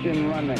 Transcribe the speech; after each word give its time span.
engine 0.00 0.30
running. 0.30 0.56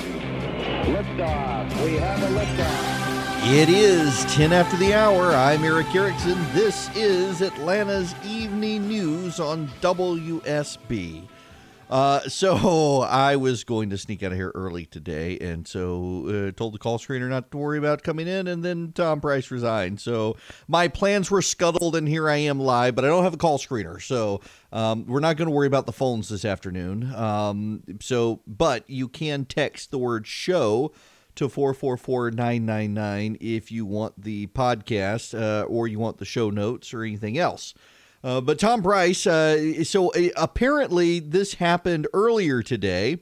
Liftoff. 0.95 1.85
We 1.85 1.95
have 1.97 2.23
a 2.23 2.27
liftoff. 2.39 3.59
It 3.59 3.71
is 3.71 4.25
10 4.35 4.53
after 4.53 4.77
the 4.77 4.93
hour. 4.93 5.31
I'm 5.31 5.65
Erick 5.65 5.95
Erickson. 5.95 6.37
This 6.53 6.95
is 6.95 7.41
Atlanta's 7.41 8.15
Evening 8.25 8.87
News 8.87 9.41
on 9.41 9.69
WSB. 9.81 11.23
Uh, 11.91 12.21
so 12.29 13.01
I 13.09 13.37
was 13.37 13.65
going 13.65 13.91
to 13.91 13.99
sneak 13.99 14.23
out 14.23 14.31
of 14.31 14.39
here 14.39 14.53
early 14.55 14.87
today, 14.87 15.37
and 15.39 15.67
so 15.67 16.49
uh, 16.49 16.53
told 16.57 16.73
the 16.73 16.79
call 16.79 16.99
screener 16.99 17.29
not 17.29 17.51
to 17.51 17.59
worry 17.59 17.79
about 17.79 18.03
coming 18.05 18.29
in, 18.29 18.47
and 18.47 18.65
then 18.65 18.93
Tom 18.93 19.21
Price 19.21 19.51
resigned. 19.51 20.01
So 20.01 20.37
my 20.69 20.87
plans 20.87 21.31
were 21.31 21.43
scuttled, 21.43 21.97
and 21.97 22.09
here 22.09 22.31
I 22.31 22.37
am 22.37 22.61
live, 22.61 22.95
but 22.95 23.05
I 23.05 23.09
don't 23.09 23.25
have 23.25 23.35
a 23.35 23.39
call 23.39 23.59
screener, 23.59 24.01
so 24.01 24.41
um, 24.73 25.05
we're 25.07 25.21
not 25.21 25.37
going 25.37 25.49
to 25.49 25.55
worry 25.55 25.67
about 25.67 25.87
the 25.87 25.93
phones 25.93 26.29
this 26.29 26.45
afternoon. 26.45 27.13
Um, 27.15 27.83
so, 28.01 28.41
but 28.47 28.89
you 28.89 29.09
can 29.09 29.45
text 29.45 29.91
the 29.91 29.99
word 29.99 30.27
"show." 30.27 30.93
to 31.37 31.49
444-999 31.49 33.37
if 33.41 33.71
you 33.71 33.87
want 33.87 34.21
the 34.21 34.49
podcast 34.49 35.39
uh, 35.41 35.63
or 35.63 35.87
you 35.87 35.99
want 35.99 36.19
the 36.19 36.25
show 36.25 36.51
notes 36.51 36.93
or 36.93 37.03
anything 37.05 37.39
else. 37.39 37.73
Uh, 38.23 38.41
but 38.41 38.59
Tom 38.59 38.83
Price, 38.83 39.27
uh, 39.27 39.83
so 39.85 40.13
uh, 40.13 40.29
apparently 40.37 41.21
this 41.21 41.55
happened 41.55 42.07
earlier 42.13 42.63
today, 42.63 43.19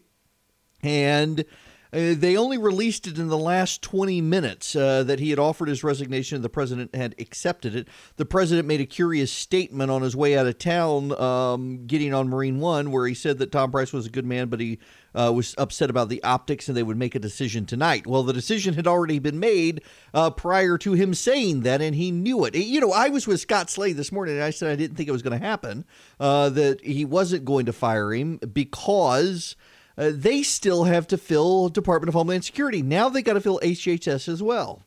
and 0.83 1.45
uh, 1.93 2.15
they 2.17 2.37
only 2.37 2.59
released 2.59 3.07
it 3.07 3.19
in 3.19 3.29
the 3.29 3.39
last 3.39 3.83
20 3.83 4.21
minutes 4.21 4.77
uh, 4.77 5.03
that 5.05 5.21
he 5.21 5.31
had 5.31 5.39
offered 5.39 5.69
his 5.69 5.83
resignation 5.83 6.37
and 6.37 6.45
the 6.45 6.49
president 6.49 6.95
had 6.95 7.15
accepted 7.19 7.75
it. 7.75 7.89
The 8.17 8.27
president 8.27 8.69
made 8.69 8.81
a 8.81 8.87
curious 8.87 9.33
statement 9.33 9.91
on 9.91 10.03
his 10.03 10.15
way 10.15 10.37
out 10.37 10.47
of 10.47 10.59
town, 10.59 11.19
um, 11.21 11.87
getting 11.87 12.13
on 12.13 12.29
Marine 12.29 12.61
One, 12.61 12.91
where 12.91 13.07
he 13.07 13.15
said 13.15 13.39
that 13.39 13.53
Tom 13.53 13.71
Price 13.71 13.93
was 13.93 14.07
a 14.07 14.11
good 14.11 14.27
man, 14.27 14.49
but 14.49 14.61
he 14.61 14.79
uh, 15.15 15.33
was 15.35 15.55
upset 15.59 15.91
about 15.91 16.09
the 16.09 16.23
optics 16.23 16.69
and 16.69 16.77
they 16.77 16.83
would 16.83 16.97
make 16.97 17.15
a 17.15 17.19
decision 17.19 17.67
tonight. 17.67 18.07
Well, 18.07 18.23
the 18.23 18.33
decision 18.33 18.75
had 18.75 18.87
already 18.87 19.19
been 19.19 19.41
made 19.41 19.83
uh, 20.13 20.31
prior 20.31 20.79
to 20.79 20.93
him 20.93 21.15
saying 21.15 21.63
that, 21.63 21.81
and 21.81 21.95
he 21.95 22.11
knew 22.11 22.45
it. 22.45 22.55
You 22.55 22.81
know, 22.81 22.93
I 22.93 23.09
was 23.09 23.27
with 23.27 23.41
Scott 23.41 23.71
Slade 23.71 23.97
this 23.97 24.13
morning, 24.13 24.35
and 24.35 24.45
I 24.45 24.51
said 24.51 24.71
I 24.71 24.77
didn't 24.77 24.97
think 24.97 25.09
it 25.09 25.13
was 25.13 25.23
going 25.23 25.39
to 25.39 25.45
happen, 25.45 25.85
uh, 26.21 26.51
that 26.51 26.85
he 26.85 27.05
wasn't 27.05 27.45
going 27.45 27.67
to 27.67 27.73
fire 27.73 28.13
him 28.13 28.39
because. 28.39 29.57
Uh, 29.99 30.13
they 30.15 30.43
still 30.43 30.85
have 30.85 31.07
to 31.09 31.19
fill 31.19 31.69
Department 31.69 32.09
of 32.09 32.15
Homeland 32.15 32.45
Security. 32.45 32.83
Now 32.83 33.09
they 33.09 33.21
got 33.21 33.35
to 33.35 33.41
fill 33.41 33.61
HHS 33.63 34.29
as 34.29 34.43
well. 34.43 34.83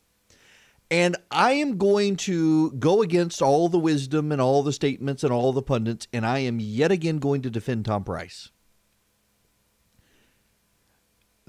And 0.89 1.15
I 1.29 1.53
am 1.53 1.77
going 1.77 2.15
to 2.17 2.71
go 2.71 3.01
against 3.01 3.41
all 3.41 3.69
the 3.69 3.79
wisdom 3.79 4.31
and 4.31 4.41
all 4.41 4.63
the 4.63 4.73
statements 4.73 5.23
and 5.23 5.31
all 5.31 5.53
the 5.53 5.61
pundits, 5.61 6.07
and 6.11 6.25
I 6.25 6.39
am 6.39 6.59
yet 6.59 6.91
again 6.91 7.19
going 7.19 7.41
to 7.43 7.49
defend 7.49 7.85
Tom 7.85 8.03
Price 8.03 8.49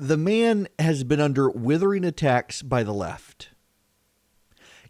the 0.02 0.16
man 0.16 0.66
has 0.80 1.04
been 1.04 1.20
under 1.20 1.48
withering 1.48 2.04
attacks 2.04 2.60
by 2.60 2.82
the 2.82 2.92
left. 2.92 3.50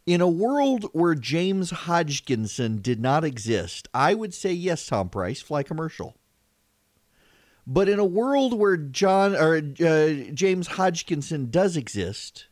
In 0.06 0.22
a 0.22 0.28
world 0.28 0.88
where 0.92 1.14
James 1.14 1.70
Hodgkinson 1.70 2.80
did 2.80 3.00
not 3.00 3.22
exist, 3.22 3.88
I 3.92 4.14
would 4.14 4.32
say 4.32 4.52
yes, 4.52 4.86
Tom 4.86 5.10
Price, 5.10 5.42
fly 5.42 5.62
commercial. 5.62 6.16
But 7.66 7.88
in 7.88 7.98
a 7.98 8.05
world 8.05 8.58
where 8.58 8.77
John 8.77 9.36
or 9.36 9.56
uh, 9.56 10.32
James 10.34 10.66
Hodgkinson 10.66 11.50
does 11.50 11.77
exist, 11.77 12.46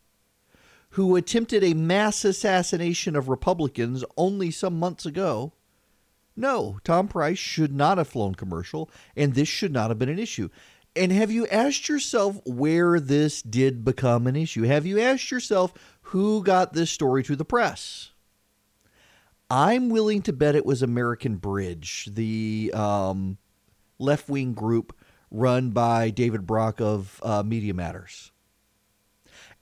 who 0.91 1.16
attempted 1.16 1.64
a 1.64 1.75
mass 1.75 2.25
assassination 2.25 3.16
of 3.16 3.28
Republicans 3.28 4.05
only 4.16 4.50
some 4.50 4.78
months 4.78 5.06
ago, 5.06 5.53
no, 6.36 6.78
Tom 6.84 7.08
Price 7.08 7.38
should 7.38 7.75
not 7.75 7.98
have 7.98 8.08
flown 8.08 8.34
commercial, 8.34 8.88
and 9.16 9.34
this 9.34 9.48
should 9.48 9.72
not 9.72 9.91
have 9.91 9.98
been 9.98 10.08
an 10.08 10.19
issue. 10.19 10.48
And 10.97 11.12
have 11.12 11.31
you 11.31 11.47
asked 11.48 11.88
yourself 11.88 12.41
where 12.44 12.98
this 12.98 13.42
did 13.42 13.84
become 13.84 14.27
an 14.27 14.37
issue? 14.37 14.62
Have 14.62 14.87
you 14.87 15.00
asked 15.00 15.31
yourself 15.31 15.72
who 16.03 16.42
got 16.42 16.72
this 16.72 16.91
story 16.91 17.22
to 17.25 17.37
the 17.37 17.44
press? 17.44 18.10
I'm 19.50 19.88
willing 19.88 20.22
to 20.22 20.32
bet 20.32 20.54
it 20.54 20.66
was 20.66 20.82
American 20.82 21.37
Bridge, 21.37 22.09
the 22.12 22.72
um, 22.75 23.38
left 23.98 24.28
wing 24.28 24.53
group 24.53 24.97
run 25.30 25.70
by 25.70 26.10
David 26.10 26.46
Brock 26.46 26.80
of 26.80 27.20
uh, 27.22 27.42
Media 27.42 27.74
Matters. 27.74 28.32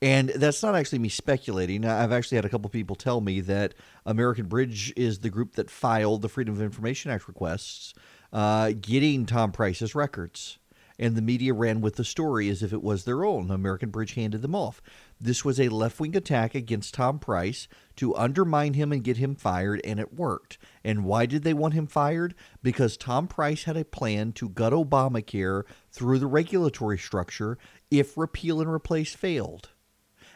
And 0.00 0.28
that's 0.28 0.62
not 0.62 0.76
actually 0.76 1.00
me 1.00 1.08
speculating. 1.08 1.84
I've 1.84 2.12
actually 2.12 2.36
had 2.36 2.44
a 2.44 2.48
couple 2.48 2.70
people 2.70 2.94
tell 2.94 3.20
me 3.20 3.40
that 3.40 3.74
American 4.06 4.46
Bridge 4.46 4.92
is 4.96 5.18
the 5.18 5.30
group 5.30 5.54
that 5.54 5.70
filed 5.70 6.22
the 6.22 6.28
Freedom 6.28 6.54
of 6.54 6.62
Information 6.62 7.10
Act 7.10 7.26
requests, 7.26 7.94
uh, 8.32 8.72
getting 8.80 9.26
Tom 9.26 9.50
Price's 9.50 9.96
records 9.96 10.58
and 10.98 11.14
the 11.14 11.22
media 11.22 11.54
ran 11.54 11.80
with 11.80 11.96
the 11.96 12.04
story 12.04 12.48
as 12.48 12.62
if 12.62 12.72
it 12.72 12.82
was 12.82 13.04
their 13.04 13.24
own. 13.24 13.50
American 13.50 13.90
Bridge 13.90 14.14
handed 14.14 14.42
them 14.42 14.54
off. 14.54 14.82
This 15.20 15.44
was 15.44 15.60
a 15.60 15.68
left 15.68 16.00
wing 16.00 16.16
attack 16.16 16.54
against 16.54 16.94
Tom 16.94 17.18
Price 17.18 17.68
to 17.96 18.16
undermine 18.16 18.74
him 18.74 18.92
and 18.92 19.04
get 19.04 19.16
him 19.16 19.34
fired, 19.34 19.80
and 19.84 20.00
it 20.00 20.14
worked. 20.14 20.58
And 20.88 21.04
why 21.04 21.26
did 21.26 21.42
they 21.42 21.52
want 21.52 21.74
him 21.74 21.86
fired? 21.86 22.34
Because 22.62 22.96
Tom 22.96 23.28
Price 23.28 23.64
had 23.64 23.76
a 23.76 23.84
plan 23.84 24.32
to 24.32 24.48
gut 24.48 24.72
Obamacare 24.72 25.64
through 25.92 26.18
the 26.18 26.26
regulatory 26.26 26.96
structure 26.96 27.58
if 27.90 28.16
repeal 28.16 28.58
and 28.58 28.70
replace 28.70 29.14
failed. 29.14 29.68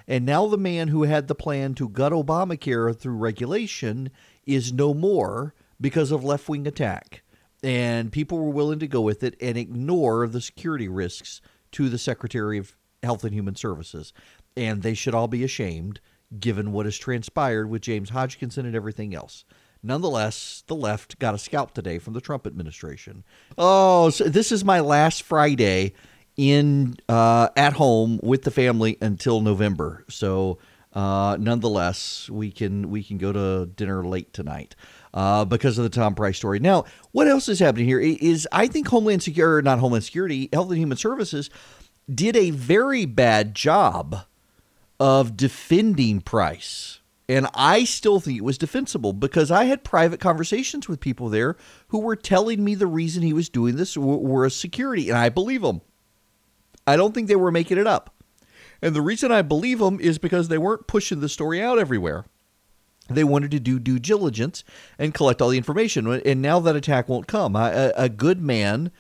And 0.07 0.27
now 0.27 0.47
the 0.47 0.59
man 0.59 0.89
who 0.89 1.05
had 1.05 1.27
the 1.27 1.35
plan 1.35 1.73
to 1.77 1.89
gut 1.89 2.13
Obamacare 2.13 2.95
through 2.95 3.17
regulation 3.17 4.11
is 4.45 4.75
no 4.75 4.93
more 4.93 5.55
because 5.81 6.11
of 6.11 6.23
left 6.23 6.51
wing 6.51 6.67
attack 6.67 7.23
and 7.63 8.13
people 8.13 8.39
were 8.39 8.51
willing 8.51 8.81
to 8.81 8.87
go 8.87 9.01
with 9.01 9.23
it 9.23 9.37
and 9.41 9.57
ignore 9.57 10.27
the 10.27 10.43
security 10.43 10.87
risks 10.87 11.41
to 11.71 11.89
the 11.89 11.97
Secretary 11.97 12.59
of 12.59 12.77
Health 13.03 13.25
and 13.25 13.33
Human 13.33 13.57
Services. 13.57 14.13
And 14.55 14.83
they 14.83 14.93
should 14.93 15.15
all 15.15 15.29
be 15.29 15.45
ashamed 15.45 15.99
given 16.39 16.73
what 16.73 16.85
has 16.85 16.99
transpired 16.99 17.71
with 17.71 17.81
James 17.81 18.11
Hodgkinson 18.11 18.67
and 18.67 18.77
everything 18.77 19.15
else. 19.15 19.47
Nonetheless, 19.83 20.63
the 20.69 20.77
left 20.77 21.19
got 21.19 21.35
a 21.35 21.39
scalp 21.39 21.75
today 21.75 21.99
from 21.99 22.13
the 22.13 22.21
Trump 22.21 22.47
administration. 22.47 23.25
Oh, 23.59 24.11
so 24.11 24.25
this 24.25 24.53
is 24.53 24.65
my 24.65 24.79
last 24.79 25.23
Friday 25.23 25.95
in 26.37 26.97
uh, 27.09 27.49
at 27.57 27.75
home 27.75 28.21
with 28.23 28.43
the 28.43 28.51
family 28.51 28.97
until 29.01 29.41
November. 29.41 30.05
So, 30.09 30.59
uh, 30.93 31.37
nonetheless, 31.41 32.31
we 32.31 32.53
can 32.53 32.91
we 32.91 33.03
can 33.03 33.19
go 33.19 33.33
to 33.33 33.67
dinner 33.67 34.05
late 34.05 34.33
tonight 34.33 34.77
uh, 35.15 35.45
because 35.45 35.79
of 35.79 35.85
the 35.85 35.91
Tom 35.91 36.15
Price 36.15 36.37
story. 36.37 36.61
Now, 36.61 36.85
what 37.11 37.27
else 37.27 37.49
is 37.49 37.59
happening 37.59 37.87
here 37.87 38.01
is 38.01 38.47
I 38.53 38.69
think 38.69 38.87
Homeland 38.87 39.23
Security, 39.23 39.65
not 39.65 39.81
Homeland 39.81 40.05
Security, 40.05 40.49
Health 40.53 40.71
and 40.71 40.79
Human 40.79 40.97
Services 40.97 41.51
did 42.13 42.37
a 42.37 42.51
very 42.51 43.05
bad 43.05 43.55
job 43.55 44.27
of 45.01 45.37
defending 45.37 46.21
Price. 46.21 47.01
And 47.33 47.47
I 47.55 47.85
still 47.85 48.21
think 48.21 48.39
it 48.39 48.45
was 48.45 48.59
defensible 48.59 49.13
because 49.13 49.51
I 49.51 49.65
had 49.65 49.85
private 49.85 50.21
conversations 50.21 50.89
with 50.89 51.01
people 51.01 51.29
there 51.29 51.57
who 51.89 52.01
were 52.01 52.17
telling 52.17 52.63
me 52.63 52.75
the 52.75 52.87
reason 52.87 53.23
he 53.23 53.33
was 53.33 53.49
doing 53.49 53.77
this 53.77 53.97
were, 53.97 54.45
a 54.45 54.51
security, 54.51 55.09
and 55.09 55.19
I 55.19 55.29
believe 55.29 55.63
them. 55.63 55.81
I 56.87 56.97
don't 56.97 57.15
think 57.15 57.29
they 57.29 57.37
were 57.37 57.53
making 57.53 57.79
it 57.79 57.87
up. 57.87 58.15
And 58.83 58.95
the 58.95 59.01
reason 59.01 59.33
I 59.33 59.43
believe 59.43 59.79
them 59.79 59.99
is 60.01 60.19
because 60.19 60.49
they 60.49 60.59
weren't 60.59 60.87
pushing 60.87 61.21
the 61.21 61.29
story 61.29 61.63
out 61.63 61.79
everywhere 61.79 62.27
they 63.09 63.25
wanted 63.25 63.51
to 63.51 63.61
do 63.61 63.79
due 63.79 63.99
diligence 63.99 64.65
and 64.99 65.15
collect 65.15 65.43
all 65.43 65.49
the 65.49 65.59
information. 65.59 66.07
And 66.07 66.43
now 66.43 66.61
that 66.61 66.77
attack 66.77 67.09
won't 67.09 67.27
come. 67.27 67.57
A, 67.57 67.93
a 67.97 68.09
good 68.09 68.41
man 68.41 68.91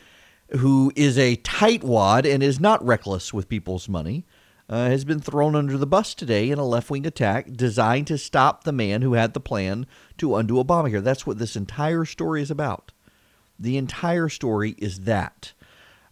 who 0.59 0.93
is 0.97 1.17
a 1.17 1.37
tightwad 1.37 2.31
and 2.31 2.43
is 2.43 2.61
not 2.61 2.85
reckless 2.85 3.33
with 3.33 3.49
people's 3.49 3.89
money 3.89 4.25
uh, 4.73 4.89
has 4.89 5.05
been 5.05 5.21
thrown 5.21 5.55
under 5.55 5.77
the 5.77 5.87
bus 5.87 6.15
today 6.15 6.49
in 6.51 6.59
a 6.59 6.65
left 6.65 6.89
wing 6.89 7.07
attack 7.07 7.53
designed 7.53 8.07
to 8.07 8.17
stop 8.17 8.65
the 8.65 8.73
man 8.73 9.03
who 9.03 9.13
had 9.13 9.35
the 9.35 9.41
plan 9.41 9.87
to 10.17 10.35
undo 10.35 10.55
Obamacare. 10.55 11.05
That's 11.05 11.27
what 11.27 11.39
this 11.39 11.57
entire 11.57 12.07
story 12.07 12.41
is 12.41 12.51
about. 12.51 12.91
The 13.59 13.77
entire 13.77 14.31
story 14.31 14.75
is 14.79 15.01
that. 15.01 15.53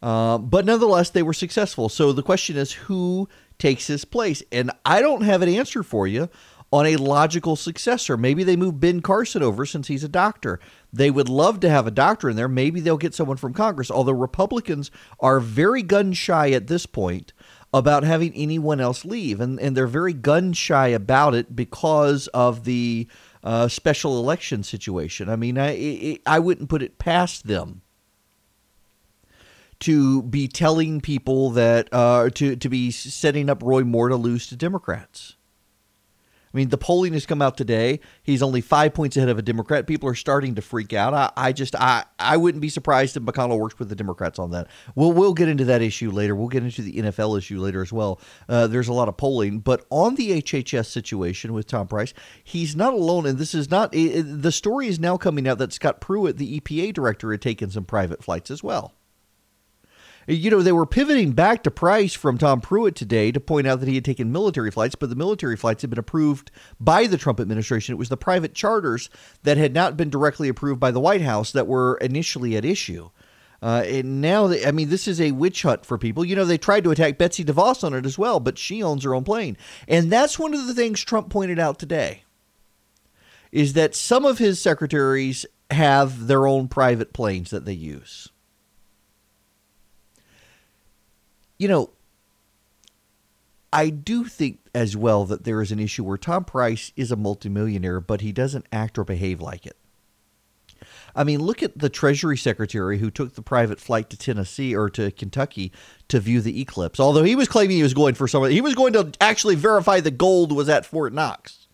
Uh, 0.02 0.36
but 0.36 0.66
nonetheless, 0.66 1.08
they 1.08 1.22
were 1.22 1.32
successful. 1.32 1.88
So 1.88 2.12
the 2.12 2.22
question 2.22 2.58
is 2.58 2.72
who 2.72 3.30
takes 3.58 3.86
his 3.86 4.04
place? 4.04 4.42
And 4.52 4.70
I 4.84 5.00
don't 5.00 5.22
have 5.22 5.40
an 5.40 5.48
answer 5.48 5.82
for 5.82 6.06
you 6.06 6.28
on 6.70 6.84
a 6.84 6.96
logical 6.96 7.56
successor. 7.56 8.18
Maybe 8.18 8.44
they 8.44 8.56
move 8.56 8.78
Ben 8.78 9.00
Carson 9.00 9.42
over 9.42 9.64
since 9.64 9.88
he's 9.88 10.04
a 10.04 10.08
doctor. 10.08 10.60
They 10.92 11.10
would 11.10 11.30
love 11.30 11.60
to 11.60 11.70
have 11.70 11.86
a 11.86 11.90
doctor 11.90 12.28
in 12.28 12.36
there. 12.36 12.46
Maybe 12.46 12.80
they'll 12.80 12.98
get 12.98 13.14
someone 13.14 13.38
from 13.38 13.54
Congress, 13.54 13.90
although 13.90 14.12
Republicans 14.12 14.90
are 15.18 15.40
very 15.40 15.82
gun 15.82 16.12
shy 16.12 16.50
at 16.50 16.66
this 16.66 16.84
point 16.84 17.32
about 17.72 18.02
having 18.02 18.34
anyone 18.34 18.80
else 18.80 19.04
leave. 19.04 19.40
And, 19.40 19.60
and 19.60 19.76
they're 19.76 19.86
very 19.86 20.12
gun 20.12 20.52
shy 20.52 20.88
about 20.88 21.34
it 21.34 21.54
because 21.54 22.26
of 22.28 22.64
the 22.64 23.06
uh, 23.44 23.68
special 23.68 24.18
election 24.18 24.62
situation. 24.62 25.28
I 25.28 25.36
mean, 25.36 25.58
I, 25.58 26.18
I 26.26 26.38
wouldn't 26.38 26.68
put 26.68 26.82
it 26.82 26.98
past 26.98 27.46
them 27.46 27.82
to 29.80 30.22
be 30.24 30.46
telling 30.46 31.00
people 31.00 31.50
that, 31.50 31.88
uh, 31.92 32.28
to, 32.30 32.56
to 32.56 32.68
be 32.68 32.90
setting 32.90 33.48
up 33.48 33.62
Roy 33.62 33.82
Moore 33.82 34.10
to 34.10 34.16
lose 34.16 34.46
to 34.48 34.56
Democrats. 34.56 35.36
I 36.52 36.56
mean, 36.56 36.70
the 36.70 36.78
polling 36.78 37.12
has 37.12 37.26
come 37.26 37.40
out 37.40 37.56
today. 37.56 38.00
He's 38.22 38.42
only 38.42 38.60
five 38.60 38.92
points 38.92 39.16
ahead 39.16 39.28
of 39.28 39.38
a 39.38 39.42
Democrat. 39.42 39.86
People 39.86 40.08
are 40.08 40.16
starting 40.16 40.56
to 40.56 40.62
freak 40.62 40.92
out. 40.92 41.14
I, 41.14 41.30
I 41.36 41.52
just, 41.52 41.76
I, 41.76 42.04
I 42.18 42.36
wouldn't 42.36 42.60
be 42.60 42.68
surprised 42.68 43.16
if 43.16 43.22
McConnell 43.22 43.58
works 43.58 43.78
with 43.78 43.88
the 43.88 43.94
Democrats 43.94 44.38
on 44.38 44.50
that. 44.50 44.66
We'll, 44.96 45.12
we'll 45.12 45.34
get 45.34 45.48
into 45.48 45.64
that 45.66 45.80
issue 45.80 46.10
later. 46.10 46.34
We'll 46.34 46.48
get 46.48 46.64
into 46.64 46.82
the 46.82 46.94
NFL 46.94 47.38
issue 47.38 47.60
later 47.60 47.82
as 47.82 47.92
well. 47.92 48.20
Uh, 48.48 48.66
there's 48.66 48.88
a 48.88 48.92
lot 48.92 49.08
of 49.08 49.16
polling, 49.16 49.60
but 49.60 49.86
on 49.90 50.16
the 50.16 50.42
HHS 50.42 50.86
situation 50.86 51.52
with 51.52 51.68
Tom 51.68 51.86
Price, 51.86 52.12
he's 52.42 52.74
not 52.74 52.94
alone. 52.94 53.26
And 53.26 53.38
this 53.38 53.54
is 53.54 53.70
not 53.70 53.94
it, 53.94 54.42
the 54.42 54.52
story 54.52 54.88
is 54.88 54.98
now 54.98 55.16
coming 55.16 55.46
out 55.46 55.58
that 55.58 55.72
Scott 55.72 56.00
Pruitt, 56.00 56.36
the 56.36 56.60
EPA 56.60 56.94
director, 56.94 57.30
had 57.30 57.40
taken 57.40 57.70
some 57.70 57.84
private 57.84 58.24
flights 58.24 58.50
as 58.50 58.62
well. 58.62 58.94
You 60.26 60.50
know, 60.50 60.62
they 60.62 60.72
were 60.72 60.86
pivoting 60.86 61.32
back 61.32 61.62
to 61.62 61.70
Price 61.70 62.14
from 62.14 62.38
Tom 62.38 62.60
Pruitt 62.60 62.94
today 62.94 63.32
to 63.32 63.40
point 63.40 63.66
out 63.66 63.80
that 63.80 63.88
he 63.88 63.94
had 63.94 64.04
taken 64.04 64.30
military 64.30 64.70
flights, 64.70 64.94
but 64.94 65.08
the 65.08 65.16
military 65.16 65.56
flights 65.56 65.82
had 65.82 65.90
been 65.90 65.98
approved 65.98 66.50
by 66.78 67.06
the 67.06 67.16
Trump 67.16 67.40
administration. 67.40 67.94
It 67.94 67.98
was 67.98 68.10
the 68.10 68.16
private 68.16 68.54
charters 68.54 69.08
that 69.42 69.56
had 69.56 69.72
not 69.72 69.96
been 69.96 70.10
directly 70.10 70.48
approved 70.48 70.78
by 70.78 70.90
the 70.90 71.00
White 71.00 71.22
House 71.22 71.52
that 71.52 71.66
were 71.66 71.96
initially 71.96 72.56
at 72.56 72.64
issue. 72.64 73.10
Uh, 73.62 73.82
and 73.86 74.20
now, 74.20 74.46
they, 74.46 74.64
I 74.64 74.70
mean, 74.70 74.88
this 74.88 75.08
is 75.08 75.20
a 75.20 75.32
witch 75.32 75.62
hunt 75.62 75.84
for 75.84 75.98
people. 75.98 76.24
You 76.24 76.36
know, 76.36 76.44
they 76.44 76.58
tried 76.58 76.84
to 76.84 76.90
attack 76.90 77.18
Betsy 77.18 77.44
DeVos 77.44 77.84
on 77.84 77.94
it 77.94 78.06
as 78.06 78.18
well, 78.18 78.40
but 78.40 78.58
she 78.58 78.82
owns 78.82 79.04
her 79.04 79.14
own 79.14 79.24
plane. 79.24 79.56
And 79.86 80.10
that's 80.10 80.38
one 80.38 80.54
of 80.54 80.66
the 80.66 80.74
things 80.74 81.02
Trump 81.02 81.28
pointed 81.30 81.58
out 81.58 81.78
today 81.78 82.24
is 83.52 83.72
that 83.72 83.94
some 83.94 84.24
of 84.24 84.38
his 84.38 84.60
secretaries 84.62 85.44
have 85.70 86.26
their 86.26 86.46
own 86.46 86.68
private 86.68 87.12
planes 87.12 87.50
that 87.50 87.64
they 87.64 87.72
use. 87.72 88.28
You 91.60 91.68
know, 91.68 91.90
I 93.70 93.90
do 93.90 94.24
think 94.24 94.60
as 94.74 94.96
well 94.96 95.26
that 95.26 95.44
there 95.44 95.60
is 95.60 95.70
an 95.70 95.78
issue 95.78 96.02
where 96.02 96.16
Tom 96.16 96.42
Price 96.42 96.90
is 96.96 97.12
a 97.12 97.16
multimillionaire, 97.16 98.00
but 98.00 98.22
he 98.22 98.32
doesn't 98.32 98.64
act 98.72 98.98
or 98.98 99.04
behave 99.04 99.42
like 99.42 99.66
it. 99.66 99.76
I 101.14 101.22
mean, 101.22 101.40
look 101.40 101.62
at 101.62 101.78
the 101.78 101.90
Treasury 101.90 102.38
Secretary 102.38 102.98
who 102.98 103.10
took 103.10 103.34
the 103.34 103.42
private 103.42 103.78
flight 103.78 104.08
to 104.08 104.16
Tennessee 104.16 104.74
or 104.74 104.88
to 104.90 105.10
Kentucky 105.10 105.70
to 106.08 106.18
view 106.18 106.40
the 106.40 106.62
eclipse. 106.62 106.98
Although 106.98 107.24
he 107.24 107.36
was 107.36 107.46
claiming 107.46 107.76
he 107.76 107.82
was 107.82 107.92
going 107.92 108.14
for 108.14 108.26
some, 108.26 108.48
he 108.48 108.62
was 108.62 108.74
going 108.74 108.94
to 108.94 109.12
actually 109.20 109.54
verify 109.54 110.00
the 110.00 110.10
gold 110.10 110.52
was 110.52 110.70
at 110.70 110.86
Fort 110.86 111.12
Knox 111.12 111.68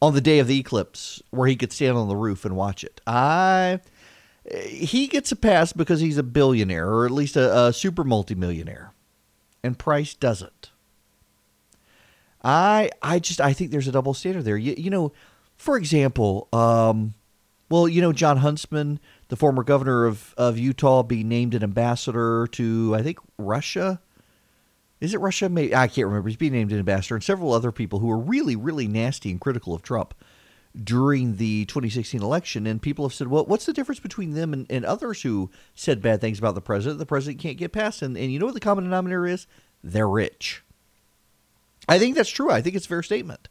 on 0.00 0.14
the 0.14 0.22
day 0.22 0.38
of 0.38 0.46
the 0.46 0.58
eclipse, 0.58 1.22
where 1.28 1.46
he 1.46 1.56
could 1.56 1.74
stand 1.74 1.98
on 1.98 2.08
the 2.08 2.16
roof 2.16 2.46
and 2.46 2.56
watch 2.56 2.84
it. 2.84 3.02
I 3.06 3.80
he 4.48 5.06
gets 5.06 5.30
a 5.32 5.36
pass 5.36 5.72
because 5.72 6.00
he's 6.00 6.18
a 6.18 6.22
billionaire 6.22 6.88
or 6.88 7.04
at 7.04 7.10
least 7.10 7.36
a, 7.36 7.66
a 7.66 7.72
super 7.72 8.04
multimillionaire, 8.04 8.92
and 9.62 9.78
Price 9.78 10.14
doesn't. 10.14 10.70
I 12.42 12.90
I 13.02 13.18
just 13.18 13.40
I 13.40 13.52
think 13.52 13.70
there's 13.70 13.88
a 13.88 13.92
double 13.92 14.14
standard 14.14 14.44
there. 14.44 14.56
You, 14.56 14.74
you 14.76 14.90
know, 14.90 15.12
for 15.56 15.76
example, 15.76 16.48
um, 16.52 17.14
well, 17.68 17.86
you 17.86 18.00
know, 18.00 18.12
Jon 18.12 18.38
Huntsman, 18.38 18.98
the 19.28 19.36
former 19.36 19.62
governor 19.62 20.06
of, 20.06 20.34
of 20.38 20.58
Utah, 20.58 21.02
be 21.02 21.22
named 21.22 21.54
an 21.54 21.62
ambassador 21.62 22.46
to 22.52 22.94
I 22.94 23.02
think 23.02 23.18
Russia. 23.38 24.00
Is 25.00 25.14
it 25.14 25.18
Russia? 25.18 25.48
Maybe 25.48 25.74
I 25.74 25.86
can't 25.86 26.06
remember. 26.06 26.28
He's 26.28 26.36
being 26.36 26.52
named 26.52 26.72
an 26.72 26.78
ambassador, 26.78 27.14
and 27.14 27.24
several 27.24 27.52
other 27.52 27.72
people 27.72 28.00
who 28.00 28.10
are 28.10 28.18
really, 28.18 28.56
really 28.56 28.86
nasty 28.86 29.30
and 29.30 29.40
critical 29.40 29.74
of 29.74 29.82
Trump 29.82 30.14
during 30.82 31.36
the 31.36 31.64
2016 31.66 32.22
election, 32.22 32.66
and 32.66 32.80
people 32.80 33.04
have 33.04 33.14
said, 33.14 33.28
"Well, 33.28 33.44
what's 33.44 33.66
the 33.66 33.72
difference 33.72 34.00
between 34.00 34.34
them 34.34 34.52
and, 34.52 34.66
and 34.70 34.84
others 34.84 35.22
who 35.22 35.50
said 35.74 36.02
bad 36.02 36.20
things 36.20 36.38
about 36.38 36.54
the 36.54 36.60
president? 36.60 36.98
The 36.98 37.06
president 37.06 37.40
can't 37.40 37.58
get 37.58 37.72
past." 37.72 38.02
And, 38.02 38.16
and 38.16 38.32
you 38.32 38.38
know 38.38 38.46
what 38.46 38.54
the 38.54 38.60
common 38.60 38.84
denominator 38.84 39.26
is? 39.26 39.46
They're 39.82 40.08
rich. 40.08 40.62
I 41.88 41.98
think 41.98 42.14
that's 42.14 42.30
true. 42.30 42.50
I 42.50 42.62
think 42.62 42.76
it's 42.76 42.86
a 42.86 42.88
fair 42.88 43.02
statement. 43.02 43.48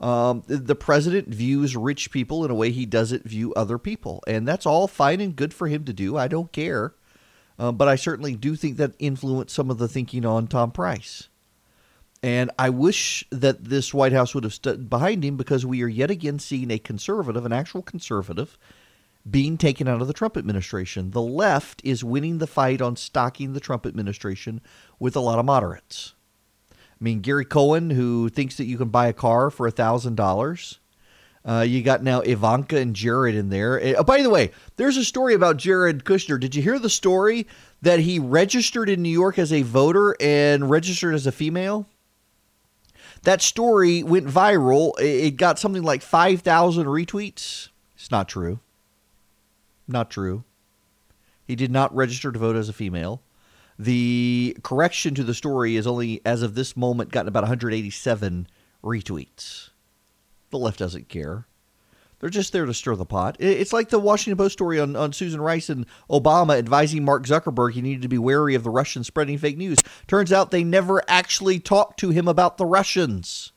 Um, 0.00 0.44
the, 0.46 0.76
president 0.76 1.28
views 1.28 1.76
rich 1.76 2.12
people 2.12 2.44
in 2.44 2.52
a 2.52 2.54
way 2.54 2.70
he 2.70 2.86
doesn't 2.86 3.24
view 3.24 3.52
other 3.54 3.78
people, 3.78 4.22
and 4.28 4.46
that's 4.46 4.64
all 4.64 4.86
fine 4.86 5.20
and 5.20 5.34
good 5.34 5.52
for 5.52 5.66
him 5.66 5.84
to 5.84 5.92
do. 5.92 6.16
I 6.16 6.28
don't 6.28 6.52
care, 6.52 6.94
uh, 7.58 7.72
but 7.72 7.88
I 7.88 7.96
certainly 7.96 8.36
do 8.36 8.54
think 8.54 8.76
that 8.76 8.92
influenced 9.00 9.54
some 9.54 9.70
of 9.70 9.78
the 9.78 9.88
thinking 9.88 10.24
on 10.24 10.46
Tom 10.46 10.70
Price. 10.70 11.27
And 12.22 12.50
I 12.58 12.70
wish 12.70 13.24
that 13.30 13.64
this 13.64 13.94
White 13.94 14.12
House 14.12 14.34
would 14.34 14.44
have 14.44 14.54
stood 14.54 14.90
behind 14.90 15.24
him 15.24 15.36
because 15.36 15.64
we 15.64 15.82
are 15.82 15.88
yet 15.88 16.10
again 16.10 16.38
seeing 16.38 16.70
a 16.70 16.78
conservative, 16.78 17.46
an 17.46 17.52
actual 17.52 17.82
conservative, 17.82 18.58
being 19.28 19.56
taken 19.56 19.86
out 19.86 20.00
of 20.00 20.08
the 20.08 20.12
Trump 20.12 20.36
administration. 20.36 21.12
The 21.12 21.22
left 21.22 21.80
is 21.84 22.02
winning 22.02 22.38
the 22.38 22.46
fight 22.46 22.80
on 22.80 22.96
stocking 22.96 23.52
the 23.52 23.60
Trump 23.60 23.86
administration 23.86 24.60
with 24.98 25.14
a 25.14 25.20
lot 25.20 25.38
of 25.38 25.44
moderates. 25.44 26.14
I 26.72 27.04
mean, 27.04 27.20
Gary 27.20 27.44
Cohen, 27.44 27.90
who 27.90 28.28
thinks 28.28 28.56
that 28.56 28.64
you 28.64 28.76
can 28.76 28.88
buy 28.88 29.06
a 29.06 29.12
car 29.12 29.50
for 29.50 29.70
$1,000. 29.70 30.78
Uh, 31.44 31.60
you 31.60 31.82
got 31.82 32.02
now 32.02 32.20
Ivanka 32.20 32.78
and 32.78 32.96
Jared 32.96 33.36
in 33.36 33.48
there. 33.48 33.96
Uh, 33.96 34.02
by 34.02 34.22
the 34.22 34.30
way, 34.30 34.50
there's 34.76 34.96
a 34.96 35.04
story 35.04 35.34
about 35.34 35.56
Jared 35.56 36.04
Kushner. 36.04 36.40
Did 36.40 36.56
you 36.56 36.62
hear 36.62 36.80
the 36.80 36.90
story 36.90 37.46
that 37.80 38.00
he 38.00 38.18
registered 38.18 38.88
in 38.88 39.02
New 39.02 39.08
York 39.08 39.38
as 39.38 39.52
a 39.52 39.62
voter 39.62 40.16
and 40.20 40.68
registered 40.68 41.14
as 41.14 41.26
a 41.26 41.32
female? 41.32 41.86
That 43.22 43.42
story 43.42 44.02
went 44.02 44.26
viral. 44.26 44.92
It 44.98 45.36
got 45.36 45.58
something 45.58 45.82
like 45.82 46.02
5,000 46.02 46.86
retweets. 46.86 47.68
It's 47.94 48.10
not 48.10 48.28
true. 48.28 48.60
Not 49.86 50.10
true. 50.10 50.44
He 51.46 51.56
did 51.56 51.70
not 51.70 51.94
register 51.94 52.30
to 52.30 52.38
vote 52.38 52.56
as 52.56 52.68
a 52.68 52.74
female. 52.74 53.22
The 53.78 54.56
correction 54.62 55.14
to 55.14 55.24
the 55.24 55.34
story 55.34 55.76
is 55.76 55.86
only, 55.86 56.20
as 56.24 56.42
of 56.42 56.54
this 56.54 56.76
moment, 56.76 57.12
gotten 57.12 57.28
about 57.28 57.44
187 57.44 58.48
retweets. 58.82 59.70
The 60.50 60.58
left 60.58 60.78
doesn't 60.78 61.08
care. 61.08 61.46
They're 62.20 62.30
just 62.30 62.52
there 62.52 62.66
to 62.66 62.74
stir 62.74 62.96
the 62.96 63.06
pot. 63.06 63.36
It's 63.38 63.72
like 63.72 63.90
the 63.90 63.98
Washington 63.98 64.38
Post 64.38 64.54
story 64.54 64.80
on, 64.80 64.96
on 64.96 65.12
Susan 65.12 65.40
Rice 65.40 65.68
and 65.68 65.86
Obama 66.10 66.58
advising 66.58 67.04
Mark 67.04 67.26
Zuckerberg 67.26 67.72
he 67.72 67.82
needed 67.82 68.02
to 68.02 68.08
be 68.08 68.18
wary 68.18 68.54
of 68.54 68.64
the 68.64 68.70
Russians 68.70 69.06
spreading 69.06 69.38
fake 69.38 69.56
news. 69.56 69.78
Turns 70.08 70.32
out 70.32 70.50
they 70.50 70.64
never 70.64 71.02
actually 71.08 71.60
talked 71.60 72.00
to 72.00 72.10
him 72.10 72.26
about 72.26 72.58
the 72.58 72.66
Russians. 72.66 73.52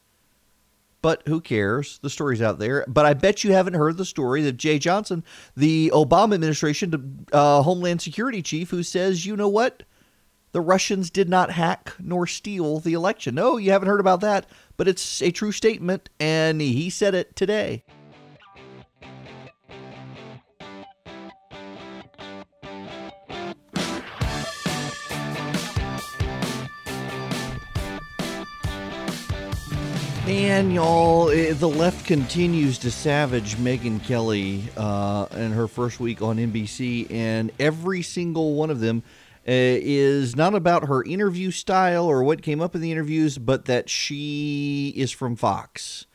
But 1.02 1.24
who 1.28 1.42
cares? 1.42 1.98
The 2.04 2.12
story's 2.12 2.44
out 2.44 2.60
there. 2.60 2.86
But 2.88 3.08
I 3.08 3.16
bet 3.16 3.44
you 3.44 3.54
haven't 3.54 3.74
heard 3.74 3.98
the 3.98 4.06
story 4.06 4.48
of 4.48 4.58
Jeh 4.58 4.80
Johnson, 4.80 5.24
the 5.58 5.92
Obama 5.96 6.36
administration 6.36 7.26
uh, 7.34 7.64
Homeland 7.64 8.02
Security 8.02 8.44
chief, 8.44 8.70
who 8.70 8.84
says, 8.84 9.26
you 9.26 9.36
know 9.36 9.48
what? 9.48 9.82
The 10.52 10.62
Russians 10.62 11.10
did 11.10 11.30
not 11.30 11.52
hack 11.52 11.94
nor 11.98 12.28
steal 12.28 12.80
the 12.80 12.94
election. 12.94 13.34
No, 13.34 13.58
you 13.58 13.72
haven't 13.72 13.88
heard 13.88 14.02
about 14.02 14.22
that, 14.22 14.48
but 14.78 14.88
it's 14.88 15.22
a 15.22 15.32
true 15.32 15.54
statement, 15.54 16.10
and 16.20 16.62
he 16.62 16.90
said 16.90 17.16
it 17.16 17.36
today. 17.36 17.84
And 30.32 30.74
y'all, 30.74 31.30
eh, 31.30 31.52
the 31.52 31.68
left 31.68 32.06
continues 32.06 32.78
to 32.80 32.90
savage 32.90 33.58
Megyn 33.58 34.02
Kelly 34.02 34.64
uh, 34.78 35.26
in 35.34 35.52
her 35.52 35.68
first 35.68 36.00
week 36.00 36.22
on 36.22 36.38
NBC, 36.38 37.12
and 37.12 37.52
every 37.60 38.02
single 38.02 38.54
one 38.54 38.70
of 38.70 38.80
them 38.80 39.04
uh, 39.40 39.52
is 39.52 40.38
not 40.38 40.56
about 40.56 40.88
her 40.88 41.04
interview 41.04 41.52
style 41.52 42.06
or 42.06 42.24
what 42.24 42.42
came 42.42 42.62
up 42.62 42.76
in 42.76 42.80
the 42.80 42.94
interviews, 42.94 43.38
but 43.38 43.66
that 43.66 43.90
she 43.90 44.94
is 44.96 45.12
from 45.12 45.36
Fox. 45.36 46.06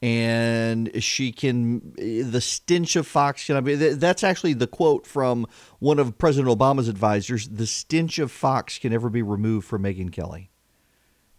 And 0.00 1.02
she 1.02 1.32
can, 1.32 1.94
eh, 1.98 2.22
the 2.24 2.40
stench 2.40 2.94
of 2.94 3.08
Fox 3.08 3.44
can 3.44 3.56
I 3.56 3.60
be. 3.60 3.74
That's 3.74 4.22
actually 4.22 4.52
the 4.52 4.68
quote 4.68 5.04
from 5.04 5.48
one 5.80 5.98
of 5.98 6.16
President 6.16 6.56
Obama's 6.56 6.86
advisors. 6.86 7.48
The 7.48 7.66
stench 7.66 8.20
of 8.20 8.30
Fox 8.30 8.78
can 8.78 8.92
never 8.92 9.10
be 9.10 9.22
removed 9.22 9.66
from 9.66 9.82
Megyn 9.82 10.12
Kelly. 10.12 10.52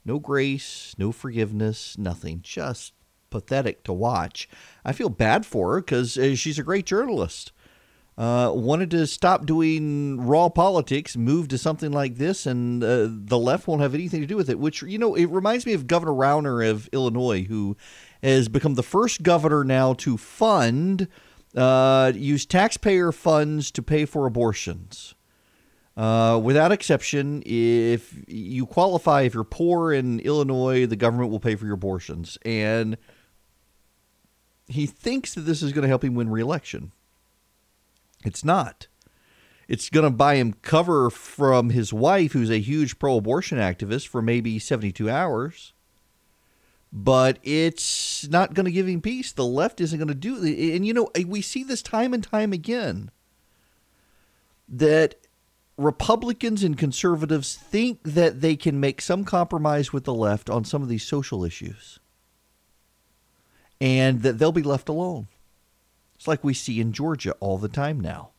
No 0.06 0.20
grace, 0.20 0.96
no 0.98 1.12
forgiveness, 1.12 1.98
nothing. 1.98 2.42
Just 2.44 2.94
pathetic 3.32 3.84
to 3.84 3.92
watch. 3.92 4.48
I 4.86 4.94
feel 4.94 5.10
bad 5.10 5.46
for 5.46 5.74
her 5.74 5.82
because 5.82 6.18
uh, 6.18 6.36
she's 6.36 6.60
a 6.60 6.64
great 6.64 6.86
journalist. 6.86 7.52
Uh, 8.18 8.50
wanted 8.56 8.90
to 8.92 9.06
stop 9.06 9.46
doing 9.46 10.26
raw 10.26 10.48
politics, 10.48 11.18
move 11.18 11.50
to 11.50 11.58
something 11.58 11.92
like 11.92 12.16
this, 12.16 12.46
and 12.46 12.82
uh, 12.82 13.08
the 13.10 13.38
left 13.38 13.68
won't 13.68 13.82
have 13.82 13.94
anything 13.94 14.22
to 14.22 14.28
do 14.28 14.38
with 14.38 14.50
it. 14.50 14.58
Which, 14.58 14.82
you 14.84 14.98
know, 14.98 15.16
it 15.16 15.26
reminds 15.26 15.66
me 15.66 15.74
of 15.74 15.86
Governor 15.86 16.14
Rauner 16.14 16.70
of 16.70 16.88
Illinois, 16.94 17.44
who 17.44 17.76
has 18.24 18.48
become 18.48 18.76
the 18.76 18.84
first 18.84 19.22
governor 19.22 19.66
now 19.66 19.94
to 19.96 20.16
fund, 20.16 21.10
uh, 21.58 22.14
use 22.16 22.46
taxpayer 22.46 23.12
funds 23.12 23.70
to 23.72 23.82
pay 23.82 24.06
for 24.06 24.26
abortions. 24.26 25.14
Uh, 25.98 26.40
without 26.44 26.72
exception, 26.74 27.42
if 27.46 28.14
you 28.28 28.66
qualify, 28.66 29.22
if 29.22 29.34
you're 29.34 29.44
poor 29.46 29.94
in 29.94 30.20
Illinois, 30.20 30.86
the 30.86 30.98
government 30.98 31.32
will 31.32 31.40
pay 31.40 31.56
for 31.56 31.66
your 31.66 31.76
abortions. 31.76 32.38
And 32.44 32.98
he 34.68 34.86
thinks 34.86 35.34
that 35.36 35.42
this 35.42 35.62
is 35.64 35.72
going 35.72 35.84
to 35.84 35.88
help 35.88 36.04
him 36.04 36.16
win 36.16 36.30
reelection. 36.30 36.92
It's 38.26 38.44
not. 38.44 38.88
It's 39.68 39.90
going 39.90 40.04
to 40.04 40.10
buy 40.10 40.36
him 40.36 40.54
cover 40.62 41.10
from 41.10 41.70
his 41.70 41.94
wife, 41.94 42.34
who's 42.34 42.52
a 42.52 42.60
huge 42.60 43.00
pro 43.00 43.18
abortion 43.18 43.58
activist, 43.58 44.08
for 44.08 44.22
maybe 44.22 44.60
72 44.60 45.10
hours. 45.10 45.74
but 46.92 47.40
it's 47.44 48.28
not 48.30 48.54
going 48.54 48.66
to 48.66 48.72
give 48.72 48.88
him 48.88 49.02
peace. 49.02 49.32
The 49.32 49.46
left 49.46 49.82
isn't 49.82 50.00
going 50.00 50.08
to 50.08 50.16
do 50.16 50.42
it. 50.44 50.76
and 50.76 50.86
you 50.86 50.94
know 50.94 51.10
we 51.28 51.42
see 51.42 51.64
this 51.64 51.82
time 51.82 52.14
and 52.14 52.24
time 52.24 52.54
again 52.54 53.12
that 54.70 55.16
Republicans 55.78 56.64
and 56.64 56.78
conservatives 56.78 57.56
think 57.56 58.02
that 58.04 58.42
they 58.42 58.56
can 58.56 58.80
make 58.80 59.02
some 59.02 59.26
compromise 59.26 59.92
with 59.92 60.06
the 60.06 60.14
left 60.14 60.50
on 60.50 60.64
some 60.64 60.82
of 60.82 60.88
these 60.88 61.04
social 61.04 61.44
issues 61.44 62.00
and 63.82 64.22
that 64.22 64.38
they'll 64.38 64.54
be 64.54 64.64
left 64.64 64.88
alone. 64.88 65.28
It's 66.16 66.28
like 66.28 66.44
we 66.44 66.54
see 66.54 66.80
in 66.80 66.94
Georgia 66.94 67.34
all 67.40 67.58
the 67.58 67.68
time 67.68 68.00
now. 68.00 68.30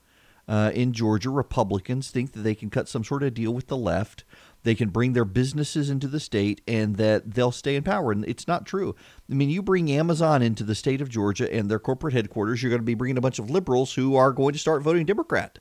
Uh, 0.49 0.71
in 0.75 0.93
Georgia, 0.93 1.28
Republicans 1.28 2.11
think 2.11 2.33
that 2.33 2.40
they 2.40 2.55
can 2.55 2.71
cut 2.71 2.88
some 2.88 3.02
sort 3.02 3.25
of 3.25 3.35
deal 3.35 3.52
with 3.52 3.66
the 3.66 3.76
left. 3.76 4.25
They 4.62 4.76
can 4.76 4.90
bring 4.90 5.12
their 5.12 5.25
businesses 5.25 5.90
into 5.90 6.07
the 6.07 6.21
state 6.21 6.61
and 6.69 6.97
that 6.97 7.35
they'll 7.35 7.52
stay 7.52 7.75
in 7.75 7.83
power. 7.83 8.12
And 8.12 8.25
it's 8.26 8.47
not 8.47 8.64
true. 8.64 8.95
I 9.31 9.35
mean, 9.35 9.50
you 9.50 9.61
bring 9.61 9.90
Amazon 9.90 10.43
into 10.43 10.62
the 10.62 10.76
state 10.76 11.00
of 11.00 11.09
Georgia 11.09 11.52
and 11.52 11.69
their 11.69 11.81
corporate 11.81 12.14
headquarters, 12.14 12.62
you're 12.62 12.71
going 12.71 12.81
to 12.81 12.87
be 12.87 12.95
bringing 12.95 13.19
a 13.19 13.21
bunch 13.21 13.40
of 13.40 13.50
liberals 13.50 13.95
who 13.95 14.14
are 14.14 14.33
going 14.33 14.52
to 14.52 14.59
start 14.59 14.83
voting 14.83 15.05
Democrat. 15.05 15.59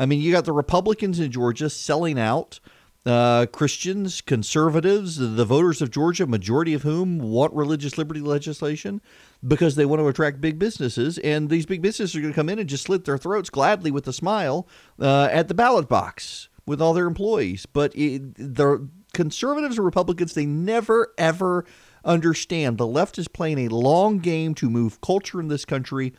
I 0.00 0.06
mean, 0.06 0.22
you 0.22 0.32
got 0.32 0.46
the 0.46 0.52
Republicans 0.52 1.20
in 1.20 1.30
Georgia 1.30 1.68
selling 1.68 2.18
out 2.18 2.58
uh, 3.04 3.44
Christians, 3.52 4.22
conservatives, 4.22 5.16
the 5.16 5.44
voters 5.44 5.82
of 5.82 5.90
Georgia, 5.90 6.26
majority 6.26 6.72
of 6.72 6.82
whom 6.82 7.18
want 7.18 7.52
religious 7.52 7.98
liberty 7.98 8.20
legislation 8.20 9.02
because 9.46 9.76
they 9.76 9.84
want 9.84 10.00
to 10.00 10.08
attract 10.08 10.40
big 10.40 10.58
businesses. 10.58 11.18
And 11.18 11.50
these 11.50 11.66
big 11.66 11.82
businesses 11.82 12.16
are 12.16 12.20
going 12.22 12.32
to 12.32 12.34
come 12.34 12.48
in 12.48 12.58
and 12.58 12.68
just 12.68 12.84
slit 12.84 13.04
their 13.04 13.18
throats 13.18 13.50
gladly 13.50 13.90
with 13.90 14.08
a 14.08 14.12
smile 14.12 14.66
uh, 14.98 15.28
at 15.30 15.48
the 15.48 15.54
ballot 15.54 15.86
box 15.86 16.48
with 16.64 16.80
all 16.80 16.94
their 16.94 17.06
employees. 17.06 17.66
But 17.66 17.94
it, 17.94 18.34
the 18.36 18.88
conservatives 19.12 19.76
and 19.76 19.84
Republicans, 19.84 20.32
they 20.32 20.46
never, 20.46 21.12
ever 21.18 21.66
understand 22.06 22.78
the 22.78 22.86
left 22.86 23.18
is 23.18 23.28
playing 23.28 23.58
a 23.58 23.74
long 23.74 24.18
game 24.18 24.54
to 24.54 24.70
move 24.70 25.02
culture 25.02 25.40
in 25.40 25.48
this 25.48 25.66
country 25.66 26.14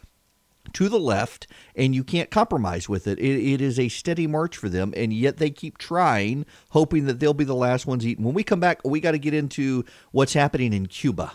to 0.73 0.89
the 0.89 0.99
left, 0.99 1.47
and 1.75 1.93
you 1.95 2.03
can't 2.03 2.29
compromise 2.29 2.87
with 2.87 3.07
it. 3.07 3.19
it. 3.19 3.53
It 3.53 3.61
is 3.61 3.79
a 3.79 3.89
steady 3.89 4.27
march 4.27 4.57
for 4.57 4.69
them, 4.69 4.93
and 4.95 5.13
yet 5.13 5.37
they 5.37 5.49
keep 5.49 5.77
trying, 5.77 6.45
hoping 6.69 7.05
that 7.05 7.19
they'll 7.19 7.33
be 7.33 7.43
the 7.43 7.55
last 7.55 7.85
ones 7.85 8.05
eaten. 8.05 8.25
When 8.25 8.33
we 8.33 8.43
come 8.43 8.59
back, 8.59 8.81
we 8.83 8.99
got 8.99 9.11
to 9.11 9.19
get 9.19 9.33
into 9.33 9.85
what's 10.11 10.33
happening 10.33 10.73
in 10.73 10.87
Cuba. 10.87 11.33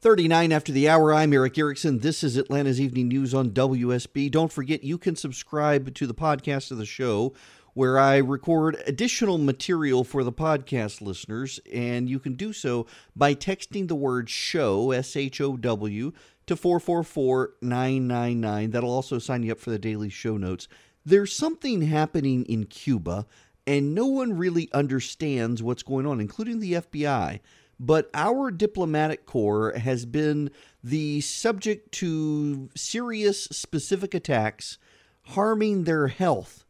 Thirty-nine 0.00 0.52
after 0.52 0.70
the 0.70 0.88
hour. 0.88 1.12
I'm 1.12 1.32
Erick 1.32 1.58
Erickson. 1.58 1.98
This 1.98 2.22
is 2.22 2.36
Atlanta's 2.36 2.80
Evening 2.80 3.08
News 3.08 3.34
on 3.34 3.50
WSB. 3.50 4.30
Don't 4.30 4.52
forget, 4.52 4.84
you 4.84 4.96
can 4.96 5.16
subscribe 5.16 5.92
to 5.94 6.06
the 6.06 6.14
podcast 6.14 6.70
of 6.70 6.78
the 6.78 6.86
show 6.86 7.34
where 7.78 7.96
I 7.96 8.16
record 8.16 8.82
additional 8.88 9.38
material 9.38 10.02
for 10.02 10.24
the 10.24 10.32
podcast 10.32 11.00
listeners, 11.00 11.60
and 11.72 12.10
you 12.10 12.18
can 12.18 12.34
do 12.34 12.52
so 12.52 12.86
by 13.14 13.36
texting 13.36 13.86
the 13.86 13.94
word 13.94 14.28
show, 14.28 14.90
S 14.90 15.14
H 15.14 15.40
O 15.40 15.56
W, 15.56 16.10
to 16.46 16.56
444 16.56 17.52
999. 17.62 18.70
That'll 18.72 18.90
also 18.90 19.20
sign 19.20 19.44
you 19.44 19.52
up 19.52 19.60
for 19.60 19.70
the 19.70 19.78
daily 19.78 20.08
show 20.08 20.36
notes. 20.36 20.66
There's 21.06 21.32
something 21.32 21.82
happening 21.82 22.44
in 22.46 22.64
Cuba, 22.64 23.26
and 23.64 23.94
no 23.94 24.06
one 24.06 24.36
really 24.36 24.68
understands 24.72 25.62
what's 25.62 25.84
going 25.84 26.04
on, 26.04 26.20
including 26.20 26.58
the 26.58 26.72
FBI. 26.72 27.38
But 27.78 28.10
our 28.12 28.50
diplomatic 28.50 29.24
corps 29.24 29.74
has 29.74 30.04
been 30.04 30.50
the 30.82 31.20
subject 31.20 31.92
to 31.92 32.70
serious 32.74 33.44
specific 33.44 34.14
attacks 34.14 34.78
harming 35.22 35.84
their 35.84 36.08
health 36.08 36.64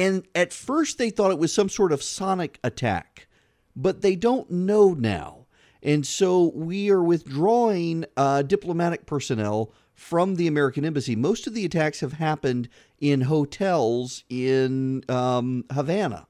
and 0.00 0.26
at 0.34 0.54
first, 0.54 0.96
they 0.96 1.10
thought 1.10 1.30
it 1.30 1.38
was 1.38 1.52
some 1.52 1.68
sort 1.68 1.92
of 1.92 2.02
sonic 2.02 2.58
attack, 2.64 3.28
but 3.76 4.00
they 4.00 4.16
don't 4.16 4.50
know 4.50 4.94
now. 4.94 5.44
And 5.82 6.06
so 6.06 6.52
we 6.54 6.88
are 6.88 7.02
withdrawing 7.02 8.06
uh, 8.16 8.40
diplomatic 8.40 9.04
personnel 9.04 9.74
from 9.92 10.36
the 10.36 10.46
American 10.46 10.86
embassy. 10.86 11.16
Most 11.16 11.46
of 11.46 11.52
the 11.52 11.66
attacks 11.66 12.00
have 12.00 12.14
happened 12.14 12.70
in 12.98 13.20
hotels 13.20 14.24
in 14.30 15.04
um, 15.10 15.66
Havana. 15.70 16.26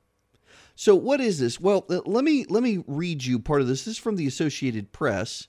So 0.74 0.96
what 0.96 1.20
is 1.20 1.38
this? 1.38 1.60
Well, 1.60 1.84
let 1.88 2.24
me 2.24 2.46
let 2.48 2.64
me 2.64 2.82
read 2.88 3.24
you 3.24 3.38
part 3.38 3.60
of 3.60 3.68
this. 3.68 3.84
This 3.84 3.98
is 3.98 4.02
from 4.02 4.16
the 4.16 4.26
Associated 4.26 4.90
Press 4.90 5.46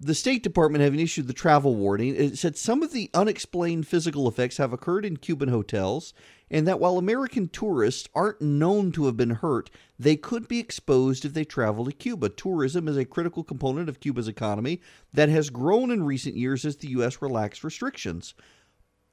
the 0.00 0.14
State 0.14 0.42
Department 0.42 0.82
having 0.82 0.98
issued 0.98 1.26
the 1.26 1.34
travel 1.34 1.74
warning, 1.74 2.16
it 2.16 2.38
said 2.38 2.56
some 2.56 2.82
of 2.82 2.92
the 2.92 3.10
unexplained 3.12 3.86
physical 3.86 4.26
effects 4.26 4.56
have 4.56 4.72
occurred 4.72 5.04
in 5.04 5.18
Cuban 5.18 5.50
hotels, 5.50 6.14
and 6.50 6.66
that 6.66 6.80
while 6.80 6.98
American 6.98 7.48
tourists 7.48 8.08
aren't 8.14 8.42
known 8.42 8.90
to 8.92 9.06
have 9.06 9.16
been 9.16 9.30
hurt, 9.30 9.70
they 9.98 10.16
could 10.16 10.48
be 10.48 10.58
exposed 10.58 11.24
if 11.24 11.32
they 11.32 11.44
travel 11.44 11.84
to 11.84 11.92
Cuba. 11.92 12.28
Tourism 12.28 12.88
is 12.88 12.96
a 12.96 13.04
critical 13.04 13.44
component 13.44 13.88
of 13.88 14.00
Cuba's 14.00 14.28
economy 14.28 14.80
that 15.12 15.28
has 15.28 15.50
grown 15.50 15.90
in 15.90 16.02
recent 16.02 16.36
years 16.36 16.64
as 16.64 16.76
the 16.76 16.88
U.S. 16.88 17.22
relaxed 17.22 17.62
restrictions. 17.62 18.34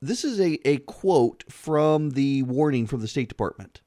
This 0.01 0.23
is 0.23 0.39
a, 0.39 0.59
a 0.67 0.77
quote 0.77 1.43
from 1.51 2.11
the 2.11 2.43
warning 2.43 2.87
from 2.87 3.01
the 3.01 3.07
State 3.07 3.29
Department. 3.29 3.81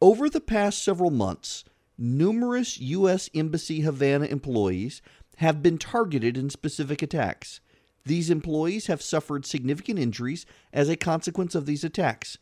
Over 0.00 0.28
the 0.28 0.40
past 0.40 0.82
several 0.82 1.10
months, 1.10 1.64
numerous 1.98 2.78
U.S. 2.80 3.28
Embassy 3.34 3.80
Havana 3.80 4.26
employees 4.26 5.02
have 5.36 5.62
been 5.62 5.78
targeted 5.78 6.36
in 6.36 6.50
specific 6.50 7.02
attacks. 7.02 7.60
These 8.04 8.30
employees 8.30 8.86
have 8.86 9.02
suffered 9.02 9.44
significant 9.44 9.98
injuries 9.98 10.46
as 10.72 10.88
a 10.88 10.96
consequence 10.96 11.54
of 11.54 11.66
these 11.66 11.84
attacks. 11.84 12.38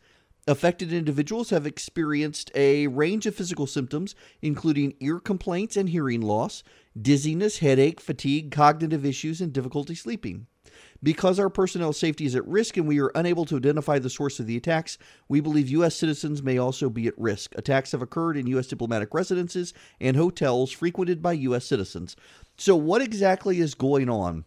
Affected 0.49 0.91
individuals 0.91 1.51
have 1.51 1.67
experienced 1.67 2.49
a 2.55 2.87
range 2.87 3.27
of 3.27 3.35
physical 3.35 3.67
symptoms, 3.67 4.15
including 4.41 4.95
ear 4.99 5.19
complaints 5.19 5.77
and 5.77 5.87
hearing 5.87 6.21
loss, 6.21 6.63
dizziness, 6.99 7.59
headache, 7.59 8.01
fatigue, 8.01 8.49
cognitive 8.49 9.05
issues, 9.05 9.41
and 9.41 9.53
difficulty 9.53 9.93
sleeping. 9.93 10.47
Because 11.03 11.37
our 11.37 11.51
personnel 11.51 11.93
safety 11.93 12.25
is 12.25 12.35
at 12.35 12.47
risk 12.47 12.77
and 12.77 12.87
we 12.87 12.99
are 12.99 13.11
unable 13.13 13.45
to 13.45 13.57
identify 13.57 13.99
the 13.99 14.09
source 14.09 14.39
of 14.39 14.47
the 14.47 14.57
attacks, 14.57 14.97
we 15.27 15.39
believe 15.39 15.69
U.S. 15.69 15.95
citizens 15.95 16.41
may 16.41 16.57
also 16.57 16.89
be 16.89 17.05
at 17.05 17.19
risk. 17.19 17.53
Attacks 17.55 17.91
have 17.91 18.01
occurred 18.01 18.35
in 18.35 18.47
U.S. 18.47 18.65
diplomatic 18.65 19.13
residences 19.13 19.75
and 20.01 20.17
hotels 20.17 20.71
frequented 20.71 21.21
by 21.21 21.33
U.S. 21.33 21.65
citizens. 21.65 22.15
So, 22.57 22.75
what 22.75 23.03
exactly 23.03 23.59
is 23.59 23.75
going 23.75 24.09
on? 24.09 24.45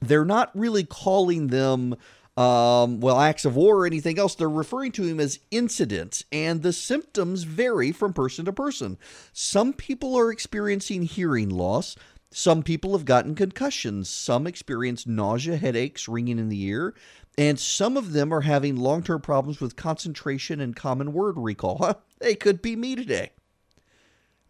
They're 0.00 0.24
not 0.24 0.50
really 0.54 0.84
calling 0.84 1.48
them, 1.48 1.94
um, 2.36 3.00
well, 3.00 3.20
acts 3.20 3.44
of 3.44 3.56
war 3.56 3.78
or 3.78 3.86
anything 3.86 4.18
else. 4.18 4.34
They're 4.34 4.48
referring 4.48 4.92
to 4.92 5.04
him 5.04 5.20
as 5.20 5.40
incidents, 5.50 6.24
and 6.32 6.62
the 6.62 6.72
symptoms 6.72 7.42
vary 7.42 7.92
from 7.92 8.12
person 8.12 8.44
to 8.46 8.52
person. 8.52 8.98
Some 9.32 9.72
people 9.72 10.16
are 10.18 10.30
experiencing 10.30 11.02
hearing 11.02 11.50
loss. 11.50 11.96
Some 12.30 12.62
people 12.62 12.92
have 12.92 13.04
gotten 13.04 13.34
concussions. 13.34 14.08
Some 14.08 14.46
experience 14.46 15.06
nausea, 15.06 15.56
headaches, 15.58 16.08
ringing 16.08 16.38
in 16.38 16.48
the 16.48 16.62
ear. 16.62 16.94
And 17.36 17.58
some 17.58 17.96
of 17.96 18.12
them 18.12 18.32
are 18.32 18.42
having 18.42 18.76
long 18.76 19.02
term 19.02 19.20
problems 19.20 19.60
with 19.60 19.76
concentration 19.76 20.60
and 20.60 20.74
common 20.76 21.12
word 21.12 21.36
recall. 21.36 22.02
they 22.18 22.34
could 22.34 22.62
be 22.62 22.76
me 22.76 22.96
today. 22.96 23.30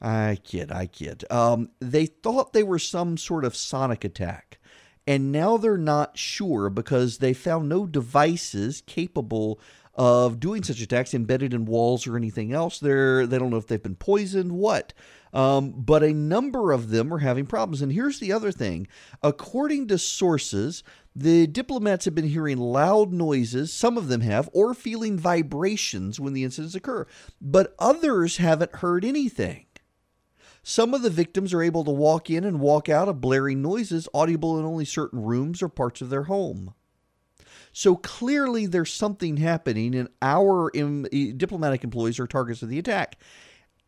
I 0.00 0.38
kid, 0.42 0.72
I 0.72 0.86
kid. 0.86 1.24
Um, 1.30 1.70
they 1.78 2.06
thought 2.06 2.52
they 2.52 2.64
were 2.64 2.80
some 2.80 3.16
sort 3.16 3.44
of 3.44 3.54
sonic 3.54 4.04
attack, 4.04 4.58
and 5.06 5.32
now 5.32 5.56
they're 5.56 5.76
not 5.76 6.16
sure 6.16 6.70
because 6.70 7.18
they 7.18 7.32
found 7.32 7.68
no 7.68 7.86
devices 7.86 8.82
capable 8.86 9.60
of 9.94 10.40
doing 10.40 10.62
such 10.62 10.80
attacks 10.80 11.12
embedded 11.12 11.52
in 11.52 11.66
walls 11.66 12.06
or 12.06 12.16
anything 12.16 12.52
else. 12.52 12.78
They're 12.78 13.26
they 13.26 13.38
don't 13.38 13.50
know 13.50 13.58
if 13.58 13.66
they've 13.66 13.82
been 13.82 13.96
poisoned, 13.96 14.52
what. 14.52 14.92
Um, 15.34 15.72
but 15.72 16.02
a 16.02 16.12
number 16.12 16.72
of 16.72 16.90
them 16.90 17.12
are 17.12 17.18
having 17.18 17.46
problems. 17.46 17.80
And 17.80 17.92
here's 17.92 18.18
the 18.18 18.32
other 18.32 18.52
thing: 18.52 18.86
according 19.22 19.88
to 19.88 19.98
sources, 19.98 20.82
the 21.14 21.46
diplomats 21.46 22.04
have 22.06 22.14
been 22.14 22.28
hearing 22.28 22.58
loud 22.58 23.12
noises, 23.12 23.72
some 23.72 23.98
of 23.98 24.08
them 24.08 24.22
have, 24.22 24.48
or 24.52 24.72
feeling 24.72 25.18
vibrations 25.18 26.18
when 26.18 26.32
the 26.32 26.44
incidents 26.44 26.74
occur, 26.74 27.06
but 27.40 27.74
others 27.78 28.38
haven't 28.38 28.76
heard 28.76 29.04
anything. 29.04 29.66
Some 30.62 30.94
of 30.94 31.02
the 31.02 31.10
victims 31.10 31.52
are 31.52 31.62
able 31.62 31.84
to 31.84 31.90
walk 31.90 32.30
in 32.30 32.44
and 32.44 32.60
walk 32.60 32.88
out 32.88 33.08
of 33.08 33.20
blaring 33.20 33.62
noises 33.62 34.08
audible 34.14 34.58
in 34.58 34.64
only 34.64 34.84
certain 34.84 35.22
rooms 35.22 35.60
or 35.60 35.68
parts 35.68 36.00
of 36.00 36.08
their 36.08 36.24
home. 36.24 36.74
So 37.72 37.96
clearly, 37.96 38.66
there's 38.66 38.92
something 38.92 39.38
happening, 39.38 39.94
and 39.94 40.08
our 40.20 40.70
Im- 40.74 41.04
diplomatic 41.36 41.82
employees 41.82 42.20
are 42.20 42.26
targets 42.26 42.62
of 42.62 42.68
the 42.68 42.78
attack. 42.78 43.16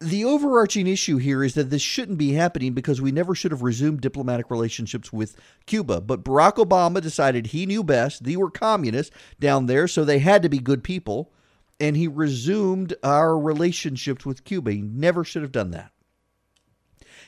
The 0.01 0.25
overarching 0.25 0.87
issue 0.87 1.19
here 1.19 1.45
is 1.45 1.55
that 1.55 1.71
this 1.71 1.83
shouldn't 1.83 2.19
be 2.19 2.33
happening 2.33 2.73
because 2.73 3.01
we 3.01 3.13
never 3.13 3.35
should 3.35 3.53
have 3.53 3.63
resumed 3.63 4.01
diplomatic 4.01 4.51
relationships 4.51 5.13
with 5.13 5.37
Cuba. 5.67 6.01
But 6.01 6.25
Barack 6.25 6.55
Obama 6.55 7.01
decided 7.01 7.49
he 7.49 7.67
knew 7.67 7.85
best. 7.85 8.25
They 8.25 8.37
were 8.37 8.51
communists 8.51 9.15
down 9.39 9.67
there, 9.67 9.87
so 9.87 10.05
they 10.05 10.19
had 10.19 10.43
to 10.43 10.49
be 10.49 10.59
good 10.59 10.83
people. 10.83 11.33
And 11.79 11.97
he 11.97 12.09
resumed 12.09 12.95
our 13.03 13.39
relationships 13.39 14.27
with 14.27 14.45
Cuba. 14.45 14.73
He 14.73 14.83
never 14.83 15.25
should 15.25 15.43
have 15.43 15.53
done 15.53 15.71
that. 15.71 15.94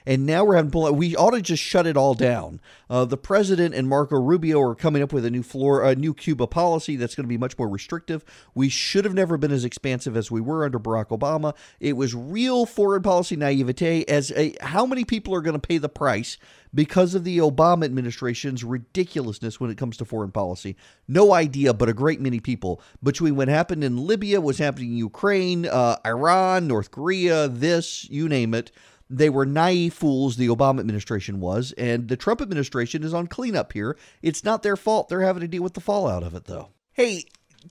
And 0.07 0.25
now 0.25 0.45
we're 0.45 0.57
having 0.57 0.71
pull. 0.71 0.91
We 0.95 1.17
ought 1.17 1.33
to 1.33 1.43
just 1.43 1.63
shut 1.63 1.87
it 1.87 1.97
all 1.97 2.15
down. 2.15 2.61
Uh, 2.89 3.05
the 3.05 3.17
president 3.17 3.75
and 3.75 3.89
Marco 3.89 4.17
Rubio 4.17 4.61
are 4.61 4.75
coming 4.75 5.03
up 5.03 5.13
with 5.13 5.25
a 5.25 5.31
new 5.31 5.43
floor, 5.43 5.85
a 5.85 5.97
new 5.97 6.15
Cuba 6.15 6.47
policy 6.47 6.97
that's 6.97 7.15
going 7.15 7.25
to 7.25 7.29
be 7.29 7.37
much 7.39 7.59
more 7.59 7.69
restrictive. 7.69 8.25
We 8.55 8.69
should 8.69 9.05
have 9.05 9.15
never 9.15 9.37
been 9.37 9.53
as 9.53 9.65
expansive 9.65 10.17
as 10.17 10.31
we 10.31 10.41
were 10.41 10.65
under 10.65 10.79
Barack 10.79 11.09
Obama. 11.09 11.55
It 11.81 11.97
was 11.97 12.15
real 12.15 12.67
foreign 12.67 13.03
policy 13.03 13.37
naivete. 13.37 14.05
As 14.05 14.33
a, 14.33 14.55
how 14.61 14.87
many 14.87 15.05
people 15.05 15.35
are 15.35 15.41
going 15.41 15.59
to 15.59 15.69
pay 15.69 15.79
the 15.79 15.89
price 15.89 16.39
because 16.77 17.15
of 17.15 17.25
the 17.25 17.39
Obama 17.39 17.85
administration's 17.85 18.63
ridiculousness 18.63 19.59
when 19.59 19.71
it 19.71 19.79
comes 19.79 19.97
to 19.97 20.05
foreign 20.05 20.31
policy. 20.31 20.77
No 21.09 21.33
idea, 21.33 21.73
but 21.73 21.89
a 21.89 21.95
great 21.95 22.21
many 22.21 22.39
people. 22.39 22.83
Between 23.03 23.35
what 23.35 23.49
happened 23.49 23.83
in 23.83 24.07
Libya, 24.07 24.41
what's 24.41 24.59
happening 24.59 24.91
in 24.91 24.97
Ukraine, 24.99 25.67
uh, 25.67 25.97
Iran, 26.05 26.69
North 26.69 26.91
Korea, 26.91 27.49
this, 27.49 28.09
you 28.11 28.29
name 28.29 28.53
it. 28.53 28.71
They 29.09 29.31
were 29.31 29.47
naive 29.47 29.95
fools, 29.95 30.37
the 30.37 30.49
Obama 30.49 30.81
administration 30.81 31.39
was, 31.41 31.73
and 31.79 32.09
the 32.09 32.17
Trump 32.17 32.41
administration 32.41 33.05
is 33.05 33.15
on 33.15 33.29
cleanup 33.29 33.73
here. 33.73 33.97
It's 34.21 34.43
not 34.43 34.63
their 34.63 34.77
fault. 34.77 35.09
They're 35.09 35.23
having 35.23 35.43
to 35.43 35.49
deal 35.49 35.63
with 35.63 35.75
the 35.75 35.81
fallout 35.81 36.25
of 36.25 36.35
it, 36.35 36.47
though. 36.47 36.71
Hey, 36.93 37.25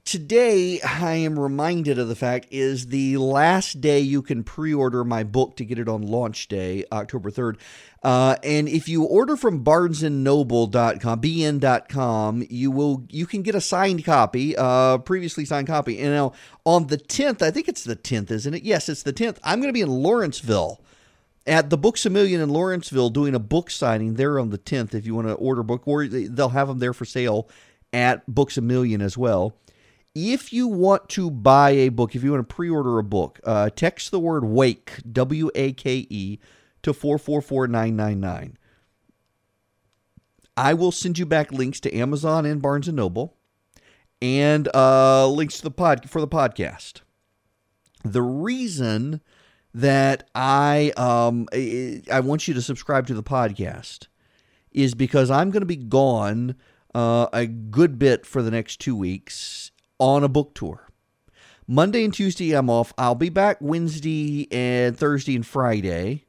today 0.04 0.80
I 0.82 1.16
am 1.16 1.38
reminded 1.38 2.00
of 2.00 2.08
the 2.08 2.16
fact 2.16 2.48
is 2.52 2.88
the 2.88 3.18
last 3.18 3.82
day 3.82 4.00
you 4.00 4.22
can 4.22 4.44
pre-order 4.44 5.04
my 5.04 5.24
book 5.24 5.58
to 5.58 5.66
get 5.66 5.80
it 5.80 5.90
on 5.90 6.04
launch 6.04 6.48
day, 6.48 6.86
October 6.92 7.32
3rd. 7.32 7.58
Uh, 8.02 8.36
and 8.44 8.70
if 8.70 8.88
you 8.88 9.04
order 9.04 9.36
from 9.36 9.64
barnesandnoble.com, 9.64 11.22
bn.com, 11.22 12.46
you 12.50 12.72
will 12.72 13.04
you 13.10 13.26
can 13.26 13.42
get 13.42 13.56
a 13.56 13.62
signed 13.62 14.06
copy, 14.06 14.56
uh, 14.56 15.00
previously 15.00 15.44
signed 15.44 15.68
copy. 15.68 16.00
And 16.00 16.14
now 16.14 16.34
on 16.64 16.88
the 16.88 16.98
10th, 16.98 17.42
I 17.42 17.52
think 17.52 17.68
it's 17.68 17.84
the 17.84 17.96
10th, 17.96 18.32
isn't 18.32 18.54
it? 18.54 18.64
Yes, 18.64 18.88
it's 18.90 19.04
the 19.04 19.14
10th. 19.14 19.40
I'm 19.44 19.60
going 19.60 19.70
to 19.70 19.74
be 19.74 19.82
in 19.82 19.90
Lawrenceville 19.90 20.82
at 21.46 21.70
the 21.70 21.78
Books 21.78 22.06
a 22.06 22.10
Million 22.10 22.42
in 22.42 22.50
Lawrenceville 22.50 23.10
doing 23.10 23.36
a 23.36 23.40
book 23.40 23.70
signing 23.70 24.16
there 24.16 24.40
on 24.40 24.50
the 24.50 24.58
10th 24.58 24.94
if 24.94 25.06
you 25.06 25.16
want 25.16 25.28
to 25.28 25.34
order 25.34 25.62
a 25.62 25.66
book 25.66 25.88
or 25.88 26.08
they'll 26.08 26.50
have 26.50 26.68
them 26.68 26.80
there 26.80 26.94
for 26.94 27.06
sale 27.06 27.50
at 27.94 28.26
Books 28.28 28.58
a 28.58 28.62
Million 28.62 29.02
as 29.02 29.18
well. 29.18 29.56
If 30.14 30.54
you 30.54 30.68
want 30.68 31.10
to 31.10 31.30
buy 31.30 31.72
a 31.72 31.90
book, 31.90 32.16
if 32.16 32.24
you 32.24 32.32
want 32.32 32.48
to 32.48 32.56
pre-order 32.56 32.98
a 33.00 33.04
book, 33.04 33.40
uh, 33.44 33.70
text 33.70 34.12
the 34.12 34.20
word 34.20 34.46
WAKE, 34.46 35.02
W 35.12 35.52
A 35.54 35.74
K 35.74 36.08
E 36.10 36.40
to 36.84 36.94
444999. 36.94 38.58
I 40.58 40.74
will 40.74 40.94
send 40.94 41.20
you 41.20 41.26
back 41.26 41.52
links 41.52 41.82
to 41.82 41.94
Amazon 41.94 42.46
and 42.46 42.62
Barnes 42.62 42.88
and 42.88 42.96
Noble 42.96 43.36
and 44.22 44.70
uh, 44.74 45.28
links 45.28 45.58
to 45.58 45.64
the 45.64 45.72
pod 45.72 46.10
for 46.10 46.22
the 46.22 46.28
podcast. 46.28 47.02
The 48.04 48.22
reason 48.22 49.22
that 49.76 50.30
I 50.34 50.94
um, 50.96 51.48
I 51.54 52.22
want 52.22 52.48
you 52.48 52.54
to 52.54 52.62
subscribe 52.62 53.08
to 53.08 53.14
the 53.14 53.22
podcast 53.22 54.08
is 54.72 54.96
because 54.96 55.30
I'm 55.30 55.52
going 55.52 55.62
to 55.62 55.68
be 55.68 55.76
gone 55.76 56.56
uh, 56.94 57.28
a 57.34 57.46
good 57.46 58.00
bit 58.00 58.26
for 58.26 58.42
the 58.42 58.52
next 58.52 58.80
two 58.80 58.96
weeks 58.96 59.72
on 60.00 60.24
a 60.24 60.30
book 60.30 60.56
tour. 60.56 60.88
Monday 61.68 62.06
and 62.06 62.14
Tuesday 62.14 62.54
I'm 62.54 62.70
off. 62.70 62.94
I'll 62.98 63.16
be 63.16 63.28
back 63.28 63.58
Wednesday 63.60 64.48
and 64.50 64.98
Thursday 64.98 65.36
and 65.36 65.46
Friday. 65.46 66.24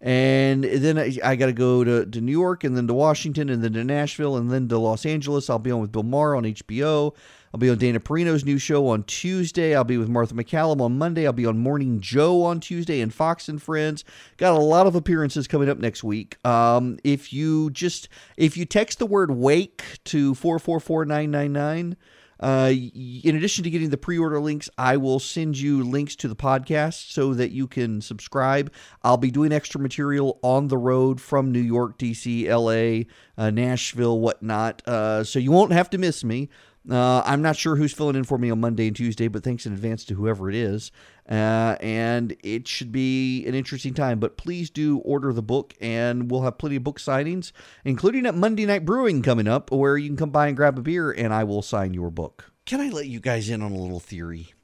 And 0.00 0.64
then 0.64 0.98
I, 0.98 1.18
I 1.22 1.36
got 1.36 1.46
to 1.46 1.52
go 1.52 1.84
to, 1.84 2.06
to 2.06 2.20
New 2.20 2.32
York 2.32 2.64
and 2.64 2.76
then 2.76 2.86
to 2.86 2.94
Washington 2.94 3.50
and 3.50 3.62
then 3.62 3.74
to 3.74 3.84
Nashville 3.84 4.36
and 4.36 4.50
then 4.50 4.68
to 4.68 4.78
Los 4.78 5.04
Angeles. 5.04 5.50
I'll 5.50 5.58
be 5.58 5.70
on 5.70 5.80
with 5.80 5.92
Bill 5.92 6.02
Maher 6.02 6.34
on 6.34 6.44
HBO. 6.44 7.14
I'll 7.56 7.58
be 7.58 7.70
on 7.70 7.78
Dana 7.78 8.00
Perino's 8.00 8.44
new 8.44 8.58
show 8.58 8.86
on 8.88 9.04
Tuesday. 9.04 9.74
I'll 9.74 9.82
be 9.82 9.96
with 9.96 10.10
Martha 10.10 10.34
MacCallum 10.34 10.78
on 10.78 10.98
Monday. 10.98 11.24
I'll 11.24 11.32
be 11.32 11.46
on 11.46 11.56
Morning 11.56 12.00
Joe 12.00 12.42
on 12.42 12.60
Tuesday 12.60 13.00
and 13.00 13.14
Fox 13.14 13.48
and 13.48 13.62
Friends. 13.62 14.04
Got 14.36 14.52
a 14.52 14.62
lot 14.62 14.86
of 14.86 14.94
appearances 14.94 15.48
coming 15.48 15.70
up 15.70 15.78
next 15.78 16.04
week. 16.04 16.36
Um, 16.44 16.98
if 17.02 17.32
you 17.32 17.70
just 17.70 18.10
if 18.36 18.58
you 18.58 18.66
text 18.66 18.98
the 18.98 19.06
word 19.06 19.30
wake 19.30 19.82
to 20.04 20.34
444999 20.34 21.96
uh, 22.38 22.70
in 22.74 23.36
addition 23.36 23.64
to 23.64 23.70
getting 23.70 23.88
the 23.88 23.96
pre-order 23.96 24.38
links, 24.38 24.68
I 24.76 24.98
will 24.98 25.18
send 25.18 25.58
you 25.58 25.82
links 25.82 26.14
to 26.16 26.28
the 26.28 26.36
podcast 26.36 27.10
so 27.10 27.32
that 27.34 27.52
you 27.52 27.66
can 27.66 28.02
subscribe. 28.02 28.70
I'll 29.02 29.16
be 29.16 29.30
doing 29.30 29.52
extra 29.52 29.80
material 29.80 30.38
on 30.42 30.68
the 30.68 30.76
road 30.76 31.20
from 31.20 31.52
New 31.52 31.60
York, 31.60 31.98
DC, 31.98 32.46
LA, 32.46 33.10
uh, 33.42 33.50
Nashville, 33.50 34.20
whatnot. 34.20 34.86
Uh, 34.86 35.24
so 35.24 35.38
you 35.38 35.50
won't 35.50 35.72
have 35.72 35.88
to 35.90 35.98
miss 35.98 36.22
me. 36.22 36.50
Uh, 36.88 37.20
I'm 37.24 37.42
not 37.42 37.56
sure 37.56 37.74
who's 37.74 37.92
filling 37.92 38.14
in 38.14 38.24
for 38.24 38.38
me 38.38 38.50
on 38.50 38.60
Monday 38.60 38.86
and 38.86 38.94
Tuesday, 38.96 39.26
but 39.26 39.42
thanks 39.42 39.66
in 39.66 39.72
advance 39.72 40.04
to 40.04 40.14
whoever 40.14 40.48
it 40.48 40.54
is. 40.54 40.92
Uh, 41.28 41.76
and 41.80 42.36
it 42.44 42.68
should 42.68 42.92
be 42.92 43.44
an 43.46 43.54
interesting 43.54 43.92
time. 43.92 44.20
But 44.20 44.36
please 44.36 44.70
do 44.70 44.98
order 44.98 45.32
the 45.32 45.42
book, 45.42 45.74
and 45.80 46.30
we'll 46.30 46.42
have 46.42 46.58
plenty 46.58 46.76
of 46.76 46.84
book 46.84 47.00
signings, 47.00 47.50
including 47.84 48.24
at 48.24 48.36
Monday 48.36 48.66
Night 48.66 48.84
Brewing 48.84 49.22
coming 49.22 49.48
up, 49.48 49.72
where 49.72 49.96
you 49.96 50.08
can 50.08 50.16
come 50.16 50.30
by 50.30 50.46
and 50.46 50.56
grab 50.56 50.78
a 50.78 50.82
beer, 50.82 51.10
and 51.10 51.34
I 51.34 51.42
will 51.42 51.62
sign 51.62 51.92
your 51.92 52.10
book. 52.10 52.52
Can 52.64 52.80
I 52.80 52.88
let 52.88 53.06
you 53.06 53.20
guys 53.20 53.48
in 53.48 53.62
on 53.62 53.72
a 53.72 53.78
little 53.78 54.00
theory? 54.00 54.54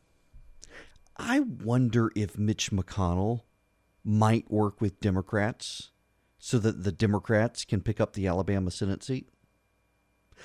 I 1.16 1.40
wonder 1.40 2.10
if 2.14 2.38
Mitch 2.38 2.70
McConnell 2.70 3.42
might 4.04 4.50
work 4.50 4.80
with 4.80 5.00
Democrats 5.00 5.90
so 6.38 6.58
that 6.58 6.82
the 6.82 6.92
Democrats 6.92 7.64
can 7.64 7.80
pick 7.80 8.00
up 8.00 8.14
the 8.14 8.26
Alabama 8.26 8.70
Senate 8.70 9.04
seat. 9.04 9.28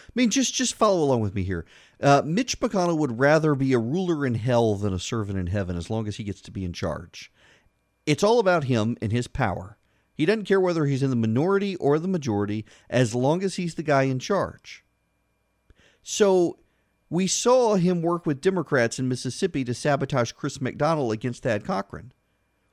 I 0.07 0.11
mean, 0.15 0.29
just 0.29 0.53
just 0.53 0.75
follow 0.75 1.03
along 1.03 1.21
with 1.21 1.35
me 1.35 1.43
here. 1.43 1.65
Uh, 2.01 2.21
Mitch 2.25 2.59
McConnell 2.59 2.97
would 2.97 3.19
rather 3.19 3.55
be 3.55 3.73
a 3.73 3.79
ruler 3.79 4.25
in 4.25 4.35
hell 4.35 4.75
than 4.75 4.93
a 4.93 4.99
servant 4.99 5.37
in 5.37 5.47
heaven, 5.47 5.75
as 5.75 5.89
long 5.89 6.07
as 6.07 6.17
he 6.17 6.23
gets 6.23 6.41
to 6.41 6.51
be 6.51 6.63
in 6.63 6.73
charge. 6.73 7.31
It's 8.05 8.23
all 8.23 8.39
about 8.39 8.65
him 8.65 8.97
and 9.01 9.11
his 9.11 9.27
power. 9.27 9.77
He 10.13 10.25
doesn't 10.25 10.45
care 10.45 10.59
whether 10.61 10.85
he's 10.85 11.03
in 11.03 11.09
the 11.09 11.15
minority 11.15 11.75
or 11.75 11.99
the 11.99 12.07
majority, 12.07 12.65
as 12.89 13.13
long 13.13 13.43
as 13.43 13.55
he's 13.55 13.75
the 13.75 13.83
guy 13.83 14.03
in 14.03 14.17
charge. 14.17 14.83
So 16.01 16.57
we 17.09 17.27
saw 17.27 17.75
him 17.75 18.01
work 18.01 18.25
with 18.25 18.41
Democrats 18.41 18.97
in 18.97 19.07
Mississippi 19.07 19.63
to 19.65 19.73
sabotage 19.73 20.31
Chris 20.31 20.57
McDaniel 20.57 21.13
against 21.13 21.43
Thad 21.43 21.63
Cochran. 21.63 22.11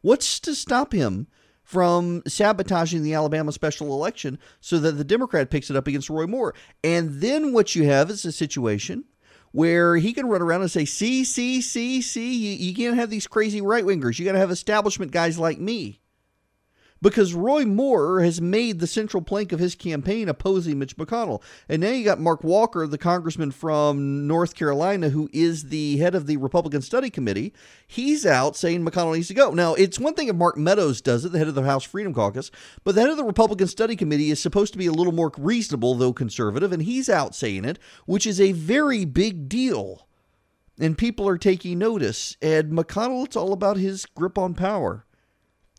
What's 0.01 0.41
to 0.41 0.55
stop 0.55 0.93
him 0.93 1.27
from 1.65 2.23
sabotaging 2.27 3.03
the 3.03 3.15
Alabama 3.15 3.51
special 3.51 3.89
election 3.89 4.39
so 4.61 4.79
that 4.79 4.93
the 4.93 5.05
Democrat 5.05 5.51
picks 5.51 5.71
it 5.71 5.77
up 5.77 5.87
against 5.87 6.11
Roy 6.11 6.27
Moore. 6.27 6.55
And 6.85 7.21
then 7.21 7.53
what 7.53 7.75
you 7.75 7.85
have 7.85 8.11
is 8.11 8.25
a 8.25 8.33
situation 8.33 9.05
where 9.53 9.97
he 9.97 10.13
can 10.13 10.27
run 10.27 10.43
around 10.43 10.61
and 10.61 10.71
say, 10.71 10.85
see, 10.85 11.25
see, 11.25 11.61
see, 11.61 12.03
see, 12.03 12.35
you, 12.35 12.69
you 12.69 12.75
can't 12.75 12.97
have 12.97 13.09
these 13.09 13.27
crazy 13.27 13.61
right 13.61 13.85
wingers. 13.85 14.19
You 14.19 14.25
got 14.25 14.33
to 14.33 14.39
have 14.39 14.51
establishment 14.51 15.11
guys 15.11 15.39
like 15.39 15.59
me 15.59 16.01
because 17.05 17.35
Roy 17.35 17.67
Moore 17.67 18.23
has 18.23 18.41
made 18.41 18.81
the 18.81 18.87
central 18.87 19.23
plank 19.23 19.53
of 19.53 19.61
his 19.61 19.75
campaign 19.75 20.27
opposing 20.27 20.79
Mitch 20.79 20.97
McConnell. 20.97 21.43
And 21.69 21.83
now 21.83 21.91
you 21.91 22.03
got 22.03 22.19
Mark 22.19 22.43
Walker, 22.43 22.87
the 22.87 22.97
congressman 22.97 23.51
from 23.51 24.27
North 24.27 24.55
Carolina, 24.55 25.11
who 25.11 25.29
is 25.31 25.65
the 25.65 25.99
head 25.99 26.15
of 26.15 26.27
the 26.27 26.39
Republican 26.39 26.81
Study 26.81 27.11
Committee. 27.11 27.53
He's 27.87 28.25
out 28.25 28.57
saying 28.57 28.83
McConnell 28.87 29.15
needs 29.15 29.29
to 29.29 29.35
go. 29.35 29.51
Now, 29.51 29.75
it's 29.75 29.99
one 29.99 30.15
thing 30.15 30.29
if 30.29 30.35
Mark 30.35 30.57
Meadows 30.57 31.03
does 31.03 31.27
it, 31.27 31.33
the 31.33 31.39
head 31.39 31.47
of 31.49 31.55
the 31.55 31.63
House 31.63 31.85
Freedom 31.85 32.15
Caucus, 32.15 32.51
but 32.85 32.95
the 32.95 33.03
head 33.03 33.11
of 33.11 33.19
the 33.19 33.25
Republican 33.25 33.69
Study 33.69 33.97
Committee 33.97 34.31
is 34.31 34.41
supposed 34.41 34.73
to 34.73 34.79
be 34.79 34.87
a 34.87 34.93
little 34.93 35.13
more 35.13 35.31
reasonable, 35.37 35.95
though 35.95 36.15
conservative, 36.15 36.73
and 36.73 36.85
he's 36.85 37.11
out 37.11 37.35
saying 37.35 37.67
it, 37.67 37.79
which 38.07 38.27
is 38.27 38.41
a 38.41 38.53
very 38.53 39.05
big 39.05 39.51
deal. 39.51 40.09
And 40.81 40.97
people 40.97 41.29
are 41.29 41.37
taking 41.37 41.79
notice. 41.79 42.39
And 42.41 42.73
McConnell, 42.73 43.27
it's 43.27 43.37
all 43.37 43.53
about 43.53 43.77
his 43.77 44.07
grip 44.07 44.39
on 44.39 44.55
power. 44.55 45.04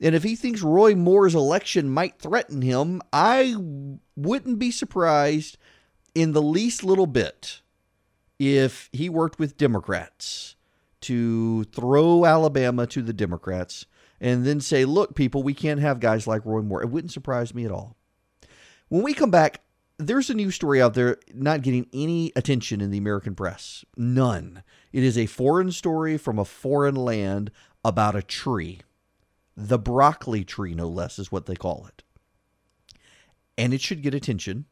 And 0.02 0.14
if 0.14 0.24
he 0.24 0.36
thinks 0.36 0.62
Roy 0.62 0.94
Moore's 0.96 1.36
election 1.36 1.90
might 1.90 2.20
threaten 2.20 2.62
him, 2.62 3.02
I 3.14 3.56
wouldn't 4.16 4.60
be 4.60 4.72
surprised 4.72 5.58
in 6.14 6.34
the 6.34 6.42
least 6.42 6.84
little 6.84 7.08
bit 7.08 7.62
if 8.38 8.90
he 8.92 9.08
worked 9.08 9.40
with 9.40 9.58
Democrats 9.58 10.56
to 11.02 11.64
throw 11.66 12.26
Alabama 12.26 12.88
to 12.88 13.02
the 13.02 13.14
Democrats 13.14 13.86
and 14.20 14.46
then 14.46 14.60
say, 14.60 14.86
look, 14.86 15.16
people, 15.16 15.44
we 15.44 15.54
can't 15.54 15.80
have 15.80 16.00
guys 16.00 16.28
like 16.28 16.46
Roy 16.46 16.62
Moore. 16.62 16.82
It 16.82 16.90
wouldn't 16.90 17.12
surprise 17.12 17.54
me 17.54 17.66
at 17.66 17.72
all. 17.72 17.96
When 18.90 19.04
we 19.04 19.14
come 19.14 19.32
back, 19.32 19.62
there's 19.98 20.30
a 20.30 20.34
new 20.34 20.52
story 20.52 20.82
out 20.82 20.94
there 20.94 21.18
not 21.34 21.62
getting 21.62 21.88
any 21.94 22.32
attention 22.36 22.82
in 22.82 22.92
the 22.92 22.98
American 22.98 23.36
press. 23.36 23.86
None. 23.96 24.64
It 24.92 25.04
is 25.04 25.18
a 25.18 25.26
foreign 25.26 25.72
story 25.72 26.18
from 26.18 26.38
a 26.38 26.46
foreign 26.46 26.96
land 26.96 27.52
about 27.84 28.16
a 28.16 28.22
tree. 28.22 28.82
The 29.58 29.80
broccoli 29.80 30.44
tree, 30.44 30.74
no 30.74 30.88
less, 30.88 31.18
is 31.18 31.32
what 31.32 31.46
they 31.46 31.56
call 31.56 31.88
it. 31.88 32.04
And 33.58 33.74
it 33.74 33.82
should 33.82 34.02
get 34.02 34.14
attention. 34.14 34.66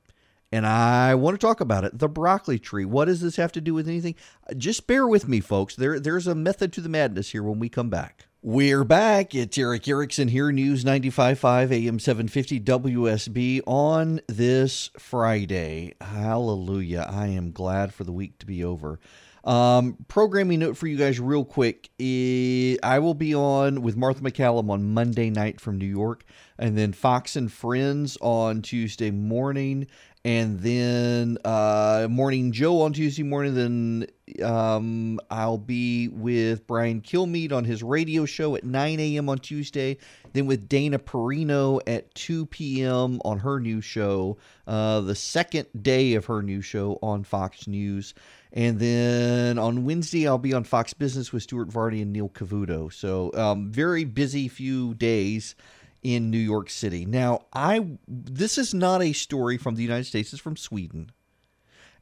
And 0.51 0.67
I 0.67 1.15
want 1.15 1.33
to 1.33 1.43
talk 1.43 1.61
about 1.61 1.83
it. 1.83 1.97
The 1.97 2.09
broccoli 2.09 2.59
tree. 2.59 2.85
What 2.85 3.05
does 3.05 3.21
this 3.21 3.37
have 3.37 3.51
to 3.53 3.61
do 3.61 3.73
with 3.73 3.87
anything? 3.87 4.15
Just 4.55 4.85
bear 4.85 5.07
with 5.07 5.27
me, 5.27 5.39
folks. 5.39 5.75
There, 5.75 5.99
there's 5.99 6.27
a 6.27 6.35
method 6.35 6.71
to 6.73 6.81
the 6.81 6.89
madness 6.89 7.31
here 7.31 7.41
when 7.41 7.59
we 7.59 7.69
come 7.69 7.89
back. 7.89 8.27
We're 8.45 8.83
back. 8.83 9.33
It's 9.33 9.57
Erick 9.57 9.87
Erickson 9.87 10.27
here, 10.27 10.51
News 10.51 10.83
95.5 10.83 11.71
AM 11.71 11.97
750 11.97 12.59
WSB 12.59 13.61
on 13.65 14.19
this 14.27 14.89
Friday. 14.99 15.93
Hallelujah. 16.01 17.07
I 17.09 17.27
am 17.27 17.53
glad 17.53 17.93
for 17.93 18.03
the 18.03 18.11
week 18.11 18.37
to 18.39 18.45
be 18.45 18.63
over. 18.63 18.99
Um, 19.43 19.97
programming 20.07 20.59
note 20.59 20.77
for 20.77 20.87
you 20.87 20.97
guys, 20.97 21.19
real 21.19 21.43
quick. 21.43 21.89
I 21.99 22.99
will 22.99 23.13
be 23.13 23.35
on 23.35 23.81
with 23.81 23.97
Martha 23.97 24.21
MacCallum 24.21 24.69
on 24.69 24.93
Monday 24.93 25.29
night 25.29 25.59
from 25.59 25.77
New 25.77 25.85
York, 25.85 26.23
and 26.57 26.77
then 26.77 26.93
Fox 26.93 27.35
and 27.35 27.51
Friends 27.51 28.17
on 28.21 28.61
Tuesday 28.61 29.11
morning, 29.11 29.87
and 30.23 30.61
then 30.61 31.37
uh, 31.43 32.07
Morning 32.09 32.53
Joe 32.53 32.81
on 32.81 32.93
Tuesday 32.93 33.23
morning. 33.23 33.53
Then 33.53 34.07
um, 34.45 35.19
I'll 35.29 35.57
be 35.57 36.07
with 36.07 36.65
Brian 36.65 37.01
Kilmeade 37.01 37.51
on 37.51 37.65
his 37.65 37.83
radio 37.83 38.23
show 38.23 38.55
at 38.55 38.63
9 38.63 38.99
a.m. 39.01 39.27
on 39.27 39.39
Tuesday. 39.39 39.97
Then 40.31 40.45
with 40.45 40.69
Dana 40.69 40.99
Perino 40.99 41.81
at 41.85 42.15
2 42.15 42.45
p.m. 42.45 43.19
on 43.25 43.39
her 43.39 43.59
new 43.59 43.81
show, 43.81 44.37
uh, 44.67 45.01
the 45.01 45.15
second 45.15 45.67
day 45.81 46.13
of 46.13 46.25
her 46.27 46.41
new 46.41 46.61
show 46.61 46.97
on 47.03 47.25
Fox 47.25 47.67
News. 47.67 48.13
And 48.55 48.79
then 48.79 49.57
on 49.57 49.83
Wednesday, 49.83 50.27
I'll 50.27 50.37
be 50.37 50.53
on 50.53 50.63
Fox 50.63 50.93
Business 50.93 51.33
with 51.33 51.41
Stuart 51.41 51.69
Varney 51.69 52.03
and 52.03 52.13
Neil 52.13 52.29
Cavuto. 52.29 52.93
So, 52.93 53.31
um, 53.33 53.71
very 53.71 54.03
busy 54.03 54.47
few 54.47 54.93
days 54.93 55.55
in 56.03 56.29
New 56.29 56.37
York 56.37 56.69
City. 56.69 57.03
Now, 57.03 57.45
I 57.51 57.97
this 58.07 58.59
is 58.59 58.71
not 58.73 59.01
a 59.01 59.13
story 59.13 59.57
from 59.57 59.73
the 59.73 59.81
United 59.81 60.03
States; 60.03 60.31
it's 60.33 60.41
from 60.41 60.55
Sweden, 60.55 61.11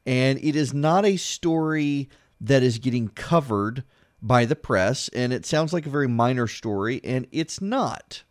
and 0.05 0.39
it 0.43 0.57
is 0.57 0.73
not 0.73 1.05
a 1.05 1.15
story 1.15 2.09
that 2.41 2.63
is 2.63 2.79
getting 2.79 3.07
covered 3.07 3.85
by 4.21 4.43
the 4.43 4.55
press. 4.55 5.07
And 5.09 5.31
it 5.31 5.45
sounds 5.45 5.71
like 5.71 5.85
a 5.85 5.91
very 5.91 6.07
minor 6.07 6.47
story, 6.47 6.99
and 7.05 7.27
it's 7.31 7.61
not. 7.61 8.23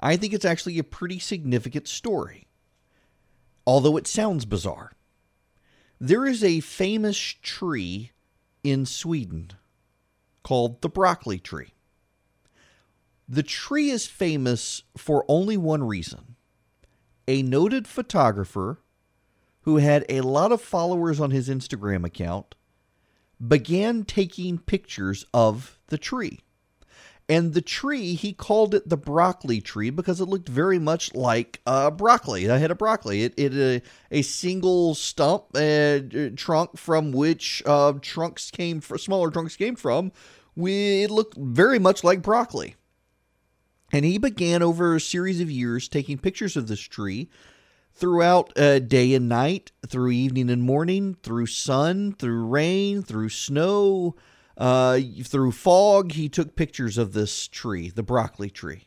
I 0.00 0.16
think 0.16 0.32
it's 0.32 0.46
actually 0.46 0.80
a 0.80 0.84
pretty 0.84 1.20
significant 1.20 1.86
story, 1.86 2.48
although 3.66 3.96
it 3.96 4.08
sounds 4.08 4.46
bizarre. 4.46 4.92
There 6.02 6.24
is 6.24 6.42
a 6.42 6.60
famous 6.60 7.18
tree 7.18 8.12
in 8.64 8.86
Sweden 8.86 9.52
called 10.42 10.80
the 10.80 10.88
broccoli 10.88 11.38
tree. 11.38 11.74
The 13.28 13.42
tree 13.42 13.90
is 13.90 14.06
famous 14.06 14.82
for 14.96 15.26
only 15.28 15.58
one 15.58 15.84
reason. 15.84 16.36
A 17.28 17.42
noted 17.42 17.86
photographer 17.86 18.80
who 19.62 19.76
had 19.76 20.06
a 20.08 20.22
lot 20.22 20.52
of 20.52 20.62
followers 20.62 21.20
on 21.20 21.32
his 21.32 21.50
Instagram 21.50 22.06
account 22.06 22.54
began 23.46 24.04
taking 24.04 24.58
pictures 24.58 25.26
of 25.34 25.78
the 25.88 25.98
tree. 25.98 26.40
And 27.30 27.54
the 27.54 27.62
tree, 27.62 28.14
he 28.14 28.32
called 28.32 28.74
it 28.74 28.88
the 28.88 28.96
broccoli 28.96 29.60
tree 29.60 29.90
because 29.90 30.20
it 30.20 30.24
looked 30.24 30.48
very 30.48 30.80
much 30.80 31.14
like 31.14 31.60
uh, 31.64 31.88
broccoli. 31.92 32.46
A 32.46 32.58
head 32.58 32.72
of 32.72 32.78
broccoli. 32.78 33.22
It, 33.22 33.34
it 33.38 33.54
a, 33.54 33.82
a 34.10 34.22
single 34.22 34.96
stump 34.96 35.44
uh, 35.54 36.00
trunk 36.34 36.76
from 36.76 37.12
which 37.12 37.62
uh, 37.64 37.92
trunks 38.02 38.50
came, 38.50 38.80
for, 38.80 38.98
smaller 38.98 39.30
trunks 39.30 39.54
came 39.54 39.76
from. 39.76 40.10
We, 40.56 41.04
it 41.04 41.10
looked 41.12 41.36
very 41.38 41.78
much 41.78 42.02
like 42.02 42.20
broccoli. 42.20 42.74
And 43.92 44.04
he 44.04 44.18
began 44.18 44.60
over 44.60 44.96
a 44.96 45.00
series 45.00 45.40
of 45.40 45.48
years 45.48 45.88
taking 45.88 46.18
pictures 46.18 46.56
of 46.56 46.66
this 46.66 46.80
tree 46.80 47.30
throughout 47.92 48.58
uh, 48.58 48.80
day 48.80 49.14
and 49.14 49.28
night, 49.28 49.70
through 49.86 50.10
evening 50.10 50.50
and 50.50 50.64
morning, 50.64 51.16
through 51.22 51.46
sun, 51.46 52.12
through 52.12 52.46
rain, 52.46 53.02
through 53.02 53.28
snow, 53.28 54.16
uh, 54.60 55.00
through 55.24 55.50
fog. 55.50 56.12
He 56.12 56.28
took 56.28 56.54
pictures 56.54 56.96
of 56.96 57.12
this 57.12 57.48
tree, 57.48 57.90
the 57.90 58.04
broccoli 58.04 58.50
tree. 58.50 58.86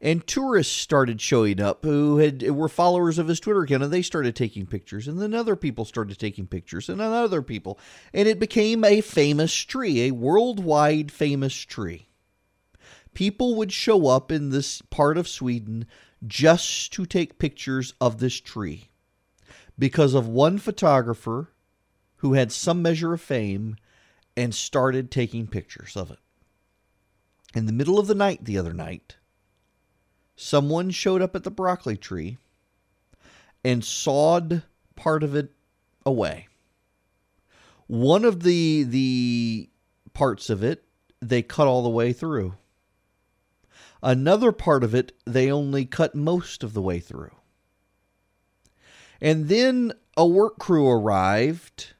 And 0.00 0.26
tourists 0.26 0.74
started 0.74 1.20
showing 1.20 1.60
up 1.60 1.84
who 1.84 2.18
had 2.18 2.48
were 2.50 2.68
followers 2.68 3.18
of 3.18 3.28
his 3.28 3.40
Twitter 3.40 3.62
account, 3.62 3.82
and 3.82 3.92
they 3.92 4.00
started 4.00 4.34
taking 4.34 4.64
pictures. 4.64 5.08
And 5.08 5.20
then 5.20 5.34
other 5.34 5.56
people 5.56 5.84
started 5.84 6.18
taking 6.18 6.46
pictures, 6.46 6.88
and 6.88 7.00
then 7.00 7.12
other 7.12 7.42
people, 7.42 7.78
and 8.14 8.26
it 8.28 8.38
became 8.38 8.84
a 8.84 9.02
famous 9.02 9.52
tree, 9.52 10.02
a 10.02 10.12
worldwide 10.12 11.12
famous 11.12 11.54
tree 11.54 12.08
people 13.18 13.56
would 13.56 13.72
show 13.72 14.06
up 14.06 14.30
in 14.30 14.50
this 14.50 14.80
part 14.80 15.18
of 15.18 15.26
Sweden 15.26 15.84
just 16.24 16.92
to 16.92 17.04
take 17.04 17.40
pictures 17.40 17.92
of 18.00 18.18
this 18.18 18.40
tree 18.40 18.90
because 19.76 20.14
of 20.14 20.28
one 20.28 20.56
photographer 20.56 21.50
who 22.18 22.34
had 22.34 22.52
some 22.52 22.80
measure 22.80 23.12
of 23.12 23.20
fame 23.20 23.76
and 24.38 24.54
started 24.54 25.10
taking 25.10 25.48
pictures 25.48 25.96
of 25.96 26.12
it. 26.12 26.20
In 27.56 27.66
the 27.66 27.72
middle 27.72 27.98
of 27.98 28.06
the 28.06 28.14
night 28.14 28.44
the 28.44 28.56
other 28.56 28.72
night, 28.72 29.16
someone 30.36 30.90
showed 30.90 31.20
up 31.20 31.34
at 31.34 31.42
the 31.42 31.50
broccoli 31.50 31.96
tree 31.96 32.38
and 33.64 33.84
sawed 33.84 34.62
part 34.94 35.24
of 35.24 35.34
it 35.34 35.50
away. 36.06 36.46
One 37.88 38.24
of 38.24 38.44
the 38.44 38.84
the 38.84 39.70
parts 40.14 40.50
of 40.50 40.62
it 40.62 40.84
they 41.20 41.42
cut 41.42 41.66
all 41.66 41.82
the 41.82 41.88
way 41.88 42.12
through. 42.12 42.54
Another 44.00 44.52
part 44.52 44.84
of 44.84 44.94
it, 44.94 45.10
they 45.24 45.50
only 45.50 45.84
cut 45.84 46.14
most 46.14 46.62
of 46.62 46.72
the 46.72 46.82
way 46.82 47.00
through. 47.00 47.34
And 49.20 49.48
then 49.48 49.94
a 50.16 50.24
work 50.24 50.60
crew 50.60 50.88
arrived, 50.88 51.94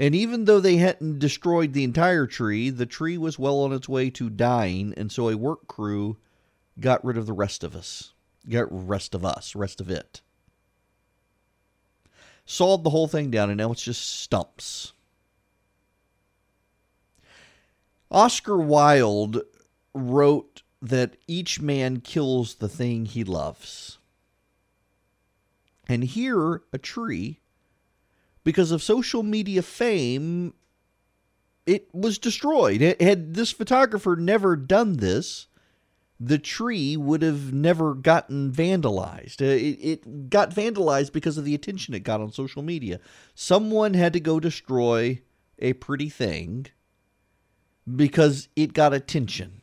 and 0.00 0.14
even 0.14 0.46
though 0.46 0.60
they 0.60 0.78
hadn't 0.78 1.18
destroyed 1.18 1.74
the 1.74 1.84
entire 1.84 2.26
tree, 2.26 2.70
the 2.70 2.86
tree 2.86 3.18
was 3.18 3.38
well 3.38 3.60
on 3.60 3.74
its 3.74 3.86
way 3.86 4.08
to 4.08 4.30
dying, 4.30 4.94
and 4.96 5.12
so 5.12 5.28
a 5.28 5.36
work 5.36 5.66
crew 5.66 6.16
got 6.80 7.04
rid 7.04 7.18
of 7.18 7.26
the 7.26 7.34
rest 7.34 7.62
of 7.62 7.76
us. 7.76 8.14
Got 8.48 8.68
rest 8.70 9.14
of 9.14 9.26
us, 9.26 9.54
rest 9.54 9.78
of 9.78 9.90
it. 9.90 10.22
Sawed 12.46 12.82
the 12.82 12.88
whole 12.88 13.08
thing 13.08 13.30
down, 13.30 13.50
and 13.50 13.58
now 13.58 13.72
it's 13.72 13.82
just 13.82 14.22
stumps. 14.22 14.94
Oscar 18.10 18.56
Wilde 18.56 19.42
wrote 19.92 20.62
that 20.80 21.18
each 21.26 21.60
man 21.60 22.00
kills 22.00 22.54
the 22.54 22.70
thing 22.70 23.04
he 23.04 23.22
loves. 23.22 23.98
And 25.86 26.04
here, 26.04 26.62
a 26.72 26.78
tree, 26.78 27.39
because 28.44 28.70
of 28.70 28.82
social 28.82 29.22
media 29.22 29.62
fame, 29.62 30.54
it 31.66 31.88
was 31.94 32.18
destroyed. 32.18 32.82
It, 32.82 33.00
had 33.00 33.34
this 33.34 33.50
photographer 33.50 34.16
never 34.16 34.56
done 34.56 34.96
this, 34.96 35.46
the 36.18 36.38
tree 36.38 36.96
would 36.96 37.22
have 37.22 37.52
never 37.52 37.94
gotten 37.94 38.52
vandalized. 38.52 39.40
Uh, 39.40 39.46
it, 39.46 39.78
it 39.80 40.30
got 40.30 40.54
vandalized 40.54 41.12
because 41.12 41.38
of 41.38 41.44
the 41.44 41.54
attention 41.54 41.94
it 41.94 42.00
got 42.00 42.20
on 42.20 42.30
social 42.30 42.62
media. 42.62 43.00
Someone 43.34 43.94
had 43.94 44.12
to 44.12 44.20
go 44.20 44.38
destroy 44.38 45.20
a 45.58 45.72
pretty 45.74 46.10
thing 46.10 46.66
because 47.96 48.48
it 48.54 48.74
got 48.74 48.92
attention. 48.92 49.62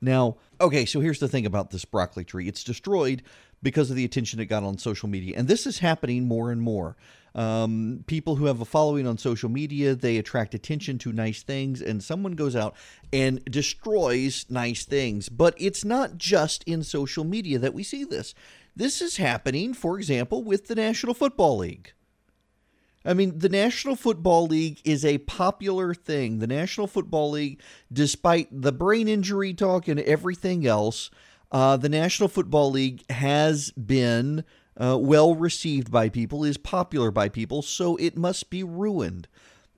Now, 0.00 0.38
okay, 0.60 0.86
so 0.86 1.00
here's 1.00 1.18
the 1.18 1.28
thing 1.28 1.44
about 1.44 1.70
this 1.70 1.84
broccoli 1.84 2.24
tree 2.24 2.48
it's 2.48 2.64
destroyed 2.64 3.22
because 3.62 3.90
of 3.90 3.96
the 3.96 4.04
attention 4.04 4.40
it 4.40 4.46
got 4.46 4.62
on 4.62 4.78
social 4.78 5.08
media. 5.08 5.34
And 5.36 5.48
this 5.48 5.66
is 5.66 5.78
happening 5.80 6.26
more 6.26 6.50
and 6.50 6.60
more. 6.60 6.96
Um, 7.34 8.04
people 8.06 8.36
who 8.36 8.46
have 8.46 8.60
a 8.60 8.64
following 8.64 9.06
on 9.06 9.18
social 9.18 9.48
media, 9.48 9.94
they 9.94 10.16
attract 10.16 10.54
attention 10.54 10.98
to 10.98 11.12
nice 11.12 11.42
things, 11.42 11.80
and 11.80 12.02
someone 12.02 12.32
goes 12.32 12.56
out 12.56 12.74
and 13.12 13.44
destroys 13.44 14.46
nice 14.48 14.84
things. 14.84 15.28
But 15.28 15.54
it's 15.56 15.84
not 15.84 16.16
just 16.16 16.64
in 16.64 16.82
social 16.82 17.24
media 17.24 17.58
that 17.58 17.74
we 17.74 17.82
see 17.82 18.04
this. 18.04 18.34
This 18.74 19.00
is 19.00 19.18
happening, 19.18 19.74
for 19.74 19.98
example, 19.98 20.42
with 20.42 20.66
the 20.66 20.74
National 20.74 21.14
Football 21.14 21.58
League. 21.58 21.92
I 23.04 23.14
mean, 23.14 23.38
the 23.38 23.48
National 23.48 23.96
Football 23.96 24.46
League 24.46 24.80
is 24.84 25.04
a 25.04 25.18
popular 25.18 25.94
thing. 25.94 26.38
The 26.38 26.46
National 26.46 26.86
Football 26.86 27.30
League, 27.30 27.60
despite 27.90 28.48
the 28.50 28.72
brain 28.72 29.08
injury 29.08 29.54
talk 29.54 29.88
and 29.88 30.00
everything 30.00 30.66
else, 30.66 31.10
uh, 31.52 31.76
the 31.76 31.88
National 31.88 32.28
Football 32.28 32.70
League 32.70 33.04
has 33.10 33.70
been 33.72 34.44
uh, 34.76 34.96
well 34.98 35.34
received 35.34 35.90
by 35.90 36.08
people, 36.08 36.44
is 36.44 36.56
popular 36.56 37.10
by 37.10 37.28
people, 37.28 37.62
so 37.62 37.96
it 37.96 38.16
must 38.16 38.50
be 38.50 38.62
ruined. 38.62 39.28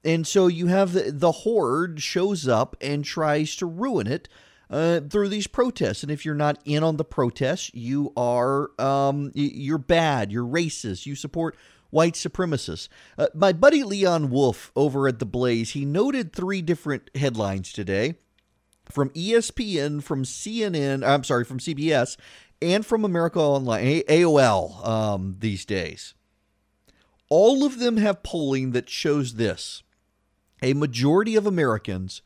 And 0.04 0.26
so 0.26 0.48
you 0.48 0.66
have 0.66 0.92
the, 0.92 1.12
the 1.12 1.32
horde 1.32 2.02
shows 2.02 2.48
up 2.48 2.76
and 2.80 3.04
tries 3.04 3.56
to 3.56 3.66
ruin 3.66 4.06
it 4.06 4.28
uh, 4.68 5.00
through 5.00 5.28
these 5.28 5.46
protests. 5.46 6.02
And 6.02 6.11
if 6.11 6.24
you're 6.24 6.35
not 6.35 6.58
in 6.64 6.82
on 6.82 6.96
the 6.96 7.04
protests, 7.04 7.70
you 7.74 8.12
are 8.16 8.70
um, 8.80 9.30
you're 9.35 9.78
bad. 9.78 10.32
You're 10.32 10.46
racist. 10.46 11.06
You 11.06 11.14
support 11.14 11.56
white 11.90 12.14
supremacists. 12.14 12.88
Uh, 13.16 13.28
my 13.35 13.52
buddy 13.52 13.82
Leon 13.82 14.30
Wolf 14.30 14.72
over 14.74 15.06
at 15.06 15.18
The 15.18 15.26
Blaze, 15.26 15.70
he 15.70 15.85
noted 15.85 16.32
three 16.32 16.62
different 16.62 17.11
headlines 17.14 17.72
today 17.72 18.14
from 18.92 19.11
ESPN, 19.11 20.02
from 20.02 20.24
CNN, 20.24 21.07
I'm 21.07 21.24
sorry, 21.24 21.44
from 21.44 21.59
CBS, 21.59 22.16
and 22.61 22.87
from 22.87 23.05
America 23.05 23.40
Online, 23.40 24.02
AOL 24.02 24.87
um, 24.87 25.37
these 25.40 25.64
days. 25.64 26.14
All 27.28 27.64
of 27.64 27.78
them 27.78 27.96
have 27.96 28.22
polling 28.22 28.72
that 28.72 28.88
shows 28.88 29.35
this 29.35 29.83
a 30.62 30.74
majority 30.74 31.35
of 31.35 31.46
Americans, 31.46 32.22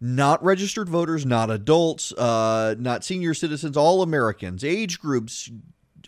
not 0.00 0.42
registered 0.44 0.88
voters, 0.88 1.26
not 1.26 1.50
adults, 1.50 2.12
uh, 2.12 2.74
not 2.78 3.02
senior 3.04 3.34
citizens, 3.34 3.76
all 3.76 4.02
Americans, 4.02 4.62
age 4.62 5.00
groups, 5.00 5.50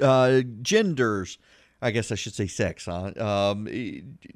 uh, 0.01 0.43
genders, 0.62 1.38
I 1.83 1.90
guess 1.90 2.12
I 2.12 2.14
should 2.14 2.35
say 2.35 2.47
sex, 2.47 2.87
huh? 2.87 3.12
Um, 3.19 3.69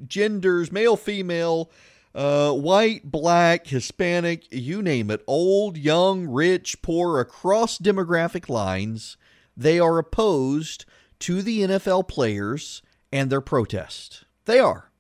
genders, 0.07 0.73
male, 0.73 0.97
female, 0.97 1.71
uh, 2.15 2.53
white, 2.53 3.11
black, 3.11 3.67
Hispanic, 3.67 4.47
you 4.53 4.83
name 4.83 5.11
it, 5.11 5.23
old, 5.27 5.77
young, 5.77 6.27
rich, 6.27 6.81
poor, 6.83 7.21
across 7.21 7.79
demographic 7.79 8.49
lines, 8.49 9.17
they 9.57 9.79
are 9.79 9.99
opposed 9.99 10.85
to 11.21 11.43
the 11.43 11.61
NFL 11.61 12.09
players 12.09 12.83
and 13.13 13.31
their 13.31 13.41
protest. 13.41 14.25
They 14.45 14.59
are. 14.59 14.91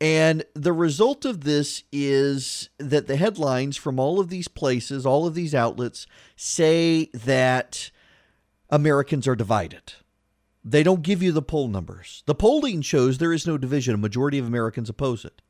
And 0.00 0.44
the 0.54 0.72
result 0.72 1.24
of 1.24 1.42
this 1.44 1.84
is 1.92 2.68
that 2.78 3.06
the 3.06 3.16
headlines 3.16 3.76
from 3.76 4.00
all 4.00 4.18
of 4.18 4.30
these 4.30 4.48
places, 4.48 5.06
all 5.06 5.28
of 5.28 5.34
these 5.34 5.54
outlets, 5.54 6.08
say 6.34 7.08
that 7.14 7.92
Americans 8.68 9.28
are 9.28 9.36
divided. 9.36 9.92
They 10.64 10.82
don't 10.82 11.02
give 11.02 11.22
you 11.22 11.30
the 11.30 11.42
poll 11.42 11.68
numbers. 11.68 12.24
The 12.26 12.34
polling 12.34 12.82
shows 12.82 13.18
there 13.18 13.32
is 13.32 13.46
no 13.46 13.56
division. 13.56 13.94
A 13.94 13.98
majority 13.98 14.38
of 14.38 14.46
Americans 14.46 14.88
oppose 14.88 15.24
it. 15.24 15.40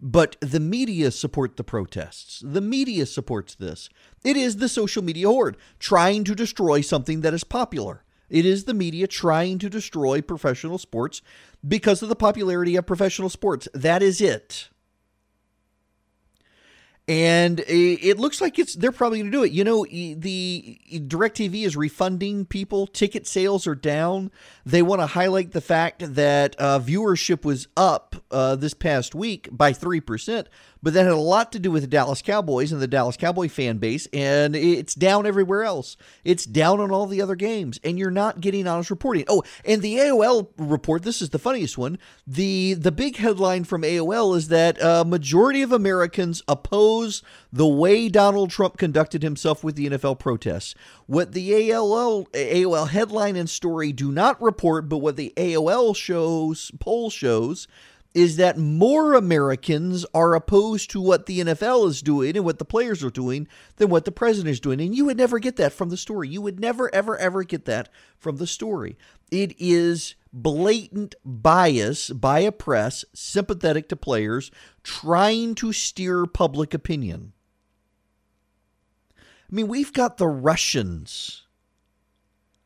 But 0.00 0.36
the 0.40 0.60
media 0.60 1.10
support 1.10 1.56
the 1.56 1.64
protests. 1.64 2.42
The 2.44 2.60
media 2.60 3.06
supports 3.06 3.54
this. 3.54 3.88
It 4.24 4.36
is 4.36 4.56
the 4.56 4.68
social 4.68 5.02
media 5.02 5.28
horde 5.28 5.56
trying 5.78 6.24
to 6.24 6.34
destroy 6.34 6.80
something 6.80 7.20
that 7.20 7.34
is 7.34 7.44
popular. 7.44 8.02
It 8.28 8.44
is 8.44 8.64
the 8.64 8.74
media 8.74 9.06
trying 9.06 9.58
to 9.60 9.70
destroy 9.70 10.20
professional 10.20 10.78
sports 10.78 11.22
because 11.66 12.02
of 12.02 12.08
the 12.08 12.16
popularity 12.16 12.74
of 12.76 12.86
professional 12.86 13.28
sports. 13.28 13.68
That 13.72 14.02
is 14.02 14.20
it 14.20 14.70
and 17.06 17.62
it 17.68 18.18
looks 18.18 18.40
like 18.40 18.58
it's 18.58 18.74
they're 18.74 18.90
probably 18.90 19.18
going 19.18 19.30
to 19.30 19.36
do 19.36 19.44
it. 19.44 19.52
You 19.52 19.62
know, 19.62 19.84
the 19.84 20.78
Directv 20.90 21.62
is 21.62 21.76
refunding 21.76 22.46
people. 22.46 22.86
Ticket 22.86 23.26
sales 23.26 23.66
are 23.66 23.74
down. 23.74 24.30
They 24.64 24.80
want 24.80 25.02
to 25.02 25.06
highlight 25.06 25.52
the 25.52 25.60
fact 25.60 26.14
that 26.14 26.56
uh, 26.58 26.78
viewership 26.78 27.44
was 27.44 27.68
up 27.76 28.16
uh, 28.30 28.56
this 28.56 28.72
past 28.72 29.14
week 29.14 29.50
by 29.52 29.74
three 29.74 30.00
percent, 30.00 30.48
but 30.82 30.94
that 30.94 31.04
had 31.04 31.12
a 31.12 31.16
lot 31.16 31.52
to 31.52 31.58
do 31.58 31.70
with 31.70 31.82
the 31.82 31.88
Dallas 31.88 32.22
Cowboys 32.22 32.72
and 32.72 32.80
the 32.80 32.86
Dallas 32.86 33.18
Cowboy 33.18 33.48
fan 33.48 33.76
base, 33.76 34.08
and 34.14 34.56
it's 34.56 34.94
down 34.94 35.26
everywhere 35.26 35.62
else. 35.62 35.98
It's 36.24 36.46
down 36.46 36.80
on 36.80 36.90
all 36.90 37.06
the 37.06 37.20
other 37.20 37.36
games, 37.36 37.78
and 37.84 37.98
you're 37.98 38.10
not 38.10 38.40
getting 38.40 38.66
honest 38.66 38.88
reporting. 38.88 39.24
Oh, 39.28 39.42
and 39.66 39.82
the 39.82 39.96
AOL 39.96 40.48
report, 40.56 41.02
this 41.02 41.20
is 41.20 41.30
the 41.30 41.38
funniest 41.38 41.76
one. 41.76 41.98
The 42.26 42.72
the 42.72 42.92
big 42.92 43.16
headline 43.16 43.64
from 43.64 43.82
AOL 43.82 44.34
is 44.34 44.48
that 44.48 44.78
a 44.80 45.04
majority 45.04 45.60
of 45.60 45.70
Americans 45.70 46.42
oppose 46.48 46.93
the 47.52 47.66
way 47.66 48.08
Donald 48.08 48.50
Trump 48.50 48.76
conducted 48.76 49.22
himself 49.22 49.62
with 49.62 49.76
the 49.76 49.90
NFL 49.90 50.18
protests. 50.18 50.74
What 51.06 51.32
the 51.32 51.50
AOL 51.50 52.28
AOL 52.30 52.88
headline 52.88 53.36
and 53.36 53.48
story 53.48 53.92
do 53.92 54.10
not 54.12 54.40
report, 54.40 54.88
but 54.88 54.98
what 54.98 55.16
the 55.16 55.32
AOL 55.36 55.94
shows 55.96 56.70
poll 56.80 57.10
shows 57.10 57.66
is 58.14 58.36
that 58.36 58.56
more 58.56 59.14
Americans 59.14 60.06
are 60.14 60.34
opposed 60.34 60.88
to 60.90 61.00
what 61.00 61.26
the 61.26 61.40
NFL 61.40 61.88
is 61.88 62.00
doing 62.00 62.36
and 62.36 62.44
what 62.44 62.60
the 62.60 62.64
players 62.64 63.02
are 63.02 63.10
doing 63.10 63.48
than 63.76 63.90
what 63.90 64.04
the 64.04 64.12
president 64.12 64.52
is 64.52 64.60
doing. 64.60 64.80
And 64.80 64.94
you 64.94 65.04
would 65.04 65.16
never 65.16 65.40
get 65.40 65.56
that 65.56 65.72
from 65.72 65.90
the 65.90 65.96
story. 65.96 66.28
You 66.28 66.40
would 66.40 66.60
never, 66.60 66.94
ever, 66.94 67.16
ever 67.18 67.42
get 67.42 67.64
that 67.64 67.88
from 68.16 68.36
the 68.36 68.46
story. 68.46 68.96
It 69.32 69.54
is 69.58 70.14
blatant 70.34 71.14
bias 71.24 72.10
by 72.10 72.40
a 72.40 72.50
press 72.50 73.04
sympathetic 73.14 73.88
to 73.88 73.96
players 73.96 74.50
trying 74.82 75.54
to 75.54 75.72
steer 75.72 76.26
public 76.26 76.74
opinion. 76.74 77.32
I 79.16 79.54
mean, 79.54 79.68
we've 79.68 79.92
got 79.92 80.16
the 80.16 80.26
Russians 80.26 81.44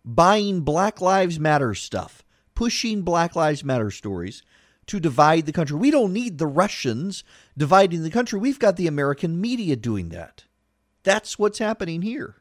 buying 0.03 0.63
Black 0.63 1.03
Lives 1.03 1.39
Matter 1.39 1.75
stuff, 1.75 2.25
pushing 2.55 3.03
Black 3.03 3.37
Lives 3.37 3.63
Matter 3.63 3.91
stories 3.91 4.43
to 4.87 4.99
divide 4.99 5.45
the 5.45 5.53
country. 5.53 5.77
We 5.77 5.91
don't 5.91 6.15
need 6.15 6.39
the 6.39 6.47
Russians 6.47 7.23
dividing 7.59 8.03
the 8.03 8.11
country. 8.11 8.39
We've 8.39 8.59
got 8.59 8.77
the 8.77 8.87
American 8.87 9.39
media 9.39 9.77
doing 9.77 10.09
that. 10.09 10.45
That's 11.03 11.39
what's 11.39 11.59
happening 11.59 12.01
here. 12.01 12.37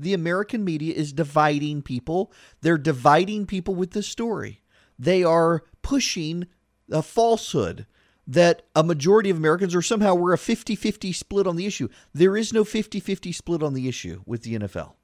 The 0.00 0.14
American 0.14 0.64
media 0.64 0.94
is 0.94 1.12
dividing 1.12 1.82
people. 1.82 2.32
They're 2.62 2.78
dividing 2.78 3.46
people 3.46 3.74
with 3.74 3.90
this 3.90 4.06
story. 4.06 4.62
They 4.98 5.22
are 5.22 5.62
pushing 5.82 6.46
a 6.90 7.02
falsehood 7.02 7.86
that 8.26 8.62
a 8.74 8.82
majority 8.82 9.28
of 9.28 9.36
Americans 9.36 9.74
are 9.74 9.82
somehow 9.82 10.14
we're 10.14 10.32
a 10.32 10.38
50 10.38 10.74
50 10.74 11.12
split 11.12 11.46
on 11.46 11.56
the 11.56 11.66
issue. 11.66 11.88
There 12.14 12.36
is 12.36 12.52
no 12.52 12.64
50 12.64 12.98
50 13.00 13.32
split 13.32 13.62
on 13.62 13.74
the 13.74 13.88
issue 13.88 14.22
with 14.24 14.42
the 14.42 14.58
NFL. 14.58 14.94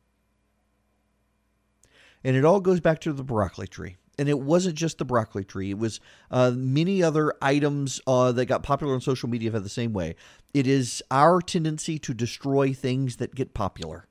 And 2.24 2.36
it 2.36 2.44
all 2.44 2.60
goes 2.60 2.80
back 2.80 3.00
to 3.00 3.12
the 3.12 3.22
broccoli 3.22 3.66
tree 3.66 3.96
and 4.18 4.28
it 4.28 4.38
wasn't 4.40 4.76
just 4.76 4.98
the 4.98 5.04
broccoli 5.04 5.44
tree. 5.44 5.70
It 5.70 5.78
was 5.78 6.00
uh, 6.30 6.52
many 6.54 7.02
other 7.02 7.34
items 7.42 8.00
uh, 8.06 8.32
that 8.32 8.46
got 8.46 8.62
popular 8.62 8.94
on 8.94 9.00
social 9.00 9.28
media 9.28 9.50
the 9.50 9.68
same 9.68 9.92
way. 9.92 10.16
It 10.54 10.66
is 10.66 11.02
our 11.10 11.40
tendency 11.40 11.98
to 12.00 12.14
destroy 12.14 12.72
things 12.72 13.16
that 13.16 13.34
get 13.34 13.54
popular. 13.54 14.06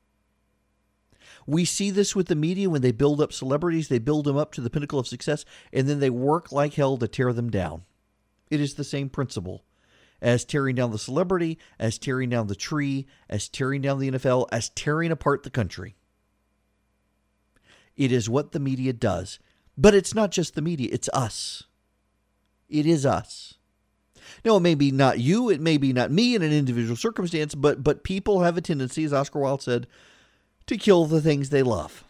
We 1.47 1.65
see 1.65 1.91
this 1.91 2.15
with 2.15 2.27
the 2.27 2.35
media 2.35 2.69
when 2.69 2.81
they 2.81 2.91
build 2.91 3.21
up 3.21 3.31
celebrities, 3.31 3.87
they 3.87 3.99
build 3.99 4.25
them 4.25 4.37
up 4.37 4.51
to 4.53 4.61
the 4.61 4.69
pinnacle 4.69 4.99
of 4.99 5.07
success, 5.07 5.45
and 5.71 5.87
then 5.87 5.99
they 5.99 6.09
work 6.09 6.51
like 6.51 6.73
hell 6.73 6.97
to 6.97 7.07
tear 7.07 7.33
them 7.33 7.51
down. 7.51 7.83
It 8.49 8.59
is 8.59 8.73
the 8.73 8.83
same 8.83 9.09
principle 9.09 9.63
as 10.21 10.45
tearing 10.45 10.75
down 10.75 10.91
the 10.91 10.97
celebrity, 10.97 11.59
as 11.77 11.97
tearing 11.97 12.29
down 12.29 12.47
the 12.47 12.55
tree, 12.55 13.05
as 13.29 13.47
tearing 13.47 13.81
down 13.81 13.99
the 13.99 14.11
NFL, 14.11 14.47
as 14.51 14.69
tearing 14.69 15.11
apart 15.11 15.43
the 15.43 15.49
country. 15.49 15.95
It 17.95 18.11
is 18.11 18.29
what 18.29 18.51
the 18.51 18.59
media 18.59 18.93
does. 18.93 19.39
But 19.77 19.93
it's 19.93 20.15
not 20.15 20.31
just 20.31 20.55
the 20.55 20.61
media, 20.61 20.89
it's 20.91 21.09
us. 21.13 21.63
It 22.69 22.85
is 22.85 23.05
us. 23.05 23.55
Now, 24.43 24.57
it 24.57 24.61
may 24.61 24.75
be 24.75 24.91
not 24.91 25.19
you, 25.19 25.49
it 25.49 25.61
may 25.61 25.77
be 25.77 25.93
not 25.93 26.11
me 26.11 26.33
in 26.33 26.41
an 26.41 26.51
individual 26.51 26.95
circumstance, 26.95 27.53
but 27.53 27.83
but 27.83 28.03
people 28.03 28.41
have 28.41 28.57
a 28.57 28.61
tendency, 28.61 29.03
as 29.03 29.13
Oscar 29.13 29.39
Wilde 29.39 29.61
said, 29.61 29.85
to 30.67 30.77
kill 30.77 31.05
the 31.05 31.21
things 31.21 31.49
they 31.49 31.63
love. 31.63 32.03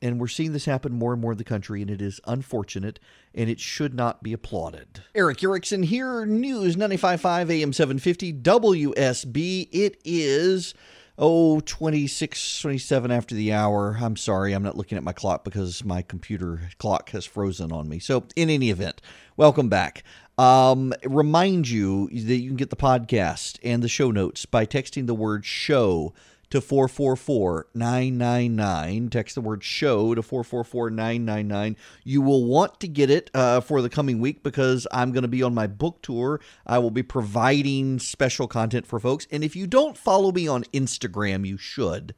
And 0.00 0.18
we're 0.20 0.28
seeing 0.28 0.52
this 0.52 0.64
happen 0.64 0.92
more 0.92 1.12
and 1.12 1.22
more 1.22 1.32
in 1.32 1.38
the 1.38 1.44
country, 1.44 1.80
and 1.80 1.90
it 1.90 2.02
is 2.02 2.20
unfortunate, 2.26 2.98
and 3.34 3.48
it 3.48 3.60
should 3.60 3.94
not 3.94 4.22
be 4.22 4.32
applauded. 4.32 5.02
Erick 5.14 5.44
Erickson 5.44 5.84
here, 5.84 6.26
News 6.26 6.74
95.5 6.74 7.50
AM 7.50 7.72
750 7.72 8.32
WSB. 8.32 9.68
It 9.70 10.00
is 10.04 10.74
oh 11.18 11.60
26 11.60 12.60
27 12.60 13.10
after 13.10 13.34
the 13.34 13.52
hour 13.52 13.98
i'm 14.00 14.16
sorry 14.16 14.54
i'm 14.54 14.62
not 14.62 14.78
looking 14.78 14.96
at 14.96 15.04
my 15.04 15.12
clock 15.12 15.44
because 15.44 15.84
my 15.84 16.00
computer 16.00 16.62
clock 16.78 17.10
has 17.10 17.26
frozen 17.26 17.70
on 17.70 17.86
me 17.86 17.98
so 17.98 18.24
in 18.34 18.48
any 18.48 18.70
event 18.70 19.02
welcome 19.36 19.68
back 19.68 20.02
um, 20.38 20.94
remind 21.04 21.68
you 21.68 22.08
that 22.08 22.36
you 22.36 22.48
can 22.48 22.56
get 22.56 22.70
the 22.70 22.76
podcast 22.76 23.58
and 23.62 23.82
the 23.82 23.88
show 23.88 24.10
notes 24.10 24.46
by 24.46 24.64
texting 24.64 25.06
the 25.06 25.14
word 25.14 25.44
show 25.44 26.14
to 26.52 26.60
444999. 26.60 29.08
Text 29.08 29.34
the 29.34 29.40
word 29.40 29.64
show 29.64 30.14
to 30.14 30.22
444999. 30.22 31.76
You 32.04 32.20
will 32.20 32.44
want 32.44 32.78
to 32.80 32.88
get 32.88 33.08
it 33.08 33.30
uh, 33.32 33.62
for 33.62 33.80
the 33.80 33.88
coming 33.88 34.20
week 34.20 34.42
because 34.42 34.86
I'm 34.92 35.12
going 35.12 35.22
to 35.22 35.28
be 35.28 35.42
on 35.42 35.54
my 35.54 35.66
book 35.66 36.02
tour. 36.02 36.42
I 36.66 36.78
will 36.78 36.90
be 36.90 37.02
providing 37.02 37.98
special 37.98 38.46
content 38.46 38.86
for 38.86 39.00
folks. 39.00 39.26
And 39.30 39.42
if 39.42 39.56
you 39.56 39.66
don't 39.66 39.96
follow 39.96 40.30
me 40.30 40.46
on 40.46 40.64
Instagram, 40.74 41.46
you 41.46 41.56
should. 41.56 42.14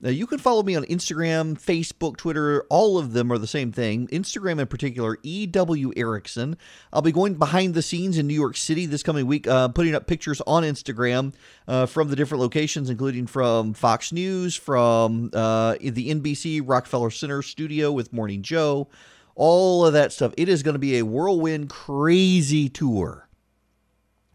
Now, 0.00 0.10
you 0.10 0.28
can 0.28 0.38
follow 0.38 0.62
me 0.62 0.76
on 0.76 0.84
Instagram, 0.84 1.60
Facebook, 1.60 2.16
Twitter. 2.16 2.64
All 2.70 2.98
of 2.98 3.14
them 3.14 3.32
are 3.32 3.38
the 3.38 3.48
same 3.48 3.72
thing. 3.72 4.06
Instagram, 4.08 4.60
in 4.60 4.68
particular, 4.68 5.18
EW 5.24 5.92
Erickson. 5.96 6.56
I'll 6.92 7.02
be 7.02 7.10
going 7.10 7.34
behind 7.34 7.74
the 7.74 7.82
scenes 7.82 8.16
in 8.16 8.28
New 8.28 8.34
York 8.34 8.56
City 8.56 8.86
this 8.86 9.02
coming 9.02 9.26
week, 9.26 9.48
uh, 9.48 9.68
putting 9.68 9.96
up 9.96 10.06
pictures 10.06 10.40
on 10.46 10.62
Instagram 10.62 11.34
uh, 11.66 11.86
from 11.86 12.10
the 12.10 12.16
different 12.16 12.40
locations, 12.40 12.90
including 12.90 13.26
from 13.26 13.74
Fox 13.74 14.12
News, 14.12 14.54
from 14.54 15.30
uh, 15.32 15.74
the 15.80 16.14
NBC 16.14 16.62
Rockefeller 16.64 17.10
Center 17.10 17.42
studio 17.42 17.90
with 17.90 18.12
Morning 18.12 18.42
Joe, 18.42 18.86
all 19.34 19.84
of 19.84 19.94
that 19.94 20.12
stuff. 20.12 20.32
It 20.36 20.48
is 20.48 20.62
going 20.62 20.74
to 20.76 20.78
be 20.78 20.98
a 20.98 21.04
whirlwind, 21.04 21.70
crazy 21.70 22.68
tour. 22.68 23.28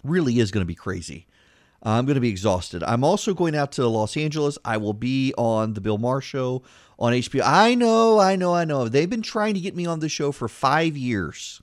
Really 0.03 0.39
is 0.39 0.51
going 0.51 0.63
to 0.63 0.67
be 0.67 0.75
crazy. 0.75 1.25
I'm 1.83 2.05
going 2.05 2.15
to 2.15 2.21
be 2.21 2.29
exhausted. 2.29 2.81
I'm 2.83 3.03
also 3.03 3.33
going 3.33 3.55
out 3.55 3.73
to 3.73 3.87
Los 3.87 4.15
Angeles. 4.15 4.57
I 4.63 4.77
will 4.77 4.93
be 4.93 5.33
on 5.37 5.73
the 5.73 5.81
Bill 5.81 5.97
Maher 5.97 6.21
show 6.21 6.63
on 6.97 7.11
HBO. 7.11 7.41
I 7.43 7.75
know, 7.75 8.19
I 8.19 8.37
know, 8.37 8.55
I 8.55 8.63
know. 8.63 8.87
They've 8.87 9.09
been 9.09 9.21
trying 9.21 9.53
to 9.55 9.59
get 9.59 9.75
me 9.75 9.85
on 9.85 9.99
the 9.99 10.09
show 10.09 10.31
for 10.31 10.47
five 10.47 10.95
years. 10.95 11.61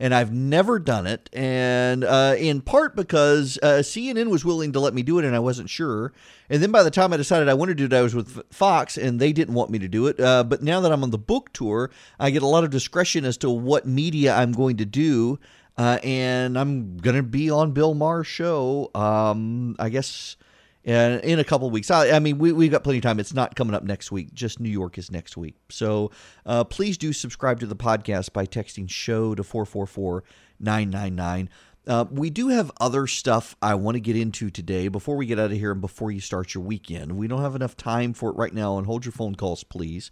And 0.00 0.12
I've 0.12 0.32
never 0.32 0.80
done 0.80 1.06
it, 1.06 1.30
and 1.32 2.02
uh, 2.02 2.34
in 2.36 2.62
part 2.62 2.96
because 2.96 3.60
uh, 3.62 3.78
CNN 3.78 4.28
was 4.28 4.44
willing 4.44 4.72
to 4.72 4.80
let 4.80 4.92
me 4.92 5.04
do 5.04 5.20
it, 5.20 5.24
and 5.24 5.36
I 5.36 5.38
wasn't 5.38 5.70
sure. 5.70 6.12
And 6.50 6.60
then 6.60 6.72
by 6.72 6.82
the 6.82 6.90
time 6.90 7.12
I 7.12 7.16
decided 7.16 7.48
I 7.48 7.54
wanted 7.54 7.78
to 7.78 7.86
do 7.86 7.94
it, 7.94 7.98
I 7.98 8.02
was 8.02 8.12
with 8.12 8.42
Fox, 8.52 8.98
and 8.98 9.20
they 9.20 9.32
didn't 9.32 9.54
want 9.54 9.70
me 9.70 9.78
to 9.78 9.86
do 9.86 10.08
it. 10.08 10.18
Uh, 10.18 10.42
but 10.42 10.64
now 10.64 10.80
that 10.80 10.90
I'm 10.90 11.04
on 11.04 11.10
the 11.10 11.16
book 11.16 11.52
tour, 11.52 11.92
I 12.18 12.30
get 12.30 12.42
a 12.42 12.46
lot 12.48 12.64
of 12.64 12.70
discretion 12.70 13.24
as 13.24 13.36
to 13.38 13.50
what 13.50 13.86
media 13.86 14.34
I'm 14.34 14.50
going 14.50 14.78
to 14.78 14.84
do. 14.84 15.38
Uh, 15.76 15.98
and 16.04 16.58
I'm 16.58 16.98
going 16.98 17.16
to 17.16 17.22
be 17.22 17.50
on 17.50 17.72
Bill 17.72 17.94
Maher's 17.94 18.26
show, 18.26 18.90
um, 18.94 19.74
I 19.78 19.88
guess, 19.88 20.36
and 20.84 21.22
in 21.24 21.38
a 21.38 21.44
couple 21.44 21.68
weeks. 21.70 21.90
I, 21.90 22.10
I, 22.10 22.18
mean, 22.20 22.38
we, 22.38 22.52
we've 22.52 22.70
got 22.70 22.84
plenty 22.84 22.98
of 22.98 23.02
time. 23.02 23.18
It's 23.18 23.34
not 23.34 23.56
coming 23.56 23.74
up 23.74 23.82
next 23.82 24.12
week. 24.12 24.32
Just 24.32 24.60
New 24.60 24.68
York 24.68 24.98
is 24.98 25.10
next 25.10 25.36
week. 25.36 25.56
So 25.70 26.12
uh, 26.46 26.64
please 26.64 26.96
do 26.96 27.12
subscribe 27.12 27.58
to 27.60 27.66
the 27.66 27.76
podcast 27.76 28.32
by 28.32 28.46
texting 28.46 28.88
show 28.88 29.34
to 29.34 29.42
444 29.42 30.22
999. 30.60 31.50
Uh, 31.86 32.06
we 32.10 32.30
do 32.30 32.48
have 32.48 32.70
other 32.80 33.06
stuff 33.06 33.56
I 33.60 33.74
want 33.74 33.96
to 33.96 34.00
get 34.00 34.16
into 34.16 34.50
today 34.50 34.88
before 34.88 35.16
we 35.16 35.26
get 35.26 35.38
out 35.38 35.52
of 35.52 35.58
here 35.58 35.72
and 35.72 35.80
before 35.80 36.10
you 36.10 36.20
start 36.20 36.54
your 36.54 36.64
weekend. 36.64 37.16
We 37.16 37.28
don't 37.28 37.42
have 37.42 37.54
enough 37.54 37.76
time 37.76 38.14
for 38.14 38.30
it 38.30 38.36
right 38.36 38.54
now, 38.54 38.78
and 38.78 38.86
hold 38.86 39.04
your 39.04 39.12
phone 39.12 39.34
calls, 39.34 39.64
please. 39.64 40.10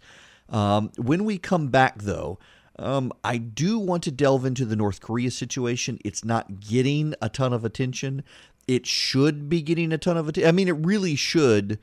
Um, 0.49 0.91
when 0.97 1.23
we 1.25 1.39
come 1.39 1.69
back, 1.69 2.03
though, 2.03 2.37
um, 2.79 3.11
I 3.23 3.37
do 3.37 3.77
want 3.79 4.03
to 4.03 4.11
delve 4.11 4.45
into 4.45 4.65
the 4.65 4.75
North 4.75 5.01
Korea 5.01 5.31
situation. 5.31 5.99
It's 6.03 6.25
not 6.25 6.59
getting 6.59 7.13
a 7.21 7.29
ton 7.29 7.53
of 7.53 7.63
attention. 7.63 8.23
It 8.67 8.87
should 8.87 9.49
be 9.49 9.61
getting 9.61 9.91
a 9.91 9.97
ton 9.97 10.17
of 10.17 10.27
attention. 10.27 10.47
I 10.47 10.51
mean, 10.51 10.67
it 10.67 10.85
really 10.85 11.15
should 11.15 11.79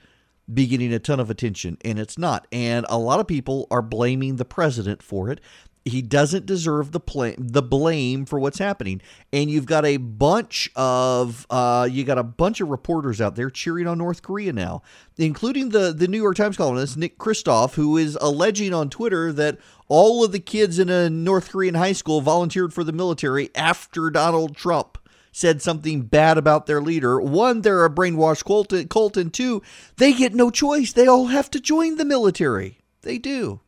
be 0.52 0.66
getting 0.66 0.92
a 0.92 0.98
ton 0.98 1.20
of 1.20 1.30
attention, 1.30 1.78
and 1.84 1.98
it's 1.98 2.18
not. 2.18 2.46
And 2.50 2.86
a 2.88 2.98
lot 2.98 3.20
of 3.20 3.28
people 3.28 3.68
are 3.70 3.82
blaming 3.82 4.36
the 4.36 4.44
president 4.44 5.02
for 5.02 5.30
it 5.30 5.40
he 5.84 6.02
doesn't 6.02 6.46
deserve 6.46 6.92
the 6.92 7.00
the 7.38 7.62
blame 7.62 8.26
for 8.26 8.38
what's 8.38 8.58
happening. 8.58 9.00
And 9.32 9.50
you've 9.50 9.66
got 9.66 9.84
a 9.84 9.96
bunch 9.96 10.70
of 10.76 11.46
uh, 11.50 11.88
you 11.90 12.04
got 12.04 12.18
a 12.18 12.22
bunch 12.22 12.60
of 12.60 12.68
reporters 12.68 13.20
out 13.20 13.36
there 13.36 13.50
cheering 13.50 13.86
on 13.86 13.98
North 13.98 14.22
Korea 14.22 14.52
now, 14.52 14.82
including 15.16 15.70
the 15.70 15.92
the 15.92 16.08
New 16.08 16.18
York 16.20 16.36
Times 16.36 16.56
columnist 16.56 16.96
Nick 16.96 17.18
Kristof, 17.18 17.74
who 17.74 17.96
is 17.96 18.18
alleging 18.20 18.74
on 18.74 18.90
Twitter 18.90 19.32
that 19.32 19.58
all 19.88 20.24
of 20.24 20.32
the 20.32 20.40
kids 20.40 20.78
in 20.78 20.88
a 20.88 21.08
North 21.10 21.50
Korean 21.50 21.74
high 21.74 21.92
school 21.92 22.20
volunteered 22.20 22.72
for 22.72 22.84
the 22.84 22.92
military 22.92 23.50
after 23.54 24.10
Donald 24.10 24.56
Trump 24.56 24.98
said 25.32 25.62
something 25.62 26.02
bad 26.02 26.36
about 26.36 26.66
their 26.66 26.80
leader. 26.82 27.20
One, 27.20 27.62
they're 27.62 27.84
a 27.84 27.90
brainwashed 27.90 28.44
cult 28.88 29.16
and 29.16 29.32
two, 29.32 29.62
they 29.96 30.12
get 30.12 30.34
no 30.34 30.50
choice. 30.50 30.92
They 30.92 31.06
all 31.06 31.26
have 31.26 31.50
to 31.50 31.60
join 31.60 31.96
the 31.96 32.04
military. 32.04 32.78
They 33.02 33.18
do. 33.18 33.60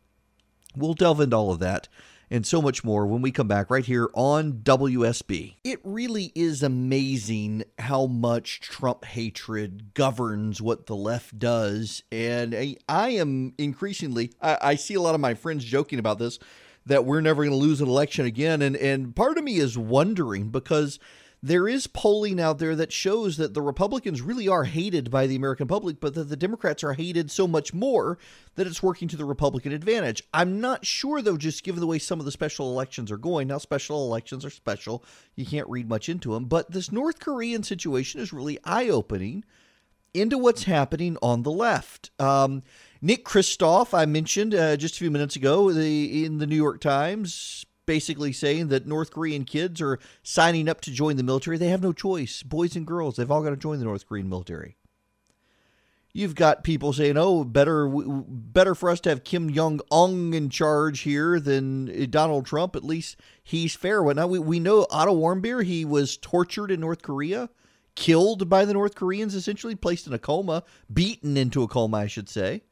We'll 0.77 0.95
delve 0.95 1.21
into 1.21 1.37
all 1.37 1.51
of 1.51 1.59
that 1.61 1.89
and 2.33 2.47
so 2.47 2.63
much 2.63 2.83
more 2.83 3.07
when 3.07 3.21
we 3.21 3.31
come 3.31 3.47
back 3.47 3.71
right 3.71 3.85
here 3.85 4.09
on 4.15 4.55
WSB. 4.55 5.57
It 5.63 5.81
really 5.85 6.33
is 6.35 6.63
amazing 6.63 7.65
how 7.79 8.07
much 8.07 8.63
Trump 8.63 9.05
hatred 9.05 9.93
governs 9.93 10.63
what 10.63 10.87
the 10.87 10.97
left 10.97 11.39
does. 11.39 12.03
And 12.11 12.55
I, 12.89 13.11
am 13.11 13.53
increasingly, 13.59 14.33
I, 14.41 14.57
I 14.63 14.75
see 14.77 14.95
a 14.95 15.01
lot 15.03 15.15
of 15.15 15.21
my 15.21 15.35
friends 15.35 15.63
joking 15.63 15.99
about 15.99 16.19
this, 16.19 16.39
that 16.87 17.05
we're 17.05 17.21
never 17.21 17.45
going 17.45 17.51
to 17.51 17.57
lose 17.57 17.83
an 17.83 17.89
election 17.89 18.25
again. 18.25 18.63
And, 18.63 18.77
and 18.77 19.15
part 19.15 19.37
of 19.37 19.45
me 19.45 19.57
is 19.57 19.77
wondering 19.77 20.49
because 20.49 20.99
there 21.43 21.67
is 21.67 21.89
polling 21.89 22.39
out 22.39 22.59
there 22.59 22.77
that 22.77 22.93
shows 22.93 23.37
that 23.37 23.53
the 23.53 23.63
Republicans 23.63 24.23
really 24.23 24.47
are 24.47 24.65
hated 24.65 25.11
by 25.11 25.27
the 25.27 25.35
American 25.35 25.67
public, 25.67 25.99
but 25.99 26.15
that 26.15 26.29
the 26.29 26.37
Democrats 26.37 26.85
are 26.85 26.93
hated 26.93 27.33
so 27.33 27.49
much 27.49 27.75
more 27.75 28.17
that 28.55 28.67
it's 28.67 28.83
working 28.83 29.09
to 29.09 29.17
the 29.17 29.25
Republican 29.25 29.73
advantage. 29.73 30.23
I'm 30.33 30.61
not 30.61 30.87
sure, 30.87 31.21
though, 31.21 31.37
just 31.37 31.65
given 31.65 31.81
the 31.81 31.87
way 31.87 31.99
some 31.99 32.21
of 32.21 32.27
the 32.27 32.31
special 32.31 32.71
elections 32.71 33.11
are 33.11 33.17
going. 33.17 33.49
Now, 33.49 33.59
special 33.59 34.07
elections 34.07 34.45
are 34.45 34.51
special. 34.51 35.05
You 35.35 35.45
can't 35.45 35.69
read 35.69 35.89
much 35.89 36.09
into 36.09 36.33
them. 36.33 36.45
But 36.45 36.71
this 36.71 36.93
North 36.93 37.19
Korean 37.19 37.65
situation 37.65 38.21
is 38.21 38.33
really 38.33 38.59
eye 38.65 38.89
opening 38.89 39.45
into 40.15 40.39
what's 40.39 40.65
happening 40.65 41.17
on 41.23 41.43
the 41.43 41.51
left. 41.51 42.11
Um, 42.21 42.63
Nick 43.01 43.25
Kristof, 43.25 43.99
I 43.99 44.07
mentioned 44.07 44.55
uh, 44.55 44.77
just 44.77 44.95
a 44.95 44.99
few 44.99 45.11
minutes 45.11 45.35
ago 45.35 45.73
the, 45.73 46.25
in 46.25 46.39
the 46.39 46.47
New 46.47 46.55
York 46.55 46.81
Times, 46.81 47.67
basically 47.87 48.33
saying 48.33 48.68
that 48.68 48.87
North 48.87 49.11
Korean 49.11 49.45
kids 49.45 49.81
are 49.81 49.99
signing 50.23 50.68
up 50.68 50.81
to 50.83 50.90
join 50.90 51.16
the 51.16 51.23
military. 51.23 51.59
They 51.59 51.68
have 51.68 51.83
no 51.83 51.92
choice. 51.92 52.42
Boys 52.42 52.77
and 52.77 52.87
girls, 52.87 53.16
they've 53.16 53.31
all 53.31 53.42
got 53.42 53.51
to 53.51 53.57
join 53.57 53.79
the 53.79 53.85
North 53.85 54.07
Korean 54.07 54.29
military. 54.29 54.77
You've 56.14 56.35
got 56.35 56.62
people 56.62 56.92
saying, 56.92 57.16
"Oh, 57.16 57.42
better 57.42 57.88
better 57.88 58.75
for 58.75 58.90
us 58.90 59.01
to 59.01 59.09
have 59.09 59.25
Kim 59.25 59.53
Jong 59.53 59.81
Un 59.90 60.35
in 60.35 60.51
charge 60.51 61.01
here 61.01 61.40
than 61.40 61.88
uh, 61.88 62.07
Donald 62.09 62.45
Trump. 62.45 62.77
At 62.77 62.85
least 62.85 63.16
he's 63.42 63.75
fair." 63.75 64.03
Well, 64.03 64.14
now 64.14 64.27
we 64.27 64.38
we 64.38 64.61
know 64.61 64.87
Otto 64.90 65.14
Warmbier. 65.14 65.64
He 65.64 65.87
was 65.87 66.18
tortured 66.18 66.71
in 66.71 66.81
North 66.81 67.01
Korea, 67.01 67.49
killed 67.95 68.51
by 68.51 68.66
the 68.66 68.75
North 68.75 68.95
Koreans, 68.95 69.35
essentially 69.35 69.75
placed 69.75 70.07
in 70.07 70.12
a 70.12 70.18
coma, 70.18 70.64
beaten 70.92 71.38
into 71.38 71.62
a 71.62 71.68
coma, 71.68 71.97
I 71.97 72.09
should 72.09 72.29
say. 72.29 72.62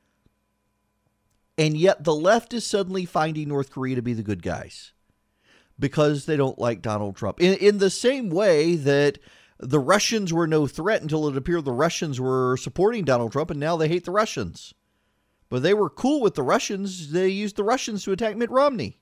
And 1.56 1.78
yet 1.78 2.04
the 2.04 2.14
left 2.14 2.52
is 2.52 2.66
suddenly 2.66 3.06
finding 3.06 3.48
North 3.48 3.70
Korea 3.70 3.96
to 3.96 4.02
be 4.02 4.12
the 4.12 4.22
good 4.22 4.42
guys 4.42 4.92
because 5.80 6.26
they 6.26 6.36
don't 6.36 6.58
like 6.58 6.82
Donald 6.82 7.16
Trump. 7.16 7.40
In, 7.40 7.54
in 7.54 7.78
the 7.78 7.90
same 7.90 8.28
way 8.30 8.76
that 8.76 9.18
the 9.58 9.80
Russians 9.80 10.32
were 10.32 10.46
no 10.46 10.66
threat 10.66 11.02
until 11.02 11.26
it 11.28 11.36
appeared 11.36 11.64
the 11.64 11.72
Russians 11.72 12.20
were 12.20 12.56
supporting 12.56 13.04
Donald 13.04 13.32
Trump, 13.32 13.50
and 13.50 13.58
now 13.58 13.76
they 13.76 13.88
hate 13.88 14.04
the 14.04 14.10
Russians. 14.10 14.74
But 15.48 15.62
they 15.62 15.74
were 15.74 15.90
cool 15.90 16.20
with 16.20 16.34
the 16.34 16.42
Russians. 16.42 17.10
They 17.10 17.28
used 17.28 17.56
the 17.56 17.64
Russians 17.64 18.04
to 18.04 18.12
attack 18.12 18.36
Mitt 18.36 18.50
Romney. 18.50 18.98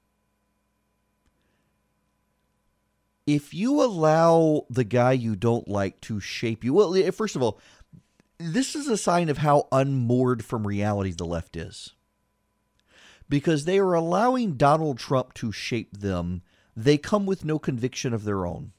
If 3.26 3.52
you 3.52 3.82
allow 3.82 4.64
the 4.70 4.84
guy 4.84 5.12
you 5.12 5.36
don't 5.36 5.68
like 5.68 6.00
to 6.02 6.18
shape 6.18 6.64
you, 6.64 6.72
well, 6.72 6.94
first 7.12 7.36
of 7.36 7.42
all, 7.42 7.60
this 8.38 8.74
is 8.74 8.88
a 8.88 8.96
sign 8.96 9.28
of 9.28 9.38
how 9.38 9.68
unmoored 9.70 10.42
from 10.44 10.66
reality 10.66 11.10
the 11.10 11.26
left 11.26 11.54
is. 11.54 11.92
Because 13.28 13.66
they 13.66 13.78
are 13.78 13.92
allowing 13.92 14.54
Donald 14.54 14.98
Trump 14.98 15.34
to 15.34 15.52
shape 15.52 15.98
them 15.98 16.40
they 16.78 16.96
come 16.96 17.26
with 17.26 17.44
no 17.44 17.58
conviction 17.58 18.14
of 18.14 18.22
their 18.22 18.46
own. 18.46 18.70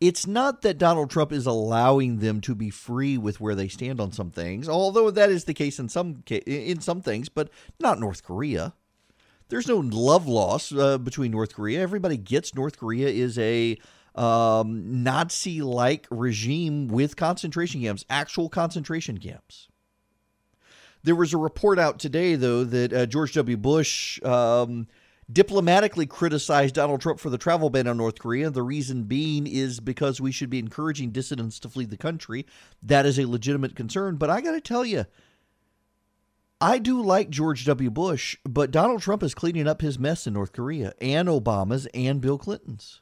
It's 0.00 0.26
not 0.26 0.62
that 0.62 0.78
Donald 0.78 1.10
Trump 1.10 1.32
is 1.32 1.46
allowing 1.46 2.18
them 2.18 2.40
to 2.42 2.54
be 2.54 2.70
free 2.70 3.18
with 3.18 3.40
where 3.40 3.54
they 3.54 3.68
stand 3.68 4.00
on 4.00 4.12
some 4.12 4.30
things, 4.30 4.68
although 4.68 5.10
that 5.10 5.30
is 5.30 5.44
the 5.44 5.54
case 5.54 5.78
in 5.78 5.88
some 5.88 6.22
in 6.28 6.80
some 6.80 7.02
things, 7.02 7.28
but 7.28 7.50
not 7.80 7.98
North 7.98 8.22
Korea. 8.22 8.74
There's 9.48 9.68
no 9.68 9.78
love 9.78 10.26
loss 10.26 10.72
uh, 10.72 10.98
between 10.98 11.32
North 11.32 11.54
Korea. 11.54 11.80
Everybody 11.80 12.16
gets 12.16 12.54
North 12.54 12.78
Korea 12.78 13.08
is 13.08 13.38
a 13.38 13.76
um, 14.14 15.02
Nazi-like 15.02 16.06
regime 16.10 16.88
with 16.88 17.16
concentration 17.16 17.80
camps, 17.82 18.04
actual 18.08 18.48
concentration 18.48 19.18
camps. 19.18 19.68
There 21.04 21.16
was 21.16 21.34
a 21.34 21.38
report 21.38 21.78
out 21.78 21.98
today, 21.98 22.36
though, 22.36 22.62
that 22.64 22.92
uh, 22.92 23.06
George 23.06 23.34
W. 23.34 23.56
Bush 23.56 24.22
um, 24.22 24.86
diplomatically 25.32 26.06
criticized 26.06 26.74
Donald 26.74 27.00
Trump 27.00 27.20
for 27.20 27.30
the 27.30 27.38
travel 27.38 27.70
ban 27.70 27.86
on 27.86 27.96
North 27.96 28.18
Korea. 28.18 28.50
The 28.50 28.62
reason 28.62 29.04
being 29.04 29.46
is 29.46 29.80
because 29.80 30.20
we 30.20 30.32
should 30.32 30.50
be 30.50 30.58
encouraging 30.58 31.10
dissidents 31.10 31.58
to 31.60 31.68
flee 31.68 31.84
the 31.84 31.96
country. 31.96 32.46
That 32.82 33.06
is 33.06 33.18
a 33.18 33.26
legitimate 33.26 33.76
concern. 33.76 34.16
But 34.16 34.30
I 34.30 34.40
got 34.40 34.52
to 34.52 34.60
tell 34.60 34.84
you, 34.84 35.06
I 36.60 36.78
do 36.78 37.02
like 37.02 37.30
George 37.30 37.64
W. 37.64 37.90
Bush, 37.90 38.36
but 38.44 38.70
Donald 38.70 39.02
Trump 39.02 39.22
is 39.22 39.34
cleaning 39.34 39.66
up 39.66 39.80
his 39.80 39.98
mess 39.98 40.26
in 40.26 40.34
North 40.34 40.52
Korea 40.52 40.92
and 41.00 41.28
Obama's 41.28 41.86
and 41.86 42.20
Bill 42.20 42.38
Clinton's. 42.38 43.00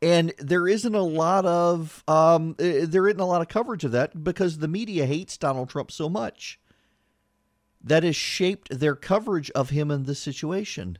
And 0.00 0.32
there 0.38 0.68
isn't 0.68 0.94
a 0.94 1.02
lot 1.02 1.44
of 1.44 2.04
um, 2.06 2.54
eh, 2.58 2.86
there 2.88 3.08
isn't 3.08 3.20
a 3.20 3.26
lot 3.26 3.42
of 3.42 3.48
coverage 3.48 3.84
of 3.84 3.92
that 3.92 4.22
because 4.22 4.58
the 4.58 4.68
media 4.68 5.04
hates 5.04 5.36
Donald 5.36 5.68
Trump 5.68 5.90
so 5.90 6.08
much 6.08 6.59
that 7.82 8.02
has 8.02 8.16
shaped 8.16 8.78
their 8.78 8.94
coverage 8.94 9.50
of 9.52 9.70
him 9.70 9.90
in 9.90 10.04
this 10.04 10.18
situation. 10.18 10.98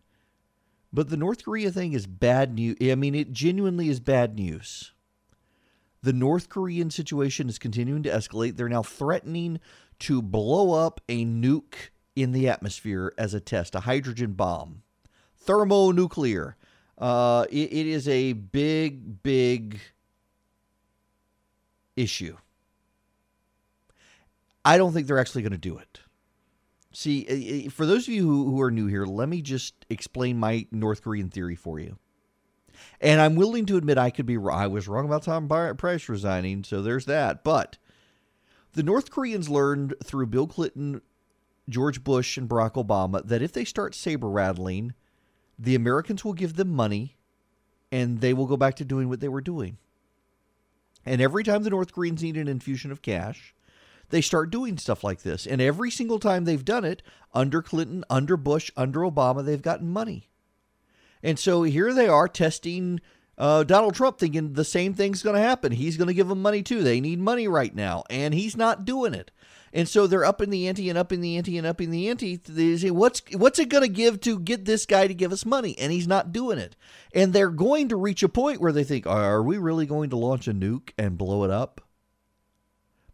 But 0.93 1.09
the 1.09 1.17
North 1.17 1.45
Korea 1.45 1.71
thing 1.71 1.93
is 1.93 2.07
bad 2.07 2.55
news. 2.55 2.77
I 2.81 2.95
mean, 2.95 3.15
it 3.15 3.33
genuinely 3.33 3.89
is 3.89 4.01
bad 4.01 4.35
news. 4.35 4.93
The 6.03 6.13
North 6.13 6.49
Korean 6.49 6.91
situation 6.91 7.49
is 7.49 7.59
continuing 7.59 8.03
to 8.05 8.11
escalate. 8.11 8.57
They're 8.57 8.69
now 8.69 8.83
threatening 8.83 9.61
to 10.01 10.23
blow 10.23 10.73
up 10.73 11.01
a 11.09 11.25
nuke 11.25 11.91
in 12.17 12.33
the 12.33 12.49
atmosphere 12.49 13.13
as 13.19 13.35
a 13.35 13.41
test, 13.41 13.75
a 13.75 13.81
hydrogen 13.81 14.33
bomb, 14.33 14.83
thermonuclear. 15.37 16.57
Uh, 16.97 17.47
it, 17.51 17.73
it 17.73 17.87
is 17.87 18.09
a 18.09 18.33
big, 18.33 19.23
big 19.23 19.79
issue. 21.97 22.37
I 24.65 24.79
don't 24.79 24.93
think 24.93 25.07
they're 25.07 25.19
actually 25.19 25.43
going 25.43 25.53
to 25.53 25.59
do 25.59 25.79
it. 25.79 26.01
See, 26.93 27.27
eh, 27.29 27.67
eh, 27.67 27.69
for 27.69 27.87
those 27.87 28.09
of 28.09 28.15
you 28.15 28.27
who, 28.27 28.51
who 28.51 28.61
are 28.61 28.71
new 28.71 28.87
here, 28.87 29.05
let 29.05 29.29
me 29.29 29.43
just 29.43 29.75
explain 29.89 30.39
my 30.39 30.67
North 30.73 31.03
Korean 31.03 31.29
theory 31.29 31.55
for 31.55 31.79
you. 31.79 31.99
And 33.01 33.21
I'm 33.21 33.37
willing 33.37 33.67
to 33.67 33.77
admit 33.77 33.99
I 33.99 34.11
could 34.11 34.27
be. 34.27 34.37
I 34.37 34.67
was 34.67 34.89
wrong 34.89 35.05
about 35.05 35.23
Tom 35.23 35.49
Price 35.49 36.09
resigning, 36.09 36.65
so 36.65 36.83
there's 36.83 37.07
that. 37.07 37.45
But 37.45 37.79
the 38.73 38.83
North 38.83 39.11
Koreans 39.11 39.49
learned 39.49 39.95
through 40.03 40.27
Bill 40.27 40.47
Clinton, 40.47 41.03
George 41.69 42.03
Bush, 42.03 42.37
and 42.37 42.49
Barack 42.49 42.73
Obama 42.73 43.27
that 43.27 43.43
if 43.43 43.53
they 43.53 43.65
start 43.65 43.95
saber 43.95 44.29
rattling, 44.29 44.95
the 45.59 45.75
Americans 45.75 46.25
will 46.25 46.33
give 46.33 46.55
them 46.55 46.71
money 46.71 47.17
and 47.93 48.21
they 48.21 48.33
will 48.33 48.47
go 48.47 48.57
back 48.57 48.77
to 48.77 48.85
doing 48.85 49.09
what 49.09 49.21
they 49.21 49.29
were 49.29 49.41
doing. 49.41 49.79
And 51.05 51.21
every 51.21 51.45
time 51.45 51.63
the 51.63 51.71
North 51.71 51.93
Koreans 51.93 52.23
need 52.23 52.37
an 52.37 52.49
infusion 52.49 52.93
of 52.93 53.03
cash, 53.03 53.55
they 54.11 54.21
start 54.21 54.51
doing 54.51 54.79
stuff 54.79 55.03
like 55.03 55.23
this. 55.23 55.47
And 55.47 55.61
every 55.61 55.91
single 55.91 56.19
time 56.19 56.45
they've 56.45 56.65
done 56.65 56.85
it, 56.85 57.03
under 57.33 57.63
Clinton, 57.63 58.05
under 58.11 58.37
Bush, 58.37 58.71
under 58.77 59.01
Obama, 59.01 59.45
they've 59.45 59.63
gotten 59.63 59.89
money. 59.89 60.29
And 61.23 61.39
so 61.39 61.63
here 61.63 61.93
they 61.95 62.09
are 62.09 62.29
testing 62.29 63.01
Uh, 63.39 63.65
Donald 63.65 63.95
Trump 63.95 64.19
thinking 64.19 64.53
the 64.53 64.65
same 64.67 64.93
thing's 64.93 65.23
going 65.23 65.35
to 65.35 65.41
happen. 65.41 65.73
He's 65.73 65.97
going 65.97 66.09
to 66.09 66.15
give 66.15 66.29
them 66.29 66.43
money 66.43 66.63
too. 66.63 66.83
They 66.83 67.01
need 67.01 67.21
money 67.21 67.49
right 67.49 67.75
now, 67.75 68.05
and 68.11 68.35
he's 68.35 68.55
not 68.55 68.85
doing 68.85 69.15
it. 69.15 69.31
And 69.73 69.89
so 69.89 70.07
they're 70.07 70.27
up 70.27 70.43
in 70.43 70.51
the 70.51 70.69
ante 70.69 70.91
and 70.91 70.99
up 70.99 71.11
in 71.11 71.23
the 71.23 71.39
ante 71.39 71.57
and 71.57 71.67
up 71.67 71.81
in 71.81 71.91
the 71.91 72.11
ante. 72.11 72.37
They 72.37 72.77
say, 72.77 72.91
what's 72.91 73.23
what's 73.33 73.59
it 73.59 73.71
going 73.71 73.85
to 73.85 73.89
give 73.89 74.21
to 74.21 74.39
get 74.39 74.67
this 74.67 74.85
guy 74.85 75.07
to 75.07 75.15
give 75.15 75.33
us 75.33 75.47
money? 75.47 75.75
And 75.79 75.91
he's 75.91 76.09
not 76.09 76.33
doing 76.33 76.59
it. 76.59 76.77
And 77.15 77.33
they're 77.33 77.49
going 77.49 77.89
to 77.89 77.97
reach 77.97 78.23
a 78.23 78.29
point 78.29 78.61
where 78.61 78.73
they 78.73 78.85
think, 78.85 79.07
are 79.07 79.43
we 79.43 79.57
really 79.57 79.87
going 79.87 80.11
to 80.11 80.17
launch 80.19 80.47
a 80.47 80.53
nuke 80.53 80.91
and 80.99 81.17
blow 81.17 81.45
it 81.45 81.51
up? 81.51 81.81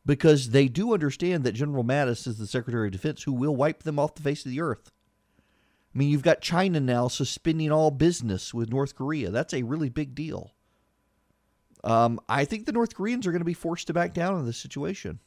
Because 0.06 0.50
they 0.50 0.68
do 0.68 0.94
understand 0.94 1.44
that 1.44 1.52
General 1.52 1.84
Mattis 1.84 2.26
is 2.26 2.38
the 2.38 2.46
Secretary 2.46 2.88
of 2.88 2.92
Defense 2.92 3.24
who 3.24 3.32
will 3.32 3.54
wipe 3.54 3.82
them 3.82 3.98
off 3.98 4.14
the 4.14 4.22
face 4.22 4.46
of 4.46 4.50
the 4.52 4.60
earth. 4.60 4.92
I 5.94 5.98
mean, 5.98 6.10
you've 6.10 6.22
got 6.22 6.40
China 6.40 6.78
now 6.78 7.08
suspending 7.08 7.72
all 7.72 7.90
business 7.90 8.54
with 8.54 8.70
North 8.70 8.94
Korea. 8.94 9.30
That's 9.30 9.52
a 9.52 9.64
really 9.64 9.88
big 9.88 10.14
deal. 10.14 10.52
Um, 11.82 12.20
I 12.28 12.44
think 12.44 12.66
the 12.66 12.72
North 12.72 12.94
Koreans 12.94 13.26
are 13.26 13.32
going 13.32 13.40
to 13.40 13.46
be 13.46 13.54
forced 13.54 13.86
to 13.86 13.94
back 13.94 14.12
down 14.12 14.38
in 14.38 14.46
this 14.46 14.58
situation. 14.58 15.20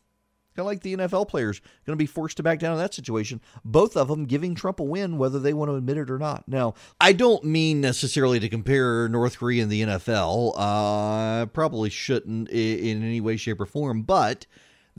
Kind 0.55 0.63
of 0.63 0.65
like 0.65 0.82
the 0.82 0.97
NFL 0.97 1.27
players 1.30 1.59
going 1.86 1.97
to 1.97 2.01
be 2.01 2.05
forced 2.05 2.38
to 2.38 2.43
back 2.43 2.59
down 2.59 2.73
in 2.73 2.80
that 2.80 2.93
situation. 2.93 3.39
Both 3.63 3.95
of 3.95 4.09
them 4.09 4.25
giving 4.25 4.55
Trump 4.55 4.80
a 4.80 4.84
win, 4.84 5.17
whether 5.17 5.39
they 5.39 5.53
want 5.53 5.69
to 5.69 5.75
admit 5.75 5.97
it 5.97 6.11
or 6.11 6.19
not. 6.19 6.47
Now, 6.47 6.73
I 6.99 7.13
don't 7.13 7.45
mean 7.45 7.82
necessarily 7.82 8.39
to 8.39 8.49
compare 8.49 9.07
North 9.07 9.39
Korea 9.39 9.63
and 9.63 9.71
the 9.71 9.82
NFL. 9.82 10.53
Uh, 10.57 11.45
probably 11.47 11.89
shouldn't 11.89 12.49
in 12.49 13.03
any 13.03 13.21
way, 13.21 13.38
shape, 13.38 13.61
or 13.61 13.65
form. 13.65 14.01
But 14.01 14.47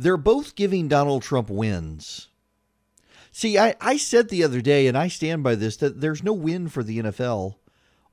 they're 0.00 0.16
both 0.16 0.54
giving 0.54 0.88
Donald 0.88 1.22
Trump 1.22 1.50
wins. 1.50 2.28
See, 3.32 3.58
I, 3.58 3.74
I 3.80 3.98
said 3.98 4.28
the 4.28 4.42
other 4.42 4.62
day, 4.62 4.86
and 4.86 4.96
I 4.96 5.08
stand 5.08 5.42
by 5.42 5.54
this, 5.54 5.76
that 5.76 6.00
there's 6.00 6.22
no 6.22 6.32
win 6.32 6.68
for 6.68 6.82
the 6.82 7.00
NFL 7.00 7.56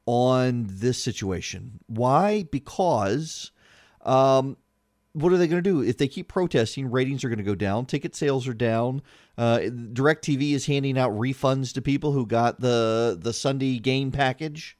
on 0.05 0.67
this 0.69 1.01
situation. 1.01 1.79
Why? 1.87 2.43
Because 2.51 3.51
um, 4.01 4.57
what 5.13 5.31
are 5.31 5.37
they 5.37 5.47
going 5.47 5.63
to 5.63 5.69
do? 5.69 5.81
If 5.81 5.97
they 5.97 6.09
keep 6.09 6.27
protesting, 6.27 6.91
ratings 6.91 7.23
are 7.23 7.29
going 7.29 7.37
to 7.37 7.43
go 7.43 7.55
down, 7.55 7.85
ticket 7.85 8.15
sales 8.15 8.49
are 8.49 8.53
down. 8.53 9.01
Uh, 9.37 9.59
DirecTV 9.59 10.51
is 10.51 10.65
handing 10.65 10.97
out 10.97 11.11
refunds 11.11 11.73
to 11.73 11.81
people 11.81 12.11
who 12.11 12.25
got 12.25 12.59
the 12.59 13.17
the 13.19 13.33
Sunday 13.33 13.79
game 13.79 14.11
package. 14.11 14.77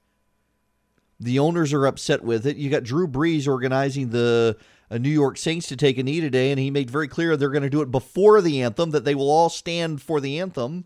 The 1.19 1.39
owners 1.39 1.73
are 1.73 1.87
upset 1.87 2.23
with 2.23 2.45
it. 2.45 2.57
You 2.57 2.69
got 2.69 2.83
Drew 2.83 3.07
Brees 3.07 3.47
organizing 3.47 4.09
the 4.09 4.57
uh, 4.91 4.97
New 4.97 5.09
York 5.09 5.37
Saints 5.37 5.67
to 5.67 5.75
take 5.75 5.97
a 5.97 6.03
knee 6.03 6.21
today, 6.21 6.51
and 6.51 6.59
he 6.59 6.71
made 6.71 6.91
very 6.91 7.07
clear 7.07 7.35
they're 7.35 7.49
going 7.49 7.63
to 7.63 7.69
do 7.69 7.81
it 7.81 7.91
before 7.91 8.41
the 8.41 8.61
anthem, 8.61 8.91
that 8.91 9.03
they 9.03 9.15
will 9.15 9.29
all 9.29 9.49
stand 9.49 10.01
for 10.01 10.21
the 10.21 10.39
anthem 10.39 10.85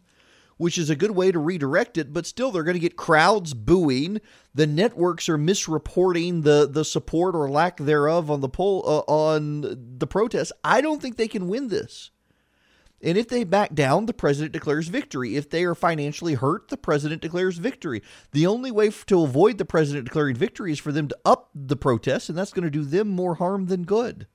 which 0.62 0.78
is 0.78 0.92
a 0.92 0.96
good 0.96 1.12
way 1.12 1.32
to 1.32 1.40
redirect 1.40 1.98
it, 1.98 2.14
but 2.14 2.28
still 2.28 2.52
they're 2.52 2.62
going 2.62 2.76
to 2.76 2.80
get 2.80 2.96
crowds 2.96 3.56
booing. 3.56 4.22
The 4.54 4.68
networks 4.68 5.28
are 5.28 5.38
misreporting 5.38 6.44
the 6.44 6.70
the 6.72 6.86
support 6.86 7.34
or 7.34 7.50
lack 7.50 7.78
thereof 7.78 8.30
on 8.30 8.42
the 8.42 8.48
poll 8.48 8.84
uh, 8.86 9.12
on 9.12 9.62
the 9.98 10.06
protest. 10.06 10.52
I 10.64 10.82
don't 10.82 11.02
think 11.02 11.18
they 11.18 11.28
can 11.28 11.48
win 11.48 11.70
this. 11.70 12.12
And 13.04 13.18
if 13.18 13.28
they 13.28 13.44
back 13.44 13.74
down, 13.74 14.06
the 14.06 14.14
president 14.14 14.54
declares 14.54 14.88
victory. 14.88 15.36
If 15.36 15.50
they 15.50 15.64
are 15.64 15.76
financially 15.76 16.36
hurt, 16.36 16.68
the 16.68 16.78
president 16.78 17.22
declares 17.22 17.58
victory. 17.58 18.02
The 18.32 18.46
only 18.46 18.72
way 18.72 18.92
to 19.08 19.24
avoid 19.24 19.58
the 19.58 19.66
president 19.66 20.06
declaring 20.06 20.36
victory 20.36 20.72
is 20.72 20.80
for 20.80 20.92
them 20.92 21.08
to 21.08 21.18
up 21.26 21.50
the 21.56 21.76
protests, 21.76 22.30
and 22.30 22.38
that's 22.38 22.54
going 22.54 22.64
to 22.64 22.70
do 22.70 22.84
them 22.84 23.08
more 23.08 23.36
harm 23.36 23.68
than 23.68 23.84
good. 23.84 24.28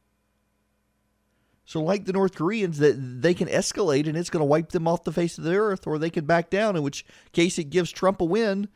So, 1.64 1.82
like 1.82 2.04
the 2.04 2.12
North 2.12 2.36
Koreans, 2.36 2.78
that 2.78 3.22
they 3.22 3.34
can 3.34 3.48
escalate 3.48 4.06
and 4.06 4.16
it's 4.16 4.30
going 4.30 4.40
to 4.40 4.44
wipe 4.44 4.70
them 4.70 4.86
off 4.86 5.04
the 5.04 5.12
face 5.12 5.36
of 5.36 5.44
the 5.44 5.56
earth, 5.56 5.86
or 5.86 5.98
they 5.98 6.10
can 6.10 6.24
back 6.24 6.48
down, 6.48 6.76
in 6.76 6.82
which 6.82 7.04
case 7.32 7.58
it 7.58 7.70
gives 7.70 7.90
Trump 7.90 8.20
a 8.20 8.24
win. 8.24 8.68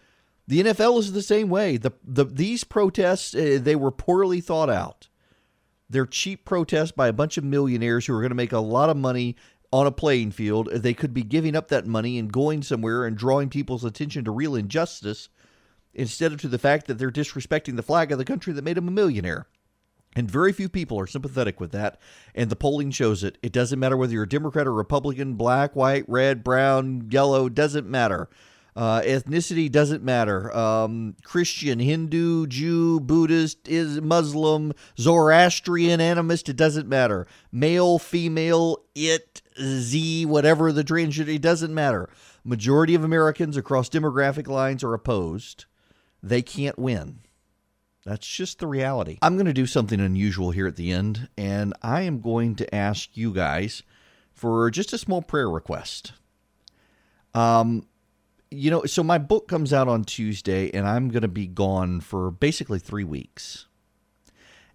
The 0.48 0.64
NFL 0.64 0.98
is 0.98 1.12
the 1.12 1.22
same 1.22 1.48
way. 1.48 1.76
The, 1.76 1.92
the 2.02 2.24
these 2.24 2.64
protests 2.64 3.34
uh, 3.34 3.60
they 3.62 3.76
were 3.76 3.92
poorly 3.92 4.40
thought 4.40 4.68
out. 4.68 5.08
They're 5.88 6.06
cheap 6.06 6.44
protests 6.44 6.90
by 6.90 7.06
a 7.06 7.12
bunch 7.12 7.38
of 7.38 7.44
millionaires 7.44 8.06
who 8.06 8.14
are 8.14 8.20
going 8.20 8.30
to 8.30 8.36
make 8.36 8.52
a 8.52 8.58
lot 8.58 8.90
of 8.90 8.96
money 8.96 9.36
on 9.72 9.86
a 9.86 9.92
playing 9.92 10.32
field. 10.32 10.68
They 10.72 10.94
could 10.94 11.14
be 11.14 11.22
giving 11.22 11.54
up 11.54 11.68
that 11.68 11.86
money 11.86 12.18
and 12.18 12.32
going 12.32 12.62
somewhere 12.62 13.04
and 13.04 13.16
drawing 13.16 13.48
people's 13.48 13.84
attention 13.84 14.24
to 14.24 14.30
real 14.30 14.54
injustice 14.54 15.28
instead 15.94 16.32
of 16.32 16.40
to 16.40 16.48
the 16.48 16.58
fact 16.58 16.86
that 16.86 16.98
they're 16.98 17.10
disrespecting 17.10 17.76
the 17.76 17.82
flag 17.82 18.12
of 18.12 18.18
the 18.18 18.24
country 18.24 18.52
that 18.52 18.64
made 18.64 18.76
them 18.76 18.88
a 18.88 18.92
millionaire. 18.92 19.46
And 20.16 20.28
very 20.28 20.52
few 20.52 20.68
people 20.68 20.98
are 20.98 21.06
sympathetic 21.06 21.60
with 21.60 21.70
that. 21.72 22.00
And 22.34 22.50
the 22.50 22.56
polling 22.56 22.90
shows 22.90 23.22
it. 23.22 23.38
It 23.42 23.52
doesn't 23.52 23.78
matter 23.78 23.96
whether 23.96 24.12
you're 24.12 24.24
a 24.24 24.28
Democrat 24.28 24.66
or 24.66 24.72
Republican, 24.72 25.34
black, 25.34 25.76
white, 25.76 26.04
red, 26.08 26.42
brown, 26.42 27.08
yellow, 27.10 27.48
doesn't 27.48 27.88
matter. 27.88 28.28
Uh, 28.74 29.02
ethnicity 29.02 29.70
doesn't 29.70 30.02
matter. 30.02 30.54
Um, 30.56 31.16
Christian, 31.22 31.78
Hindu, 31.80 32.46
Jew, 32.46 33.00
Buddhist, 33.00 33.68
is 33.68 34.00
Muslim, 34.00 34.72
Zoroastrian, 34.98 36.00
animist, 36.00 36.48
it 36.48 36.56
doesn't 36.56 36.88
matter. 36.88 37.26
Male, 37.52 37.98
female, 37.98 38.78
it, 38.94 39.42
Z, 39.60 40.26
whatever 40.26 40.72
the 40.72 40.84
transgender, 40.84 41.34
it 41.34 41.42
doesn't 41.42 41.74
matter. 41.74 42.08
Majority 42.44 42.94
of 42.94 43.04
Americans 43.04 43.56
across 43.56 43.88
demographic 43.88 44.48
lines 44.48 44.82
are 44.82 44.94
opposed. 44.94 45.66
They 46.22 46.42
can't 46.42 46.78
win. 46.78 47.20
That's 48.04 48.26
just 48.26 48.58
the 48.58 48.66
reality. 48.66 49.18
I'm 49.20 49.36
going 49.36 49.46
to 49.46 49.52
do 49.52 49.66
something 49.66 50.00
unusual 50.00 50.50
here 50.50 50.66
at 50.66 50.76
the 50.76 50.90
end, 50.90 51.28
and 51.36 51.74
I 51.82 52.02
am 52.02 52.20
going 52.20 52.56
to 52.56 52.74
ask 52.74 53.16
you 53.16 53.32
guys 53.32 53.82
for 54.32 54.70
just 54.70 54.92
a 54.92 54.98
small 54.98 55.20
prayer 55.20 55.50
request. 55.50 56.12
Um, 57.34 57.86
you 58.50 58.70
know, 58.70 58.84
so 58.84 59.02
my 59.02 59.18
book 59.18 59.48
comes 59.48 59.72
out 59.72 59.86
on 59.86 60.04
Tuesday, 60.04 60.70
and 60.70 60.88
I'm 60.88 61.10
going 61.10 61.22
to 61.22 61.28
be 61.28 61.46
gone 61.46 62.00
for 62.00 62.30
basically 62.30 62.78
three 62.78 63.04
weeks. 63.04 63.66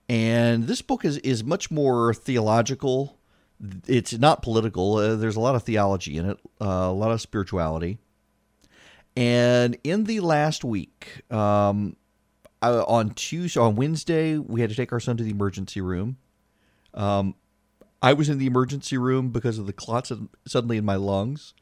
And 0.07 0.67
this 0.67 0.83
book 0.83 1.03
is 1.03 1.17
is 1.19 1.43
much 1.43 1.71
more 1.71 2.13
theological. 2.13 3.17
It's 3.87 4.13
not 4.13 4.41
political. 4.41 4.95
Uh, 4.95 5.15
there's 5.15 5.35
a 5.35 5.39
lot 5.39 5.55
of 5.55 5.63
theology 5.63 6.17
in 6.17 6.29
it, 6.29 6.39
uh, 6.61 6.65
a 6.65 6.91
lot 6.91 7.11
of 7.11 7.21
spirituality. 7.21 7.97
And 9.15 9.77
in 9.83 10.03
the 10.03 10.19
last 10.19 10.63
week, 10.63 11.23
um, 11.31 11.95
uh, 12.61 12.83
on 12.83 13.11
Tuesday, 13.11 13.59
on 13.59 13.75
Wednesday, 13.75 14.37
we 14.37 14.61
had 14.61 14.69
to 14.69 14.75
take 14.75 14.91
our 14.91 14.99
son 14.99 15.17
to 15.17 15.23
the 15.23 15.31
emergency 15.31 15.79
room. 15.79 16.17
Um, 16.93 17.35
I 18.01 18.13
was 18.13 18.29
in 18.29 18.37
the 18.37 18.45
emergency 18.45 18.97
room 18.97 19.29
because 19.29 19.57
of 19.57 19.67
the 19.67 19.73
clots 19.73 20.11
suddenly 20.45 20.77
in 20.77 20.85
my 20.85 20.95
lungs. 20.95 21.53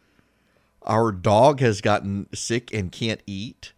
Our 0.81 1.11
dog 1.11 1.59
has 1.59 1.79
gotten 1.79 2.27
sick 2.33 2.73
and 2.73 2.91
can't 2.91 3.21
eat. 3.25 3.73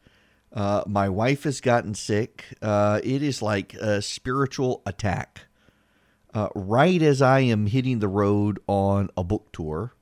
Uh, 0.54 0.84
my 0.88 1.10
wife 1.10 1.44
has 1.44 1.60
gotten 1.62 1.94
sick. 1.94 2.46
Uh, 2.62 3.02
it 3.04 3.22
is 3.22 3.42
like 3.42 3.74
a 3.76 4.02
spiritual 4.02 4.82
attack. 4.86 5.45
Uh, 6.36 6.50
right 6.54 7.02
as 7.02 7.22
I 7.22 7.40
am 7.40 7.66
hitting 7.66 8.00
the 8.00 8.10
road 8.10 8.60
on 8.68 9.10
a 9.16 9.24
book 9.24 9.54
tour, 9.54 9.94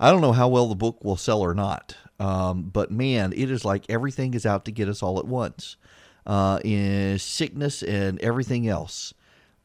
I 0.00 0.10
don't 0.10 0.22
know 0.22 0.32
how 0.32 0.48
well 0.48 0.68
the 0.68 0.74
book 0.74 1.04
will 1.04 1.18
sell 1.18 1.42
or 1.42 1.52
not. 1.52 1.94
Um, 2.18 2.70
but 2.70 2.90
man, 2.90 3.34
it 3.36 3.50
is 3.50 3.62
like 3.62 3.84
everything 3.90 4.32
is 4.32 4.46
out 4.46 4.64
to 4.64 4.72
get 4.72 4.88
us 4.88 5.02
all 5.02 5.18
at 5.18 5.26
once 5.26 5.76
uh, 6.26 6.60
in 6.64 7.18
sickness 7.18 7.82
and 7.82 8.18
everything 8.22 8.68
else. 8.68 9.12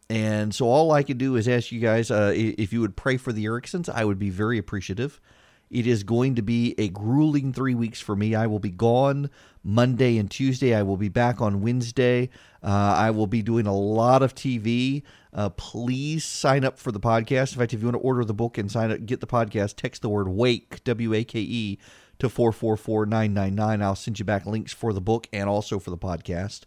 And 0.09 0.53
so 0.53 0.65
all 0.65 0.91
I 0.91 1.01
can 1.01 1.17
do 1.17 1.37
is 1.37 1.47
ask 1.47 1.71
you 1.71 1.79
guys 1.79 2.11
uh, 2.11 2.33
if 2.35 2.73
you 2.73 2.81
would 2.81 2.97
pray 2.97 3.15
for 3.15 3.31
the 3.31 3.45
Ericksons. 3.45 3.87
I 3.87 4.03
would 4.03 4.19
be 4.19 4.29
very 4.29 4.57
appreciative. 4.57 5.21
It 5.69 5.87
is 5.87 6.03
going 6.03 6.35
to 6.35 6.41
be 6.41 6.75
a 6.77 6.89
grueling 6.89 7.51
three 7.51 7.73
weeks 7.73 7.99
for 7.99 8.15
me. 8.15 8.35
I 8.35 8.47
will 8.47 8.59
be 8.59 8.69
gone 8.69 9.29
Monday 9.63 10.17
and 10.17 10.29
Tuesday. 10.29 10.75
I 10.75 10.83
will 10.83 10.97
be 10.97 11.09
back 11.09 11.41
on 11.41 11.61
Wednesday. 11.61 12.29
Uh, 12.61 12.67
I 12.97 13.11
will 13.11 13.27
be 13.27 13.41
doing 13.41 13.65
a 13.65 13.75
lot 13.75 14.21
of 14.21 14.35
TV. 14.35 15.03
Uh, 15.33 15.49
please 15.49 16.23
sign 16.23 16.63
up 16.63 16.77
for 16.77 16.91
the 16.91 16.99
podcast. 16.99 17.53
In 17.53 17.59
fact, 17.59 17.73
if 17.73 17.79
you 17.81 17.87
want 17.87 17.95
to 17.95 17.99
order 17.99 18.23
the 18.23 18.33
book 18.33 18.57
and 18.57 18.71
sign 18.71 18.91
up, 18.91 19.05
get 19.05 19.19
the 19.19 19.27
podcast, 19.27 19.75
text 19.75 20.01
the 20.01 20.09
word 20.09 20.27
WAKE, 20.27 20.83
W 20.83 21.13
A 21.13 21.23
K 21.23 21.39
E, 21.39 21.79
to 22.19 22.29
444999. 22.29 23.81
I'll 23.81 23.95
send 23.95 24.19
you 24.19 24.25
back 24.25 24.45
links 24.45 24.73
for 24.73 24.93
the 24.93 25.01
book 25.01 25.27
and 25.33 25.49
also 25.49 25.79
for 25.79 25.89
the 25.89 25.97
podcast. 25.97 26.61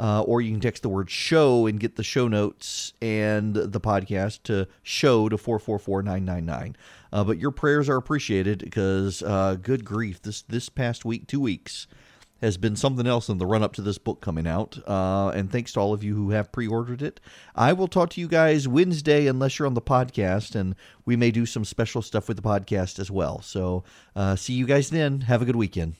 Uh, 0.00 0.22
or 0.22 0.40
you 0.40 0.50
can 0.50 0.60
text 0.60 0.82
the 0.82 0.88
word 0.88 1.10
show 1.10 1.66
and 1.66 1.78
get 1.78 1.96
the 1.96 2.02
show 2.02 2.26
notes 2.26 2.94
and 3.02 3.54
the 3.54 3.80
podcast 3.80 4.42
to 4.44 4.66
show 4.82 5.28
to 5.28 5.36
444999. 5.36 6.74
Uh, 7.12 7.22
but 7.22 7.38
your 7.38 7.50
prayers 7.50 7.86
are 7.86 7.96
appreciated 7.96 8.60
because, 8.60 9.22
uh, 9.22 9.56
good 9.60 9.84
grief, 9.84 10.22
this, 10.22 10.40
this 10.40 10.70
past 10.70 11.04
week, 11.04 11.26
two 11.26 11.40
weeks, 11.40 11.86
has 12.40 12.56
been 12.56 12.76
something 12.76 13.06
else 13.06 13.28
in 13.28 13.36
the 13.36 13.44
run 13.44 13.62
up 13.62 13.74
to 13.74 13.82
this 13.82 13.98
book 13.98 14.22
coming 14.22 14.46
out. 14.46 14.78
Uh, 14.88 15.28
and 15.34 15.52
thanks 15.52 15.74
to 15.74 15.80
all 15.80 15.92
of 15.92 16.02
you 16.02 16.14
who 16.14 16.30
have 16.30 16.50
pre 16.50 16.66
ordered 16.66 17.02
it. 17.02 17.20
I 17.54 17.74
will 17.74 17.88
talk 17.88 18.08
to 18.10 18.22
you 18.22 18.28
guys 18.28 18.66
Wednesday, 18.66 19.26
unless 19.26 19.58
you're 19.58 19.66
on 19.66 19.74
the 19.74 19.82
podcast, 19.82 20.54
and 20.54 20.74
we 21.04 21.14
may 21.14 21.30
do 21.30 21.44
some 21.44 21.66
special 21.66 22.00
stuff 22.00 22.26
with 22.26 22.38
the 22.38 22.42
podcast 22.42 22.98
as 22.98 23.10
well. 23.10 23.42
So 23.42 23.84
uh, 24.16 24.36
see 24.36 24.54
you 24.54 24.64
guys 24.64 24.88
then. 24.88 25.22
Have 25.22 25.42
a 25.42 25.44
good 25.44 25.56
weekend. 25.56 25.96